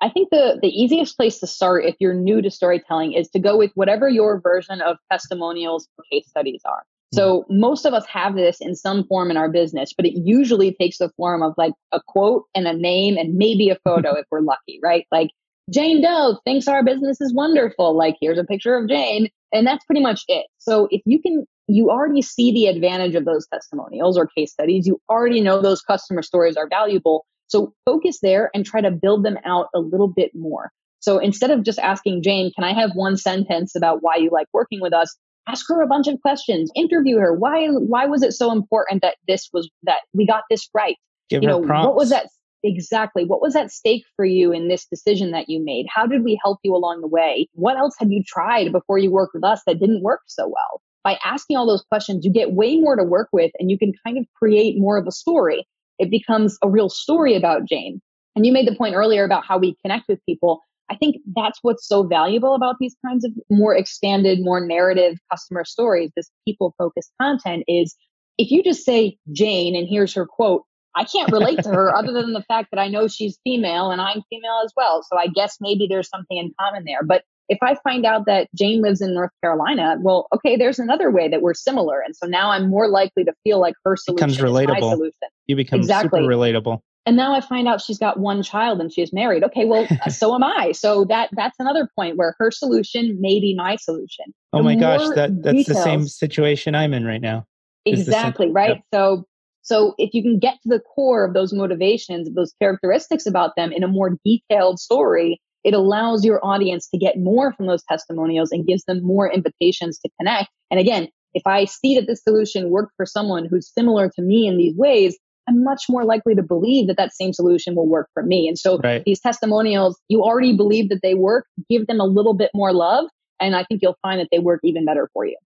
I 0.00 0.10
think 0.10 0.28
the, 0.30 0.60
the 0.62 0.68
easiest 0.68 1.16
place 1.16 1.40
to 1.40 1.48
start 1.48 1.86
if 1.86 1.96
you're 1.98 2.14
new 2.14 2.40
to 2.40 2.52
storytelling 2.52 3.14
is 3.14 3.28
to 3.30 3.40
go 3.40 3.58
with 3.58 3.72
whatever 3.74 4.08
your 4.08 4.40
version 4.40 4.80
of 4.80 4.98
testimonials 5.10 5.88
or 5.98 6.04
case 6.12 6.28
studies 6.28 6.60
are. 6.64 6.84
Hmm. 7.12 7.16
So 7.16 7.44
most 7.50 7.84
of 7.84 7.94
us 7.94 8.06
have 8.06 8.36
this 8.36 8.58
in 8.60 8.76
some 8.76 9.08
form 9.08 9.28
in 9.32 9.36
our 9.36 9.48
business, 9.48 9.92
but 9.92 10.06
it 10.06 10.16
usually 10.24 10.72
takes 10.72 10.98
the 10.98 11.10
form 11.16 11.42
of 11.42 11.54
like 11.58 11.72
a 11.90 12.00
quote 12.06 12.44
and 12.54 12.68
a 12.68 12.74
name 12.74 13.16
and 13.16 13.34
maybe 13.34 13.70
a 13.70 13.78
photo 13.82 14.14
if 14.14 14.26
we're 14.30 14.42
lucky, 14.42 14.78
right? 14.84 15.04
Like 15.10 15.30
Jane 15.70 16.02
Doe 16.02 16.38
thinks 16.44 16.68
our 16.68 16.84
business 16.84 17.20
is 17.20 17.32
wonderful. 17.34 17.96
Like, 17.96 18.16
here's 18.20 18.38
a 18.38 18.44
picture 18.44 18.76
of 18.76 18.88
Jane. 18.88 19.28
And 19.52 19.66
that's 19.66 19.84
pretty 19.84 20.00
much 20.00 20.22
it. 20.28 20.46
So 20.58 20.88
if 20.90 21.02
you 21.04 21.20
can, 21.20 21.46
you 21.68 21.90
already 21.90 22.22
see 22.22 22.52
the 22.52 22.66
advantage 22.66 23.14
of 23.14 23.24
those 23.24 23.46
testimonials 23.52 24.18
or 24.18 24.26
case 24.26 24.52
studies. 24.52 24.86
You 24.86 25.00
already 25.08 25.40
know 25.40 25.60
those 25.60 25.82
customer 25.82 26.22
stories 26.22 26.56
are 26.56 26.68
valuable. 26.68 27.26
So 27.48 27.74
focus 27.84 28.18
there 28.22 28.50
and 28.54 28.64
try 28.64 28.80
to 28.80 28.90
build 28.90 29.24
them 29.24 29.36
out 29.44 29.66
a 29.74 29.78
little 29.78 30.08
bit 30.08 30.30
more. 30.34 30.72
So 31.00 31.18
instead 31.18 31.50
of 31.50 31.64
just 31.64 31.78
asking 31.80 32.22
Jane, 32.22 32.50
can 32.54 32.64
I 32.64 32.72
have 32.72 32.92
one 32.94 33.16
sentence 33.16 33.74
about 33.76 33.98
why 34.02 34.16
you 34.16 34.30
like 34.32 34.46
working 34.52 34.80
with 34.80 34.94
us? 34.94 35.14
Ask 35.48 35.66
her 35.68 35.82
a 35.82 35.86
bunch 35.86 36.06
of 36.06 36.20
questions. 36.22 36.70
Interview 36.76 37.18
her. 37.18 37.34
Why 37.34 37.66
why 37.66 38.06
was 38.06 38.22
it 38.22 38.32
so 38.32 38.52
important 38.52 39.02
that 39.02 39.16
this 39.26 39.50
was 39.52 39.68
that 39.82 40.02
we 40.14 40.24
got 40.24 40.44
this 40.48 40.68
right? 40.72 40.96
Give 41.28 41.42
you 41.42 41.48
her 41.48 41.54
know, 41.56 41.66
prompts. 41.66 41.86
what 41.88 41.96
was 41.96 42.10
that 42.10 42.28
exactly? 42.62 43.24
What 43.24 43.42
was 43.42 43.56
at 43.56 43.70
stake 43.70 44.04
for 44.16 44.24
you 44.24 44.52
in 44.52 44.68
this 44.68 44.86
decision 44.86 45.32
that 45.32 45.48
you 45.48 45.62
made? 45.62 45.86
How 45.88 46.06
did 46.06 46.24
we 46.24 46.38
help 46.42 46.58
you 46.62 46.74
along 46.74 47.00
the 47.00 47.08
way? 47.08 47.48
What 47.54 47.76
else 47.76 47.94
have 47.98 48.10
you 48.10 48.22
tried 48.26 48.72
before 48.72 48.98
you 48.98 49.10
worked 49.10 49.34
with 49.34 49.44
us 49.44 49.62
that 49.66 49.78
didn't 49.78 50.02
work 50.02 50.20
so 50.26 50.46
well? 50.46 50.80
By 51.04 51.18
asking 51.24 51.56
all 51.56 51.66
those 51.66 51.84
questions, 51.88 52.24
you 52.24 52.32
get 52.32 52.52
way 52.52 52.76
more 52.76 52.96
to 52.96 53.04
work 53.04 53.28
with 53.32 53.50
and 53.58 53.70
you 53.70 53.78
can 53.78 53.92
kind 54.06 54.18
of 54.18 54.26
create 54.34 54.78
more 54.78 54.96
of 54.96 55.06
a 55.06 55.12
story. 55.12 55.66
It 55.98 56.10
becomes 56.10 56.58
a 56.62 56.68
real 56.68 56.88
story 56.88 57.34
about 57.34 57.64
Jane. 57.68 58.00
And 58.34 58.46
you 58.46 58.52
made 58.52 58.66
the 58.66 58.76
point 58.76 58.94
earlier 58.94 59.24
about 59.24 59.44
how 59.46 59.58
we 59.58 59.76
connect 59.82 60.04
with 60.08 60.24
people. 60.26 60.60
I 60.90 60.96
think 60.96 61.16
that's 61.34 61.58
what's 61.62 61.86
so 61.86 62.02
valuable 62.02 62.54
about 62.54 62.76
these 62.78 62.94
kinds 63.04 63.24
of 63.24 63.32
more 63.50 63.74
expanded, 63.74 64.38
more 64.40 64.64
narrative 64.64 65.18
customer 65.30 65.64
stories, 65.64 66.10
this 66.16 66.30
people 66.46 66.74
focused 66.78 67.12
content 67.20 67.64
is 67.66 67.96
if 68.38 68.50
you 68.50 68.62
just 68.62 68.84
say 68.84 69.16
Jane 69.32 69.76
and 69.76 69.86
here's 69.88 70.14
her 70.14 70.26
quote, 70.26 70.64
I 70.94 71.04
can't 71.04 71.32
relate 71.32 71.62
to 71.62 71.70
her 71.70 71.94
other 71.94 72.12
than 72.12 72.32
the 72.32 72.42
fact 72.42 72.68
that 72.72 72.80
I 72.80 72.88
know 72.88 73.08
she's 73.08 73.38
female 73.44 73.90
and 73.90 74.00
I'm 74.00 74.22
female 74.28 74.60
as 74.64 74.72
well. 74.76 75.02
So 75.02 75.18
I 75.18 75.28
guess 75.28 75.56
maybe 75.60 75.86
there's 75.88 76.08
something 76.08 76.36
in 76.36 76.52
common 76.60 76.84
there. 76.84 77.02
But 77.02 77.22
if 77.48 77.58
I 77.62 77.76
find 77.82 78.06
out 78.06 78.26
that 78.26 78.48
Jane 78.54 78.82
lives 78.82 79.00
in 79.00 79.14
North 79.14 79.30
Carolina, 79.42 79.96
well, 80.00 80.26
okay, 80.34 80.56
there's 80.56 80.78
another 80.78 81.10
way 81.10 81.28
that 81.28 81.42
we're 81.42 81.54
similar. 81.54 82.00
And 82.00 82.14
so 82.14 82.26
now 82.26 82.50
I'm 82.50 82.68
more 82.68 82.88
likely 82.88 83.24
to 83.24 83.32
feel 83.44 83.60
like 83.60 83.74
her 83.84 83.96
solution 83.96 84.16
Becomes 84.16 84.36
is 84.36 84.42
my 84.42 84.48
relatable. 84.48 84.90
solution. 84.92 85.28
you 85.46 85.56
become 85.56 85.80
exactly. 85.80 86.20
super 86.20 86.32
relatable. 86.32 86.80
And 87.04 87.16
now 87.16 87.34
I 87.34 87.40
find 87.40 87.66
out 87.66 87.80
she's 87.80 87.98
got 87.98 88.20
one 88.20 88.42
child 88.42 88.80
and 88.80 88.92
she's 88.92 89.12
married. 89.12 89.42
Okay, 89.42 89.64
well, 89.64 89.88
uh, 90.06 90.08
so 90.10 90.34
am 90.34 90.44
I. 90.44 90.72
So 90.72 91.04
that 91.06 91.30
that's 91.32 91.56
another 91.58 91.88
point 91.96 92.16
where 92.16 92.36
her 92.38 92.50
solution 92.50 93.20
may 93.20 93.40
be 93.40 93.54
my 93.56 93.76
solution. 93.76 94.26
Oh 94.52 94.62
my 94.62 94.76
gosh, 94.76 95.08
that 95.16 95.42
that's 95.42 95.66
the 95.66 95.74
same 95.74 96.06
situation 96.06 96.74
I'm 96.74 96.94
in 96.94 97.04
right 97.04 97.20
now. 97.20 97.44
the 97.84 97.96
same- 97.96 98.02
Exactly, 98.02 98.52
right? 98.52 98.76
yep. 98.76 98.82
So 98.94 99.24
so 99.62 99.94
if 99.98 100.12
you 100.12 100.22
can 100.22 100.38
get 100.38 100.54
to 100.62 100.68
the 100.68 100.80
core 100.80 101.24
of 101.24 101.34
those 101.34 101.52
motivations, 101.52 102.28
of 102.28 102.34
those 102.34 102.52
characteristics 102.60 103.26
about 103.26 103.52
them 103.56 103.72
in 103.72 103.82
a 103.82 103.88
more 103.88 104.18
detailed 104.24 104.78
story, 104.78 105.40
it 105.64 105.74
allows 105.74 106.24
your 106.24 106.44
audience 106.44 106.88
to 106.88 106.98
get 106.98 107.18
more 107.18 107.52
from 107.52 107.66
those 107.66 107.84
testimonials 107.84 108.50
and 108.50 108.66
gives 108.66 108.84
them 108.84 109.02
more 109.02 109.30
invitations 109.32 109.98
to 110.00 110.10
connect. 110.18 110.48
And 110.70 110.80
again, 110.80 111.08
if 111.34 111.42
I 111.46 111.64
see 111.64 111.94
that 111.94 112.06
this 112.06 112.22
solution 112.22 112.70
worked 112.70 112.92
for 112.96 113.06
someone 113.06 113.46
who's 113.48 113.72
similar 113.72 114.10
to 114.16 114.22
me 114.22 114.46
in 114.46 114.58
these 114.58 114.76
ways, 114.76 115.16
I'm 115.48 115.64
much 115.64 115.84
more 115.88 116.04
likely 116.04 116.34
to 116.34 116.42
believe 116.42 116.88
that 116.88 116.96
that 116.96 117.14
same 117.14 117.32
solution 117.32 117.74
will 117.74 117.88
work 117.88 118.08
for 118.14 118.22
me. 118.22 118.48
And 118.48 118.58
so 118.58 118.78
Right. 118.78 119.02
these 119.04 119.20
testimonials, 119.20 119.98
you 120.08 120.22
already 120.22 120.56
believe 120.56 120.88
that 120.90 121.00
they 121.02 121.14
work, 121.14 121.46
give 121.70 121.86
them 121.86 122.00
a 122.00 122.04
little 122.04 122.34
bit 122.34 122.50
more 122.54 122.72
love. 122.72 123.06
And 123.40 123.56
I 123.56 123.64
think 123.64 123.80
you'll 123.82 123.98
find 124.02 124.20
that 124.20 124.28
they 124.30 124.38
work 124.38 124.60
even 124.62 124.84
better 124.84 125.08
for 125.12 125.24
you. 125.24 125.36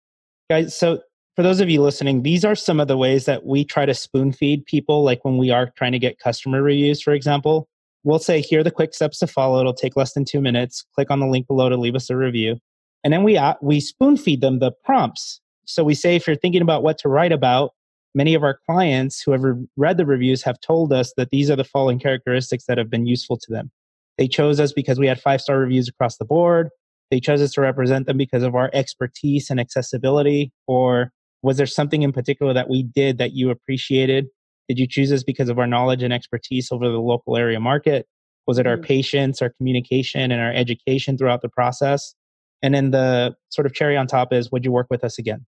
Guys, 0.51 0.77
so 0.77 1.01
for 1.37 1.43
those 1.43 1.61
of 1.61 1.69
you 1.69 1.83
listening, 1.83 2.23
these 2.23 2.47
are 2.47 2.55
some 2.55 2.81
of 2.81 2.89
the 2.89 2.97
ways 2.97 3.27
that 3.27 3.45
we 3.45 3.63
try 3.63 3.85
to 3.85 3.93
spoon 3.93 4.33
feed 4.33 4.65
people, 4.65 5.05
like 5.05 5.23
when 5.23 5.37
we 5.37 5.51
are 5.51 5.71
trying 5.77 5.93
to 5.93 5.99
get 5.99 6.19
customer 6.19 6.63
reviews, 6.63 7.03
for 7.03 7.13
example. 7.13 7.69
We'll 8.05 8.19
say, 8.19 8.41
here 8.41 8.61
are 8.61 8.65
the 8.65 8.71
quick 8.71 8.95
steps 8.95 9.19
to 9.19 9.27
follow. 9.27 9.61
It'll 9.61 9.75
take 9.75 9.97
less 9.97 10.15
than 10.15 10.25
two 10.25 10.41
minutes. 10.41 10.87
Click 10.95 11.11
on 11.11 11.21
the 11.21 11.27
link 11.27 11.47
below 11.47 11.69
to 11.69 11.77
leave 11.77 11.95
us 11.95 12.09
a 12.09 12.17
review. 12.17 12.57
And 13.05 13.13
then 13.13 13.23
we, 13.23 13.37
uh, 13.37 13.55
we 13.61 13.81
spoon 13.81 14.17
feed 14.17 14.41
them 14.41 14.61
the 14.61 14.73
prompts. 14.85 15.41
So 15.67 15.85
we 15.85 15.95
say, 15.95 16.17
if 16.17 16.27
you're 16.27 16.37
thinking 16.37 16.63
about 16.63 16.83
what 16.83 16.97
to 16.99 17.09
write 17.09 17.33
about, 17.33 17.73
many 18.15 18.33
of 18.33 18.43
our 18.43 18.59
clients 18.65 19.21
who 19.21 19.33
have 19.33 19.43
re- 19.43 19.67
read 19.77 19.99
the 19.99 20.07
reviews 20.07 20.43
have 20.43 20.59
told 20.61 20.91
us 20.93 21.13
that 21.19 21.31
these 21.31 21.51
are 21.51 21.57
the 21.57 21.65
following 21.65 21.99
characteristics 21.99 22.65
that 22.67 22.79
have 22.79 22.89
been 22.89 23.07
useful 23.07 23.37
to 23.37 23.53
them. 23.53 23.71
They 24.17 24.29
chose 24.29 24.59
us 24.59 24.73
because 24.73 24.99
we 24.99 25.07
had 25.07 25.21
five 25.21 25.43
star 25.43 25.59
reviews 25.59 25.89
across 25.89 26.17
the 26.17 26.25
board. 26.25 26.71
They 27.11 27.21
chose 27.21 27.43
us 27.43 27.53
to 27.53 27.61
represent 27.61 28.07
them 28.07 28.17
because 28.17 28.43
of 28.43 28.55
our 28.55 28.71
expertise 28.73 29.51
and 29.51 29.61
accessibility. 29.61 30.53
Or 30.67 31.13
was 31.47 31.57
there 31.59 31.67
something 31.67 32.03
in 32.03 32.11
particular 32.13 32.53
that 32.53 32.69
we 32.69 32.83
did 32.83 33.19
that 33.19 33.33
you 33.33 33.51
appreciated? 33.51 34.27
Did 34.69 34.81
you 34.81 34.87
choose 34.89 35.13
us 35.13 35.23
because 35.23 35.49
of 35.49 35.61
our 35.61 35.67
knowledge 35.69 36.03
and 36.03 36.13
expertise 36.13 36.73
over 36.73 36.89
the 36.89 36.99
local 36.99 37.37
area 37.37 37.61
market? 37.61 38.09
Was 38.49 38.59
it 38.59 38.67
our 38.67 38.77
Mhm. 38.77 38.83
patience, 38.85 39.41
our 39.41 39.51
communication, 39.51 40.33
and 40.33 40.41
our 40.41 40.53
education 40.53 41.17
throughout 41.17 41.43
the 41.43 41.49
process? 41.49 42.15
And 42.63 42.75
then 42.75 42.91
the 42.91 43.37
sort 43.51 43.65
of 43.67 43.75
cherry 43.75 43.97
on 43.97 44.09
top 44.09 44.33
is 44.33 44.51
would 44.51 44.65
you 44.65 44.73
work 44.73 44.89
with 44.91 45.05
us 45.05 45.19
again? 45.21 45.47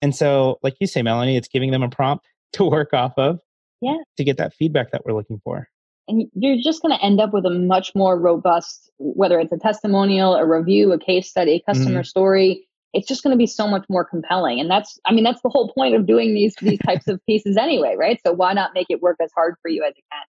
And 0.00 0.14
so, 0.16 0.58
like 0.62 0.74
you 0.80 0.86
say, 0.86 1.02
Melanie, 1.02 1.36
it's 1.36 1.48
giving 1.48 1.70
them 1.70 1.82
a 1.82 1.90
prompt 1.90 2.24
to 2.54 2.64
work 2.64 2.94
off 2.94 3.12
of 3.18 3.38
Yeah. 3.82 3.98
to 4.16 4.24
get 4.24 4.38
that 4.38 4.54
feedback 4.54 4.90
that 4.92 5.04
we're 5.04 5.12
looking 5.14 5.40
for. 5.44 5.68
and 6.08 6.30
you're 6.34 6.56
just 6.62 6.80
going 6.82 6.96
to 6.96 7.04
end 7.04 7.20
up 7.20 7.32
with 7.34 7.44
a 7.44 7.50
much 7.50 7.92
more 7.96 8.16
robust 8.16 8.90
whether 8.98 9.40
it's 9.40 9.50
a 9.52 9.58
testimonial 9.58 10.36
a 10.36 10.46
review 10.46 10.92
a 10.92 10.98
case 11.00 11.28
study 11.28 11.54
a 11.56 11.60
customer 11.72 12.04
story 12.04 12.68
it's 12.92 13.06
just 13.06 13.22
going 13.22 13.32
to 13.32 13.38
be 13.38 13.46
so 13.46 13.66
much 13.66 13.84
more 13.88 14.04
compelling 14.04 14.58
and 14.60 14.70
that's 14.70 14.98
i 15.04 15.12
mean 15.12 15.24
that's 15.24 15.42
the 15.42 15.48
whole 15.48 15.72
point 15.72 15.94
of 15.94 16.06
doing 16.06 16.34
these 16.34 16.54
these 16.62 16.78
types 16.80 17.06
of 17.08 17.20
pieces 17.26 17.56
anyway 17.56 17.94
right 17.98 18.20
so 18.24 18.32
why 18.32 18.52
not 18.52 18.72
make 18.74 18.86
it 18.88 19.02
work 19.02 19.16
as 19.22 19.30
hard 19.34 19.54
for 19.62 19.68
you 19.68 19.82
as 19.84 19.90
it 19.96 20.04
can 20.12 20.22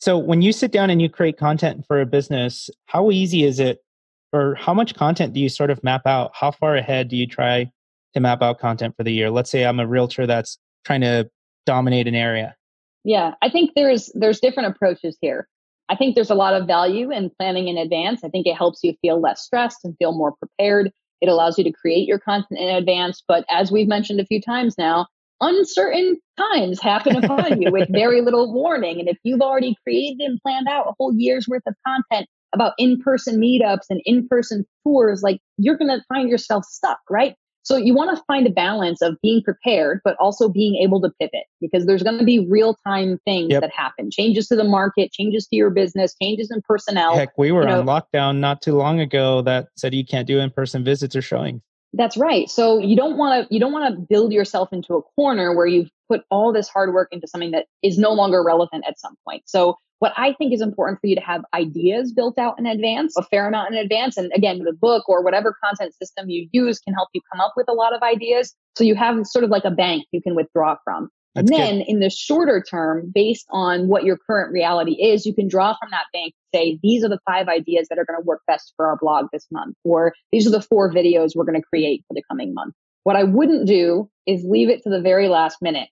So 0.00 0.18
when 0.18 0.42
you 0.42 0.52
sit 0.52 0.72
down 0.72 0.90
and 0.90 1.00
you 1.00 1.08
create 1.08 1.38
content 1.38 1.84
for 1.86 2.00
a 2.00 2.06
business, 2.06 2.68
how 2.86 3.10
easy 3.12 3.44
is 3.44 3.60
it 3.60 3.84
or 4.32 4.56
how 4.56 4.74
much 4.74 4.94
content 4.96 5.32
do 5.32 5.40
you 5.40 5.48
sort 5.48 5.70
of 5.70 5.82
map 5.84 6.02
out? 6.06 6.32
How 6.34 6.50
far 6.50 6.74
ahead 6.76 7.08
do 7.08 7.16
you 7.16 7.26
try 7.26 7.70
to 8.14 8.20
map 8.20 8.42
out 8.42 8.58
content 8.58 8.96
for 8.96 9.04
the 9.04 9.12
year? 9.12 9.30
Let's 9.30 9.50
say 9.50 9.64
I'm 9.64 9.78
a 9.78 9.86
realtor 9.86 10.26
that's 10.26 10.58
trying 10.84 11.02
to 11.02 11.30
dominate 11.66 12.08
an 12.08 12.14
area. 12.16 12.56
yeah 13.04 13.34
i 13.42 13.48
think 13.48 13.70
there's 13.76 14.10
there's 14.14 14.40
different 14.40 14.68
approaches 14.74 15.16
here 15.20 15.46
i 15.88 15.94
think 15.96 16.14
there's 16.14 16.30
a 16.30 16.34
lot 16.34 16.54
of 16.54 16.66
value 16.66 17.10
in 17.12 17.30
planning 17.38 17.68
in 17.68 17.76
advance 17.78 18.24
i 18.24 18.28
think 18.28 18.46
it 18.46 18.56
helps 18.56 18.80
you 18.82 18.94
feel 19.02 19.20
less 19.20 19.42
stressed 19.42 19.78
and 19.84 19.94
feel 19.98 20.12
more 20.12 20.32
prepared 20.32 20.90
it 21.22 21.28
allows 21.28 21.56
you 21.56 21.64
to 21.64 21.72
create 21.72 22.06
your 22.06 22.18
content 22.18 22.60
in 22.60 22.68
advance 22.68 23.22
but 23.26 23.44
as 23.48 23.72
we've 23.72 23.88
mentioned 23.88 24.20
a 24.20 24.26
few 24.26 24.40
times 24.40 24.76
now 24.76 25.06
uncertain 25.40 26.18
times 26.38 26.80
happen 26.80 27.24
upon 27.24 27.60
you 27.62 27.70
with 27.72 27.88
very 27.92 28.20
little 28.20 28.52
warning 28.52 29.00
and 29.00 29.08
if 29.08 29.16
you've 29.22 29.40
already 29.40 29.74
created 29.82 30.20
and 30.20 30.38
planned 30.42 30.68
out 30.68 30.86
a 30.86 30.92
whole 30.98 31.14
year's 31.14 31.46
worth 31.48 31.62
of 31.66 31.74
content 31.86 32.28
about 32.54 32.74
in-person 32.76 33.40
meetups 33.40 33.86
and 33.88 34.00
in-person 34.04 34.64
tours 34.84 35.22
like 35.22 35.40
you're 35.56 35.78
going 35.78 35.88
to 35.88 36.04
find 36.08 36.28
yourself 36.28 36.64
stuck 36.64 36.98
right 37.08 37.34
so 37.62 37.76
you 37.76 37.94
want 37.94 38.16
to 38.16 38.22
find 38.26 38.46
a 38.46 38.50
balance 38.50 39.00
of 39.02 39.16
being 39.22 39.42
prepared, 39.42 40.00
but 40.04 40.16
also 40.18 40.48
being 40.48 40.76
able 40.76 41.00
to 41.00 41.10
pivot 41.20 41.44
because 41.60 41.86
there's 41.86 42.02
going 42.02 42.18
to 42.18 42.24
be 42.24 42.46
real 42.48 42.76
time 42.86 43.18
things 43.24 43.50
Yep. 43.50 43.60
that 43.62 43.70
happen 43.72 44.10
changes 44.10 44.48
to 44.48 44.56
the 44.56 44.64
market, 44.64 45.12
changes 45.12 45.46
to 45.48 45.56
your 45.56 45.70
business, 45.70 46.14
changes 46.20 46.50
in 46.50 46.60
personnel. 46.62 47.14
Heck, 47.16 47.36
we 47.38 47.52
were 47.52 47.62
you 47.62 47.74
on 47.74 47.86
know- 47.86 47.92
lockdown 47.92 48.38
not 48.38 48.62
too 48.62 48.74
long 48.76 49.00
ago 49.00 49.42
that 49.42 49.68
said 49.76 49.94
you 49.94 50.04
can't 50.04 50.26
do 50.26 50.38
in-person 50.38 50.84
visits 50.84 51.14
or 51.16 51.22
showings. 51.22 51.62
That's 51.94 52.16
right. 52.16 52.48
So 52.48 52.78
you 52.78 52.96
don't 52.96 53.18
want 53.18 53.46
to 53.46 53.54
you 53.54 53.60
don't 53.60 53.72
want 53.72 53.94
to 53.94 54.00
build 54.00 54.32
yourself 54.32 54.72
into 54.72 54.94
a 54.94 55.02
corner 55.02 55.54
where 55.54 55.66
you've 55.66 55.90
put 56.08 56.22
all 56.30 56.50
this 56.52 56.68
hard 56.68 56.94
work 56.94 57.08
into 57.12 57.26
something 57.28 57.50
that 57.50 57.66
is 57.82 57.98
no 57.98 58.12
longer 58.12 58.42
relevant 58.42 58.84
at 58.88 58.98
some 58.98 59.14
point. 59.28 59.42
So 59.46 59.76
what 60.02 60.12
I 60.16 60.32
think 60.32 60.52
is 60.52 60.60
important 60.60 61.00
for 61.00 61.06
you 61.06 61.14
to 61.14 61.20
have 61.20 61.42
ideas 61.54 62.12
built 62.12 62.36
out 62.36 62.58
in 62.58 62.66
advance, 62.66 63.16
a 63.16 63.22
fair 63.22 63.46
amount 63.46 63.72
in 63.72 63.78
advance. 63.78 64.16
And 64.16 64.32
again, 64.34 64.58
the 64.58 64.72
book 64.72 65.08
or 65.08 65.22
whatever 65.22 65.56
content 65.64 65.94
system 65.94 66.28
you 66.28 66.48
use 66.50 66.80
can 66.80 66.92
help 66.92 67.10
you 67.14 67.20
come 67.32 67.40
up 67.40 67.52
with 67.54 67.68
a 67.68 67.72
lot 67.72 67.94
of 67.94 68.02
ideas. 68.02 68.52
So 68.76 68.82
you 68.82 68.96
have 68.96 69.24
sort 69.28 69.44
of 69.44 69.50
like 69.50 69.64
a 69.64 69.70
bank 69.70 70.06
you 70.10 70.20
can 70.20 70.34
withdraw 70.34 70.74
from. 70.82 71.08
That's 71.36 71.48
and 71.48 71.56
good. 71.56 71.56
then 71.56 71.80
in 71.82 72.00
the 72.00 72.10
shorter 72.10 72.60
term, 72.68 73.12
based 73.14 73.46
on 73.50 73.86
what 73.86 74.02
your 74.02 74.18
current 74.26 74.52
reality 74.52 74.94
is, 74.94 75.24
you 75.24 75.36
can 75.36 75.46
draw 75.46 75.76
from 75.80 75.90
that 75.92 76.06
bank, 76.12 76.34
say, 76.52 76.80
these 76.82 77.04
are 77.04 77.08
the 77.08 77.20
five 77.24 77.46
ideas 77.46 77.86
that 77.88 78.00
are 78.00 78.04
going 78.04 78.20
to 78.20 78.26
work 78.26 78.40
best 78.48 78.72
for 78.76 78.88
our 78.88 78.98
blog 79.00 79.26
this 79.32 79.46
month, 79.52 79.76
or 79.84 80.14
these 80.32 80.48
are 80.48 80.50
the 80.50 80.62
four 80.62 80.92
videos 80.92 81.36
we're 81.36 81.44
going 81.44 81.60
to 81.60 81.64
create 81.64 82.02
for 82.08 82.14
the 82.14 82.24
coming 82.28 82.54
month. 82.54 82.74
What 83.04 83.14
I 83.14 83.22
wouldn't 83.22 83.68
do 83.68 84.10
is 84.26 84.44
leave 84.44 84.68
it 84.68 84.82
to 84.82 84.90
the 84.90 85.00
very 85.00 85.28
last 85.28 85.58
minute. 85.62 85.88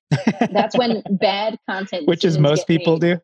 That's 0.50 0.76
when 0.76 1.04
bad 1.10 1.58
content, 1.68 2.08
Which 2.08 2.24
is 2.24 2.38
most 2.38 2.66
people 2.66 2.98
made. 2.98 3.14
do. 3.14 3.20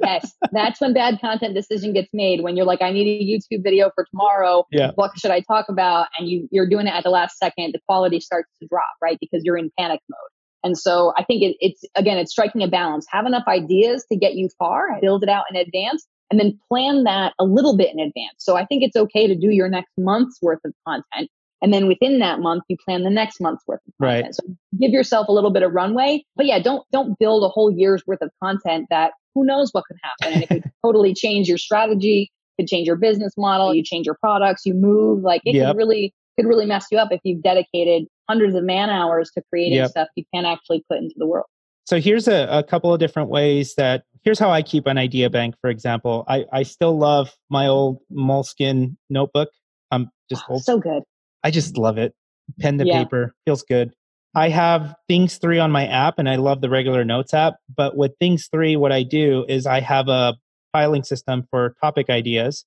Yes, 0.00 0.32
that's 0.52 0.80
when 0.80 0.94
bad 0.94 1.20
content 1.20 1.54
decision 1.54 1.92
gets 1.92 2.08
made. 2.12 2.42
When 2.42 2.56
you're 2.56 2.66
like, 2.66 2.82
I 2.82 2.92
need 2.92 3.06
a 3.06 3.24
YouTube 3.24 3.62
video 3.62 3.90
for 3.94 4.04
tomorrow. 4.10 4.64
Yeah. 4.70 4.92
What 4.94 5.12
should 5.18 5.30
I 5.30 5.40
talk 5.40 5.66
about? 5.68 6.08
And 6.18 6.28
you 6.28 6.48
you're 6.50 6.68
doing 6.68 6.86
it 6.86 6.94
at 6.94 7.04
the 7.04 7.10
last 7.10 7.38
second. 7.38 7.72
The 7.74 7.80
quality 7.88 8.20
starts 8.20 8.50
to 8.60 8.68
drop, 8.68 8.94
right? 9.02 9.18
Because 9.20 9.42
you're 9.44 9.56
in 9.56 9.70
panic 9.78 10.00
mode. 10.08 10.18
And 10.64 10.78
so 10.78 11.12
I 11.18 11.24
think 11.24 11.42
it, 11.42 11.56
it's 11.60 11.82
again, 11.96 12.18
it's 12.18 12.30
striking 12.30 12.62
a 12.62 12.68
balance. 12.68 13.06
Have 13.10 13.26
enough 13.26 13.44
ideas 13.48 14.04
to 14.12 14.16
get 14.16 14.34
you 14.34 14.48
far. 14.58 15.00
Build 15.00 15.22
it 15.22 15.28
out 15.28 15.44
in 15.50 15.56
advance, 15.56 16.06
and 16.30 16.38
then 16.38 16.58
plan 16.68 17.04
that 17.04 17.34
a 17.38 17.44
little 17.44 17.76
bit 17.76 17.90
in 17.92 17.98
advance. 17.98 18.36
So 18.38 18.56
I 18.56 18.64
think 18.64 18.82
it's 18.84 18.96
okay 18.96 19.26
to 19.26 19.34
do 19.34 19.50
your 19.50 19.68
next 19.68 19.92
month's 19.98 20.38
worth 20.40 20.60
of 20.64 20.72
content. 20.86 21.30
And 21.62 21.72
then 21.72 21.86
within 21.86 22.18
that 22.18 22.40
month, 22.40 22.64
you 22.68 22.76
plan 22.84 23.04
the 23.04 23.10
next 23.10 23.40
month's 23.40 23.62
worth 23.66 23.80
of 23.86 23.94
content. 24.00 24.24
Right. 24.24 24.34
So 24.34 24.42
give 24.80 24.90
yourself 24.90 25.28
a 25.28 25.32
little 25.32 25.52
bit 25.52 25.62
of 25.62 25.72
runway. 25.72 26.24
But 26.36 26.46
yeah, 26.46 26.58
don't 26.58 26.84
don't 26.90 27.18
build 27.18 27.44
a 27.44 27.48
whole 27.48 27.70
year's 27.70 28.02
worth 28.06 28.20
of 28.20 28.30
content 28.42 28.88
that 28.90 29.12
who 29.34 29.46
knows 29.46 29.70
what 29.72 29.84
could 29.86 29.96
happen. 30.02 30.34
And 30.34 30.42
it 30.42 30.48
could 30.48 30.64
totally 30.84 31.14
change 31.14 31.48
your 31.48 31.58
strategy, 31.58 32.30
could 32.58 32.66
change 32.66 32.86
your 32.86 32.96
business 32.96 33.32
model, 33.38 33.74
you 33.74 33.82
change 33.84 34.06
your 34.06 34.16
products, 34.20 34.66
you 34.66 34.74
move. 34.74 35.22
Like 35.22 35.42
it 35.44 35.54
Yep. 35.54 35.68
could 35.68 35.76
really 35.76 36.12
could 36.36 36.46
really 36.46 36.66
mess 36.66 36.86
you 36.90 36.98
up 36.98 37.08
if 37.12 37.20
you've 37.24 37.42
dedicated 37.42 38.08
hundreds 38.28 38.54
of 38.54 38.64
man 38.64 38.90
hours 38.90 39.30
to 39.36 39.42
creating 39.50 39.78
Yep. 39.78 39.90
stuff 39.90 40.08
you 40.16 40.24
can't 40.34 40.46
actually 40.46 40.84
put 40.90 40.98
into 40.98 41.14
the 41.16 41.26
world. 41.26 41.46
So 41.84 42.00
here's 42.00 42.28
a, 42.28 42.46
a 42.50 42.62
couple 42.62 42.92
of 42.92 43.00
different 43.00 43.28
ways 43.28 43.74
that 43.74 44.04
here's 44.22 44.38
how 44.38 44.50
I 44.50 44.62
keep 44.62 44.86
an 44.86 44.98
idea 44.98 45.28
bank, 45.30 45.56
for 45.60 45.68
example. 45.68 46.24
I, 46.28 46.44
I 46.52 46.62
still 46.62 46.96
love 46.96 47.36
my 47.50 47.66
old 47.66 47.98
Moleskine 48.12 48.96
notebook. 49.10 49.50
I'm 49.90 50.10
just 50.30 50.44
oh, 50.48 50.54
old. 50.54 50.64
So 50.64 50.78
good. 50.78 51.02
I 51.44 51.50
just 51.50 51.76
love 51.76 51.98
it. 51.98 52.14
Pen 52.60 52.78
to 52.78 52.86
yeah. 52.86 53.02
paper 53.02 53.34
feels 53.44 53.62
good. 53.62 53.92
I 54.34 54.48
have 54.48 54.94
Things 55.08 55.36
3 55.38 55.58
on 55.58 55.70
my 55.70 55.86
app 55.86 56.18
and 56.18 56.28
I 56.28 56.36
love 56.36 56.60
the 56.60 56.70
regular 56.70 57.04
notes 57.04 57.34
app. 57.34 57.56
But 57.74 57.96
with 57.96 58.12
Things 58.18 58.48
3, 58.50 58.76
what 58.76 58.92
I 58.92 59.02
do 59.02 59.44
is 59.48 59.66
I 59.66 59.80
have 59.80 60.08
a 60.08 60.34
filing 60.72 61.02
system 61.02 61.46
for 61.50 61.74
topic 61.80 62.08
ideas. 62.08 62.64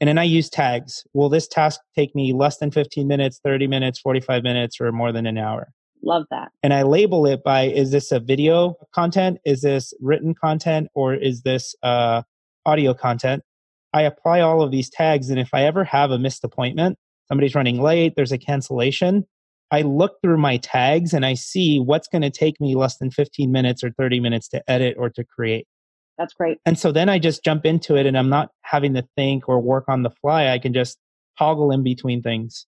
And 0.00 0.08
then 0.08 0.18
I 0.18 0.24
use 0.24 0.50
tags. 0.50 1.04
Will 1.14 1.28
this 1.28 1.46
task 1.46 1.80
take 1.94 2.14
me 2.16 2.32
less 2.32 2.58
than 2.58 2.72
15 2.72 3.06
minutes, 3.06 3.40
30 3.44 3.68
minutes, 3.68 4.00
45 4.00 4.42
minutes, 4.42 4.80
or 4.80 4.90
more 4.90 5.12
than 5.12 5.24
an 5.24 5.38
hour? 5.38 5.72
Love 6.02 6.24
that. 6.30 6.50
And 6.62 6.74
I 6.74 6.82
label 6.82 7.26
it 7.26 7.44
by 7.44 7.62
is 7.62 7.92
this 7.92 8.10
a 8.10 8.18
video 8.18 8.74
content? 8.92 9.38
Is 9.46 9.62
this 9.62 9.94
written 10.00 10.34
content? 10.34 10.88
Or 10.94 11.14
is 11.14 11.42
this 11.42 11.74
uh, 11.82 12.22
audio 12.66 12.92
content? 12.92 13.44
I 13.92 14.02
apply 14.02 14.40
all 14.40 14.60
of 14.60 14.72
these 14.72 14.90
tags. 14.90 15.30
And 15.30 15.38
if 15.38 15.50
I 15.54 15.62
ever 15.62 15.84
have 15.84 16.10
a 16.10 16.18
missed 16.18 16.42
appointment, 16.42 16.98
somebody's 17.28 17.54
running 17.54 17.80
late, 17.80 18.14
there's 18.16 18.32
a 18.32 18.38
cancellation, 18.38 19.24
I 19.70 19.82
look 19.82 20.20
through 20.22 20.38
my 20.38 20.58
tags 20.58 21.12
and 21.12 21.26
I 21.26 21.34
see 21.34 21.80
what's 21.80 22.06
going 22.06 22.22
to 22.22 22.30
take 22.30 22.60
me 22.60 22.76
less 22.76 22.98
than 22.98 23.10
15 23.10 23.50
minutes 23.50 23.82
or 23.82 23.90
30 23.90 24.20
minutes 24.20 24.48
to 24.50 24.62
edit 24.70 24.94
or 24.98 25.10
to 25.10 25.24
create. 25.24 25.66
That's 26.16 26.32
great. 26.32 26.58
And 26.64 26.78
so 26.78 26.92
then 26.92 27.08
I 27.08 27.18
just 27.18 27.42
jump 27.42 27.66
into 27.66 27.96
it 27.96 28.06
and 28.06 28.16
I'm 28.16 28.28
not 28.28 28.50
having 28.62 28.94
to 28.94 29.04
think 29.16 29.48
or 29.48 29.60
work 29.60 29.86
on 29.88 30.02
the 30.02 30.10
fly. 30.10 30.48
I 30.48 30.60
can 30.60 30.72
just 30.72 30.98
toggle 31.36 31.72
in 31.72 31.82
between 31.82 32.22
things. 32.22 32.66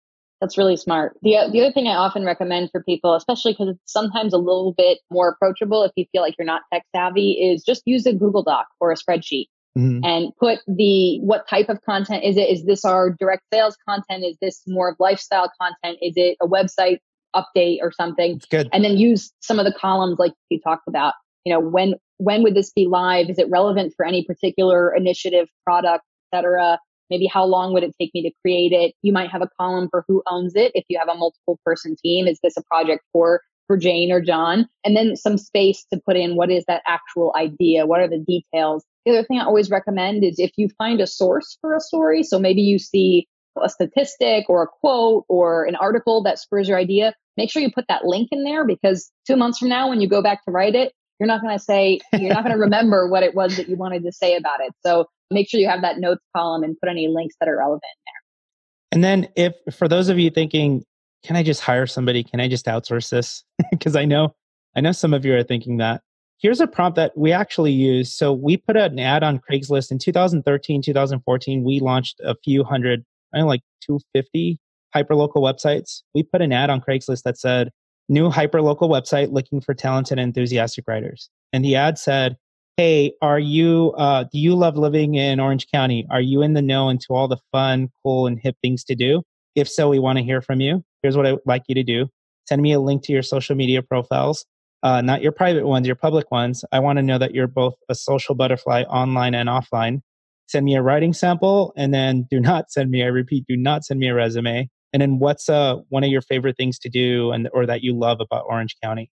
That's 0.40 0.58
really 0.58 0.76
smart. 0.76 1.16
The, 1.22 1.36
uh, 1.36 1.48
the 1.50 1.60
other 1.60 1.72
thing 1.72 1.86
I 1.86 1.94
often 1.94 2.24
recommend 2.24 2.70
for 2.72 2.82
people, 2.82 3.14
especially 3.14 3.52
because 3.52 3.68
it's 3.68 3.92
sometimes 3.92 4.32
a 4.32 4.38
little 4.38 4.74
bit 4.76 4.98
more 5.10 5.28
approachable 5.28 5.84
if 5.84 5.92
you 5.94 6.04
feel 6.10 6.22
like 6.22 6.34
you're 6.38 6.46
not 6.46 6.62
tech 6.72 6.82
savvy, 6.94 7.32
is 7.32 7.62
just 7.64 7.82
use 7.86 8.06
a 8.06 8.12
Google 8.12 8.42
Doc 8.42 8.66
or 8.80 8.90
a 8.90 8.96
spreadsheet 8.96 9.46
mm-hmm. 9.76 10.04
and 10.04 10.32
put 10.38 10.60
the 10.66 11.18
what 11.20 11.48
type 11.48 11.68
of 11.68 11.80
content 11.82 12.24
is 12.24 12.36
it? 12.36 12.48
Is 12.48 12.64
this 12.64 12.84
our 12.84 13.10
direct 13.10 13.42
sales 13.52 13.76
content? 13.88 14.24
Is 14.24 14.36
this 14.40 14.62
more 14.66 14.90
of 14.90 14.96
lifestyle 14.98 15.50
content? 15.60 15.98
Is 16.02 16.14
it 16.16 16.36
a 16.40 16.46
website 16.46 16.98
update 17.34 17.78
or 17.82 17.92
something? 17.92 18.40
Good. 18.50 18.68
And 18.72 18.84
then 18.84 18.96
use 18.96 19.32
some 19.40 19.58
of 19.58 19.64
the 19.64 19.74
columns 19.78 20.18
like 20.18 20.32
you 20.50 20.60
talked 20.60 20.88
about. 20.88 21.14
You 21.44 21.54
know, 21.54 21.60
when 21.60 21.94
when 22.18 22.42
would 22.42 22.54
this 22.54 22.72
be 22.72 22.86
live? 22.86 23.30
Is 23.30 23.38
it 23.38 23.48
relevant 23.50 23.94
for 23.96 24.06
any 24.06 24.24
particular 24.24 24.94
initiative, 24.94 25.48
product, 25.64 26.04
etc.? 26.32 26.78
Maybe 27.10 27.26
how 27.26 27.44
long 27.44 27.72
would 27.72 27.84
it 27.84 27.94
take 27.98 28.10
me 28.12 28.22
to 28.22 28.30
create 28.42 28.72
it? 28.72 28.94
You 29.02 29.12
might 29.12 29.30
have 29.30 29.40
a 29.40 29.48
column 29.58 29.88
for 29.90 30.04
who 30.08 30.22
owns 30.30 30.54
it. 30.54 30.72
If 30.74 30.84
you 30.88 30.98
have 30.98 31.08
a 31.08 31.14
multiple 31.14 31.58
person 31.64 31.96
team, 32.02 32.26
is 32.26 32.38
this 32.42 32.56
a 32.56 32.62
project 32.62 33.02
for 33.12 33.40
for 33.66 33.76
Jane 33.76 34.10
or 34.10 34.20
John? 34.20 34.66
And 34.84 34.96
then 34.96 35.16
some 35.16 35.38
space 35.38 35.86
to 35.92 36.00
put 36.04 36.16
in 36.16 36.36
what 36.36 36.50
is 36.50 36.64
that 36.68 36.82
actual 36.86 37.34
idea? 37.36 37.86
What 37.86 38.00
are 38.00 38.08
the 38.08 38.18
details? 38.18 38.84
The 39.08 39.16
other 39.16 39.26
thing 39.26 39.40
I 39.40 39.44
always 39.46 39.70
recommend 39.70 40.22
is 40.22 40.38
if 40.38 40.50
you 40.58 40.68
find 40.76 41.00
a 41.00 41.06
source 41.06 41.56
for 41.62 41.74
a 41.74 41.80
story, 41.80 42.22
so 42.22 42.38
maybe 42.38 42.60
you 42.60 42.78
see 42.78 43.26
a 43.58 43.66
statistic 43.70 44.44
or 44.50 44.62
a 44.62 44.66
quote 44.66 45.24
or 45.30 45.64
an 45.64 45.76
article 45.76 46.22
that 46.24 46.38
spurs 46.38 46.68
your 46.68 46.76
idea, 46.76 47.14
make 47.38 47.50
sure 47.50 47.62
you 47.62 47.72
put 47.72 47.86
that 47.88 48.04
link 48.04 48.28
in 48.32 48.44
there 48.44 48.66
because 48.66 49.10
two 49.26 49.34
months 49.34 49.60
from 49.60 49.70
now, 49.70 49.88
when 49.88 50.02
you 50.02 50.10
go 50.10 50.20
back 50.20 50.44
to 50.44 50.50
write 50.50 50.74
it, 50.74 50.92
you're 51.18 51.26
not 51.26 51.40
going 51.40 51.56
to 51.56 51.64
say, 51.64 52.00
you're 52.12 52.34
not 52.34 52.44
going 52.44 52.54
to 52.54 52.60
remember 52.60 53.08
what 53.08 53.22
it 53.22 53.34
was 53.34 53.56
that 53.56 53.66
you 53.66 53.76
wanted 53.76 54.04
to 54.04 54.12
say 54.12 54.36
about 54.36 54.60
it. 54.60 54.74
So 54.84 55.06
make 55.30 55.48
sure 55.48 55.58
you 55.58 55.68
have 55.68 55.80
that 55.80 55.98
notes 55.98 56.20
column 56.36 56.62
and 56.62 56.76
put 56.78 56.90
any 56.90 57.08
links 57.08 57.34
that 57.40 57.48
are 57.48 57.56
relevant 57.56 57.80
there. 57.80 58.92
And 58.92 59.02
then, 59.02 59.28
if 59.36 59.54
for 59.74 59.88
those 59.88 60.10
of 60.10 60.18
you 60.18 60.28
thinking, 60.28 60.84
can 61.24 61.34
I 61.34 61.42
just 61.42 61.62
hire 61.62 61.86
somebody? 61.86 62.22
Can 62.22 62.40
I 62.40 62.48
just 62.48 62.66
outsource 62.66 63.08
this? 63.08 63.42
Because 63.70 63.96
I 63.96 64.04
know, 64.04 64.34
I 64.76 64.82
know 64.82 64.92
some 64.92 65.14
of 65.14 65.24
you 65.24 65.34
are 65.34 65.42
thinking 65.42 65.78
that 65.78 66.02
here's 66.38 66.60
a 66.60 66.66
prompt 66.66 66.96
that 66.96 67.16
we 67.16 67.32
actually 67.32 67.72
use. 67.72 68.12
So 68.12 68.32
we 68.32 68.56
put 68.56 68.76
out 68.76 68.92
an 68.92 68.98
ad 68.98 69.22
on 69.22 69.40
Craigslist 69.40 69.90
in 69.90 69.98
2013, 69.98 70.82
2014. 70.82 71.64
We 71.64 71.80
launched 71.80 72.20
a 72.24 72.34
few 72.44 72.64
hundred, 72.64 73.04
I 73.34 73.40
know 73.40 73.46
like 73.46 73.62
250 73.82 74.58
hyperlocal 74.94 75.36
websites. 75.36 76.02
We 76.14 76.22
put 76.22 76.40
an 76.40 76.52
ad 76.52 76.70
on 76.70 76.80
Craigslist 76.80 77.22
that 77.24 77.38
said, 77.38 77.70
new 78.08 78.30
hyperlocal 78.30 78.88
website 78.88 79.32
looking 79.32 79.60
for 79.60 79.74
talented 79.74 80.18
enthusiastic 80.18 80.84
writers. 80.88 81.28
And 81.52 81.64
the 81.64 81.76
ad 81.76 81.98
said, 81.98 82.36
Hey, 82.76 83.12
are 83.20 83.40
you, 83.40 83.92
uh, 83.98 84.24
do 84.32 84.38
you 84.38 84.54
love 84.54 84.76
living 84.76 85.16
in 85.16 85.40
Orange 85.40 85.66
County? 85.72 86.06
Are 86.10 86.20
you 86.20 86.42
in 86.42 86.54
the 86.54 86.62
know 86.62 86.88
into 86.88 87.08
all 87.10 87.26
the 87.26 87.38
fun, 87.50 87.88
cool, 88.04 88.28
and 88.28 88.38
hip 88.38 88.54
things 88.62 88.84
to 88.84 88.94
do? 88.94 89.22
If 89.56 89.68
so, 89.68 89.88
we 89.88 89.98
want 89.98 90.18
to 90.18 90.24
hear 90.24 90.40
from 90.40 90.60
you. 90.60 90.84
Here's 91.02 91.16
what 91.16 91.26
I 91.26 91.32
would 91.32 91.42
like 91.44 91.64
you 91.68 91.74
to 91.74 91.82
do 91.82 92.06
send 92.48 92.62
me 92.62 92.72
a 92.72 92.80
link 92.80 93.02
to 93.02 93.12
your 93.12 93.22
social 93.22 93.54
media 93.56 93.82
profiles 93.82 94.46
uh, 94.82 95.00
not 95.00 95.22
your 95.22 95.32
private 95.32 95.66
ones, 95.66 95.86
your 95.86 95.96
public 95.96 96.30
ones. 96.30 96.64
I 96.72 96.80
want 96.80 96.98
to 96.98 97.02
know 97.02 97.18
that 97.18 97.34
you're 97.34 97.48
both 97.48 97.74
a 97.88 97.94
social 97.94 98.34
butterfly 98.34 98.82
online 98.82 99.34
and 99.34 99.48
offline. 99.48 100.00
Send 100.46 100.64
me 100.64 100.76
a 100.76 100.82
writing 100.82 101.12
sample, 101.12 101.72
and 101.76 101.92
then 101.92 102.26
do 102.30 102.40
not 102.40 102.70
send 102.70 102.90
me. 102.90 103.02
I 103.02 103.06
repeat, 103.06 103.44
do 103.48 103.56
not 103.56 103.84
send 103.84 104.00
me 104.00 104.08
a 104.08 104.14
resume. 104.14 104.68
And 104.92 105.02
then 105.02 105.18
what's 105.18 105.48
uh, 105.48 105.76
one 105.90 106.04
of 106.04 106.10
your 106.10 106.22
favorite 106.22 106.56
things 106.56 106.78
to 106.80 106.88
do, 106.88 107.32
and 107.32 107.48
or 107.52 107.66
that 107.66 107.82
you 107.82 107.96
love 107.96 108.20
about 108.20 108.44
Orange 108.48 108.76
County? 108.82 109.10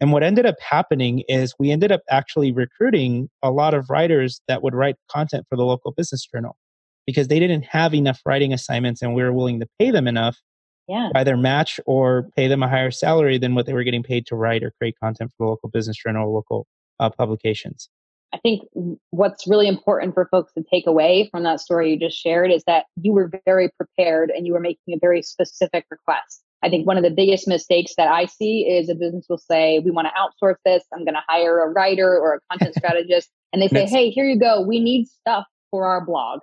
And 0.00 0.12
what 0.12 0.22
ended 0.22 0.46
up 0.46 0.54
happening 0.60 1.24
is 1.28 1.54
we 1.58 1.72
ended 1.72 1.90
up 1.90 2.02
actually 2.08 2.52
recruiting 2.52 3.28
a 3.42 3.50
lot 3.50 3.74
of 3.74 3.90
writers 3.90 4.40
that 4.46 4.62
would 4.62 4.74
write 4.74 4.94
content 5.10 5.44
for 5.48 5.56
the 5.56 5.64
local 5.64 5.90
business 5.90 6.24
journal 6.24 6.56
because 7.04 7.26
they 7.26 7.40
didn't 7.40 7.62
have 7.62 7.94
enough 7.94 8.20
writing 8.24 8.52
assignments, 8.52 9.02
and 9.02 9.14
we 9.14 9.22
were 9.22 9.32
willing 9.32 9.58
to 9.60 9.66
pay 9.78 9.90
them 9.90 10.06
enough 10.06 10.38
yeah. 10.88 11.10
either 11.14 11.36
match 11.36 11.78
or 11.86 12.28
pay 12.36 12.48
them 12.48 12.62
a 12.62 12.68
higher 12.68 12.90
salary 12.90 13.38
than 13.38 13.54
what 13.54 13.66
they 13.66 13.72
were 13.72 13.84
getting 13.84 14.02
paid 14.02 14.26
to 14.26 14.36
write 14.36 14.62
or 14.62 14.72
create 14.78 14.96
content 15.02 15.30
for 15.30 15.44
the 15.44 15.50
local 15.50 15.68
business 15.68 15.96
journal 15.96 16.28
or 16.28 16.34
local 16.34 16.66
uh, 16.98 17.10
publications. 17.10 17.88
I 18.32 18.38
think 18.38 18.62
what's 19.10 19.46
really 19.46 19.68
important 19.68 20.14
for 20.14 20.28
folks 20.30 20.52
to 20.52 20.62
take 20.70 20.86
away 20.86 21.28
from 21.30 21.44
that 21.44 21.60
story 21.60 21.90
you 21.90 21.98
just 21.98 22.18
shared 22.18 22.50
is 22.50 22.62
that 22.66 22.84
you 23.00 23.12
were 23.12 23.30
very 23.46 23.70
prepared 23.76 24.30
and 24.30 24.46
you 24.46 24.52
were 24.52 24.60
making 24.60 24.94
a 24.94 24.98
very 25.00 25.22
specific 25.22 25.86
request. 25.90 26.42
I 26.62 26.68
think 26.68 26.86
one 26.86 26.96
of 26.96 27.04
the 27.04 27.10
biggest 27.10 27.46
mistakes 27.46 27.94
that 27.96 28.08
I 28.08 28.26
see 28.26 28.62
is 28.62 28.88
a 28.88 28.94
business 28.94 29.26
will 29.28 29.38
say, 29.38 29.78
We 29.78 29.92
want 29.92 30.08
to 30.08 30.12
outsource 30.20 30.56
this. 30.64 30.84
I'm 30.92 31.04
going 31.04 31.14
to 31.14 31.22
hire 31.28 31.62
a 31.62 31.70
writer 31.70 32.18
or 32.18 32.34
a 32.34 32.40
content 32.50 32.74
strategist. 32.78 33.30
And 33.52 33.62
they 33.62 33.68
say, 33.68 33.86
Hey, 33.86 34.10
here 34.10 34.24
you 34.24 34.38
go. 34.38 34.60
We 34.60 34.80
need 34.80 35.06
stuff 35.06 35.44
for 35.70 35.86
our 35.86 36.04
blog. 36.04 36.40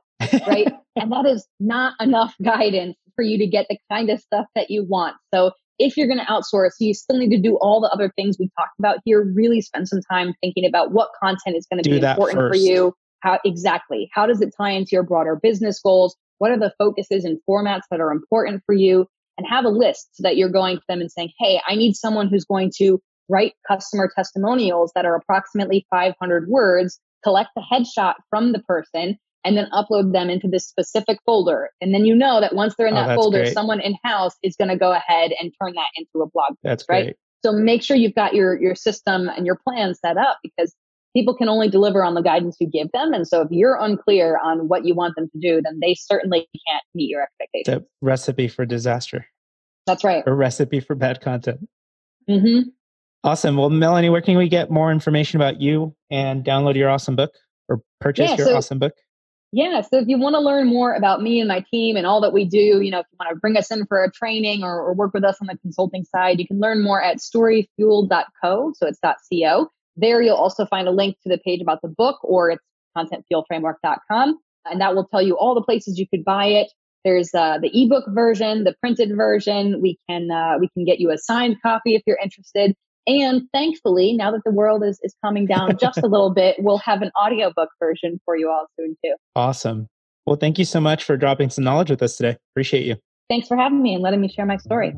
Right. 0.47 0.71
and 0.95 1.12
that 1.12 1.25
is 1.25 1.45
not 1.60 1.93
enough 1.99 2.34
guidance 2.43 2.95
for 3.15 3.23
you 3.23 3.38
to 3.38 3.47
get 3.47 3.67
the 3.69 3.78
kind 3.91 4.10
of 4.10 4.19
stuff 4.19 4.45
that 4.56 4.69
you 4.69 4.84
want. 4.84 5.15
So 5.34 5.51
if 5.78 5.97
you're 5.97 6.08
going 6.08 6.19
to 6.19 6.25
outsource, 6.25 6.71
you 6.80 6.93
still 6.93 7.17
need 7.17 7.32
to 7.32 7.41
do 7.41 7.58
all 7.58 7.82
the 7.82 7.89
other 7.89 8.12
things 8.15 8.38
we 8.39 8.49
talked 8.58 8.78
about 8.80 8.99
here. 9.04 9.23
Really 9.34 9.62
spend 9.62 9.88
some 9.88 10.01
time 10.10 10.34
thinking 10.41 10.65
about 10.65 10.91
what 10.91 11.10
content 11.21 11.58
is 11.58 11.67
going 11.67 11.84
to 11.84 11.89
be 11.89 11.97
important 11.97 12.39
first. 12.39 12.54
for 12.54 12.58
you. 12.58 12.93
How 13.21 13.39
exactly? 13.43 14.10
How 14.13 14.25
does 14.25 14.41
it 14.41 14.54
tie 14.56 14.71
into 14.71 14.89
your 14.91 15.04
broader 15.04 15.36
business 15.36 15.82
goals? 15.82 16.15
What 16.38 16.51
are 16.51 16.60
the 16.60 16.73
focuses 16.78 17.25
and 17.25 17.39
formats 17.49 17.84
that 17.89 17.99
are 17.99 18.12
important 18.12 18.62
for 18.65 18.75
you? 18.75 19.08
And 19.38 19.45
have 19.49 19.65
a 19.65 19.69
list 19.69 20.15
so 20.15 20.23
that 20.23 20.38
you're 20.38 20.49
going 20.49 20.78
to 20.78 20.84
them 20.88 21.01
and 21.01 21.12
saying, 21.12 21.32
Hey, 21.39 21.60
I 21.67 21.75
need 21.75 21.95
someone 21.95 22.30
who's 22.30 22.45
going 22.45 22.71
to 22.78 23.01
write 23.28 23.54
customer 23.67 24.10
testimonials 24.15 24.91
that 24.95 25.06
are 25.06 25.15
approximately 25.15 25.86
500 25.89 26.47
words, 26.47 26.99
collect 27.23 27.49
the 27.56 27.63
headshot 27.69 28.13
from 28.30 28.54
the 28.54 28.60
person, 28.60 29.17
and 29.45 29.55
then 29.55 29.69
upload 29.71 30.12
them 30.12 30.29
into 30.29 30.47
this 30.47 30.67
specific 30.67 31.19
folder. 31.25 31.69
And 31.79 31.93
then 31.93 32.05
you 32.05 32.15
know 32.15 32.41
that 32.41 32.55
once 32.55 32.73
they're 32.77 32.88
in 32.88 32.97
oh, 32.97 33.08
that 33.08 33.15
folder, 33.15 33.43
great. 33.43 33.53
someone 33.53 33.79
in 33.79 33.95
house 34.03 34.36
is 34.43 34.55
going 34.55 34.69
to 34.69 34.77
go 34.77 34.91
ahead 34.91 35.31
and 35.39 35.53
turn 35.62 35.73
that 35.75 35.89
into 35.95 36.23
a 36.23 36.29
blog. 36.29 36.49
Post, 36.49 36.60
That's 36.63 36.86
right. 36.89 37.03
Great. 37.05 37.15
So 37.45 37.51
make 37.51 37.84
sure 37.84 37.95
you've 37.95 38.15
got 38.15 38.34
your 38.34 38.60
your 38.60 38.73
system 38.73 39.29
and 39.29 39.45
your 39.45 39.60
plan 39.63 39.93
set 39.93 40.17
up 40.17 40.39
because 40.41 40.75
people 41.15 41.36
can 41.36 41.47
only 41.47 41.69
deliver 41.69 42.03
on 42.03 42.15
the 42.15 42.21
guidance 42.21 42.58
you 42.60 42.67
give 42.67 42.91
them. 42.91 43.13
And 43.13 43.27
so 43.27 43.41
if 43.41 43.47
you're 43.51 43.77
unclear 43.79 44.39
on 44.43 44.67
what 44.67 44.84
you 44.84 44.95
want 44.95 45.15
them 45.15 45.29
to 45.29 45.39
do, 45.39 45.62
then 45.62 45.79
they 45.79 45.93
certainly 45.93 46.39
can't 46.39 46.84
meet 46.93 47.10
your 47.10 47.21
expectations. 47.21 47.84
A 47.84 48.05
recipe 48.05 48.47
for 48.47 48.65
disaster. 48.65 49.25
That's 49.86 50.03
right. 50.03 50.23
A 50.25 50.34
recipe 50.34 50.79
for 50.79 50.95
bad 50.95 51.21
content. 51.21 51.69
Mm-hmm. 52.29 52.69
Awesome. 53.23 53.58
Well, 53.58 53.69
Melanie, 53.69 54.10
where 54.10 54.21
can 54.21 54.38
we 54.38 54.49
get 54.49 54.69
more 54.69 54.91
information 54.91 55.39
about 55.39 55.62
you 55.62 55.95
and 56.12 56.43
download 56.43 56.75
your 56.75 56.89
awesome 56.89 57.15
book 57.15 57.31
or 57.69 57.81
purchase 58.01 58.31
yeah, 58.31 58.38
your 58.38 58.47
so, 58.47 58.58
awesome 58.58 58.79
book? 58.79 58.93
Yeah. 59.56 59.80
So 59.80 60.00
if 60.00 60.10
you 60.10 60.20
want 60.20 60.34
to 60.34 60.41
learn 60.41 60.68
more 60.68 60.94
about 60.96 61.22
me 61.22 61.39
and 61.39 61.48
my 61.48 61.63
team 61.72 61.96
and 61.96 62.06
all 62.06 62.20
that 62.20 62.34
we 62.34 62.44
do, 62.44 62.82
you 62.82 62.91
know, 62.91 63.00
if 63.00 63.06
you 63.10 63.18
want 63.18 63.34
to 63.34 63.39
bring 63.39 63.56
us 63.56 63.72
in 63.72 63.86
for 63.86 64.04
a 64.04 64.12
training 64.12 64.65
or, 64.65 64.82
or 64.82 64.94
work 64.94 65.13
with 65.13 65.24
us 65.24 65.38
on 65.39 65.48
the 65.48 65.58
consulting 65.60 66.04
side, 66.04 66.41
you 66.41 66.46
can 66.46 66.60
learn 66.60 66.84
more 66.84 67.02
at 67.02 67.20
storyfuel.co. 67.20 68.74
So 68.76 68.86
it's 68.86 69.00
.co. 69.00 69.70
There 69.96 70.22
you'll 70.22 70.36
also 70.36 70.65
find 70.65 70.89
a 70.89 70.91
link 70.91 71.15
to 71.24 71.30
the 71.30 71.38
page 71.38 71.62
about 71.62 71.82
the 71.82 71.88
book 71.88 72.20
or 72.22 72.50
it's 72.50 72.63
contentfuelframework.com. 72.98 74.38
And 74.65 74.82
that 74.82 74.94
will 74.94 75.06
tell 75.06 75.22
you 75.22 75.38
all 75.38 75.56
the 75.56 75.63
places 75.63 75.98
you 75.98 76.06
could 76.06 76.26
buy 76.26 76.48
it. 76.48 76.74
There's 77.06 77.34
uh, 77.34 77.58
the 77.62 77.71
ebook 77.73 78.04
version, 78.10 78.65
the 78.65 78.75
printed 78.82 79.15
version. 79.15 79.82
We 79.82 79.98
can 80.10 80.32
uh, 80.32 80.58
we 80.60 80.67
can 80.67 80.84
get 80.84 81.00
you 81.00 81.12
a 81.12 81.17
signed 81.17 81.62
copy 81.62 81.96
if 81.96 82.02
you're 82.06 82.19
interested. 82.21 82.75
And 83.08 83.43
thankfully, 83.53 84.13
now 84.13 84.31
that 84.31 84.41
the 84.45 84.51
world 84.51 84.83
is, 84.83 84.99
is 85.03 85.15
calming 85.23 85.45
down 85.45 85.77
just 85.77 85.99
a 85.99 86.08
little 86.08 86.33
bit, 86.33 86.56
we'll 86.60 86.79
have 86.79 87.01
an 87.01 87.12
audiobook 87.19 87.69
version 87.79 88.19
for 88.25 88.35
you 88.35 88.49
all 88.49 88.65
soon 88.77 88.97
too. 89.03 89.15
Awesome. 89.35 89.87
Well, 90.25 90.37
thank 90.37 90.58
you 90.58 90.65
so 90.65 90.81
much 90.81 91.03
for 91.03 91.15
dropping 91.17 91.51
some 91.51 91.63
knowledge 91.63 91.91
with 91.91 92.01
us 92.01 92.17
today. 92.17 92.37
Appreciate 92.53 92.85
you. 92.85 92.95
Thanks 93.29 93.47
for 93.47 93.58
having 93.58 93.81
me 93.81 93.93
and 93.93 94.01
letting 94.01 94.21
me 94.21 94.27
share 94.27 94.45
my 94.45 94.58
story. 94.58 94.93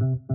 Thank 0.00 0.18
you 0.18 0.27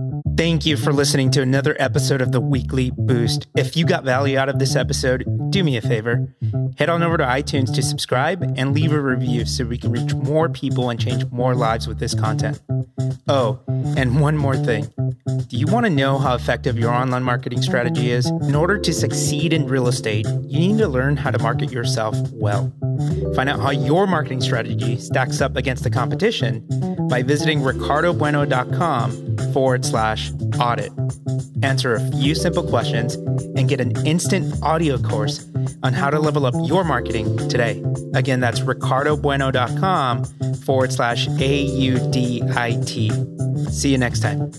for 0.84 0.92
listening 0.92 1.30
to 1.30 1.40
another 1.40 1.74
episode 1.78 2.20
of 2.20 2.30
the 2.30 2.40
Weekly 2.42 2.90
Boost. 2.94 3.46
If 3.56 3.74
you 3.74 3.86
got 3.86 4.04
value 4.04 4.36
out 4.36 4.50
of 4.50 4.58
this 4.58 4.76
episode, 4.76 5.24
do 5.50 5.64
me 5.64 5.78
a 5.78 5.80
favor. 5.80 6.28
Head 6.76 6.90
on 6.90 7.02
over 7.02 7.16
to 7.16 7.24
iTunes 7.24 7.74
to 7.74 7.82
subscribe 7.82 8.42
and 8.56 8.74
leave 8.74 8.92
a 8.92 9.00
review 9.00 9.46
so 9.46 9.64
we 9.64 9.78
can 9.78 9.90
reach 9.90 10.12
more 10.14 10.50
people 10.50 10.90
and 10.90 11.00
change 11.00 11.24
more 11.30 11.54
lives 11.54 11.88
with 11.88 11.98
this 11.98 12.14
content. 12.14 12.60
Oh, 13.28 13.60
and 13.96 14.20
one 14.20 14.36
more 14.36 14.56
thing. 14.58 14.92
Do 15.48 15.56
you 15.56 15.66
want 15.66 15.86
to 15.86 15.90
know 15.90 16.18
how 16.18 16.34
effective 16.34 16.78
your 16.78 16.90
online 16.90 17.22
marketing 17.22 17.62
strategy 17.62 18.10
is? 18.10 18.26
In 18.26 18.54
order 18.54 18.78
to 18.78 18.92
succeed 18.92 19.54
in 19.54 19.66
real 19.66 19.88
estate, 19.88 20.26
you 20.42 20.58
need 20.58 20.76
to 20.78 20.88
learn 20.88 21.16
how 21.16 21.30
to 21.30 21.38
market 21.38 21.72
yourself 21.72 22.16
well. 22.32 22.70
Find 23.34 23.48
out 23.48 23.60
how 23.60 23.70
your 23.70 24.06
marketing 24.06 24.42
strategy 24.42 24.98
stacks 24.98 25.40
up 25.40 25.56
against 25.56 25.82
the 25.82 25.90
competition 25.90 26.66
by 27.08 27.22
visiting 27.22 27.60
ricardobueno.com 27.60 29.52
forward 29.52 29.84
slash 30.04 30.32
audit. 30.60 30.92
Answer 31.62 31.94
a 31.94 32.00
few 32.10 32.34
simple 32.34 32.62
questions 32.62 33.14
and 33.56 33.66
get 33.68 33.80
an 33.80 34.06
instant 34.06 34.54
audio 34.62 34.98
course 34.98 35.48
on 35.82 35.94
how 35.94 36.10
to 36.10 36.18
level 36.18 36.44
up 36.44 36.54
your 36.64 36.84
marketing 36.84 37.38
today. 37.48 37.82
Again, 38.12 38.40
that's 38.40 38.60
ricardobueno.com 38.60 40.24
forward 40.56 40.92
slash 40.92 41.26
A 41.40 41.62
U 41.62 42.10
D 42.10 42.42
I 42.54 42.78
T. 42.84 43.10
See 43.70 43.92
you 43.92 43.98
next 43.98 44.20
time. 44.20 44.50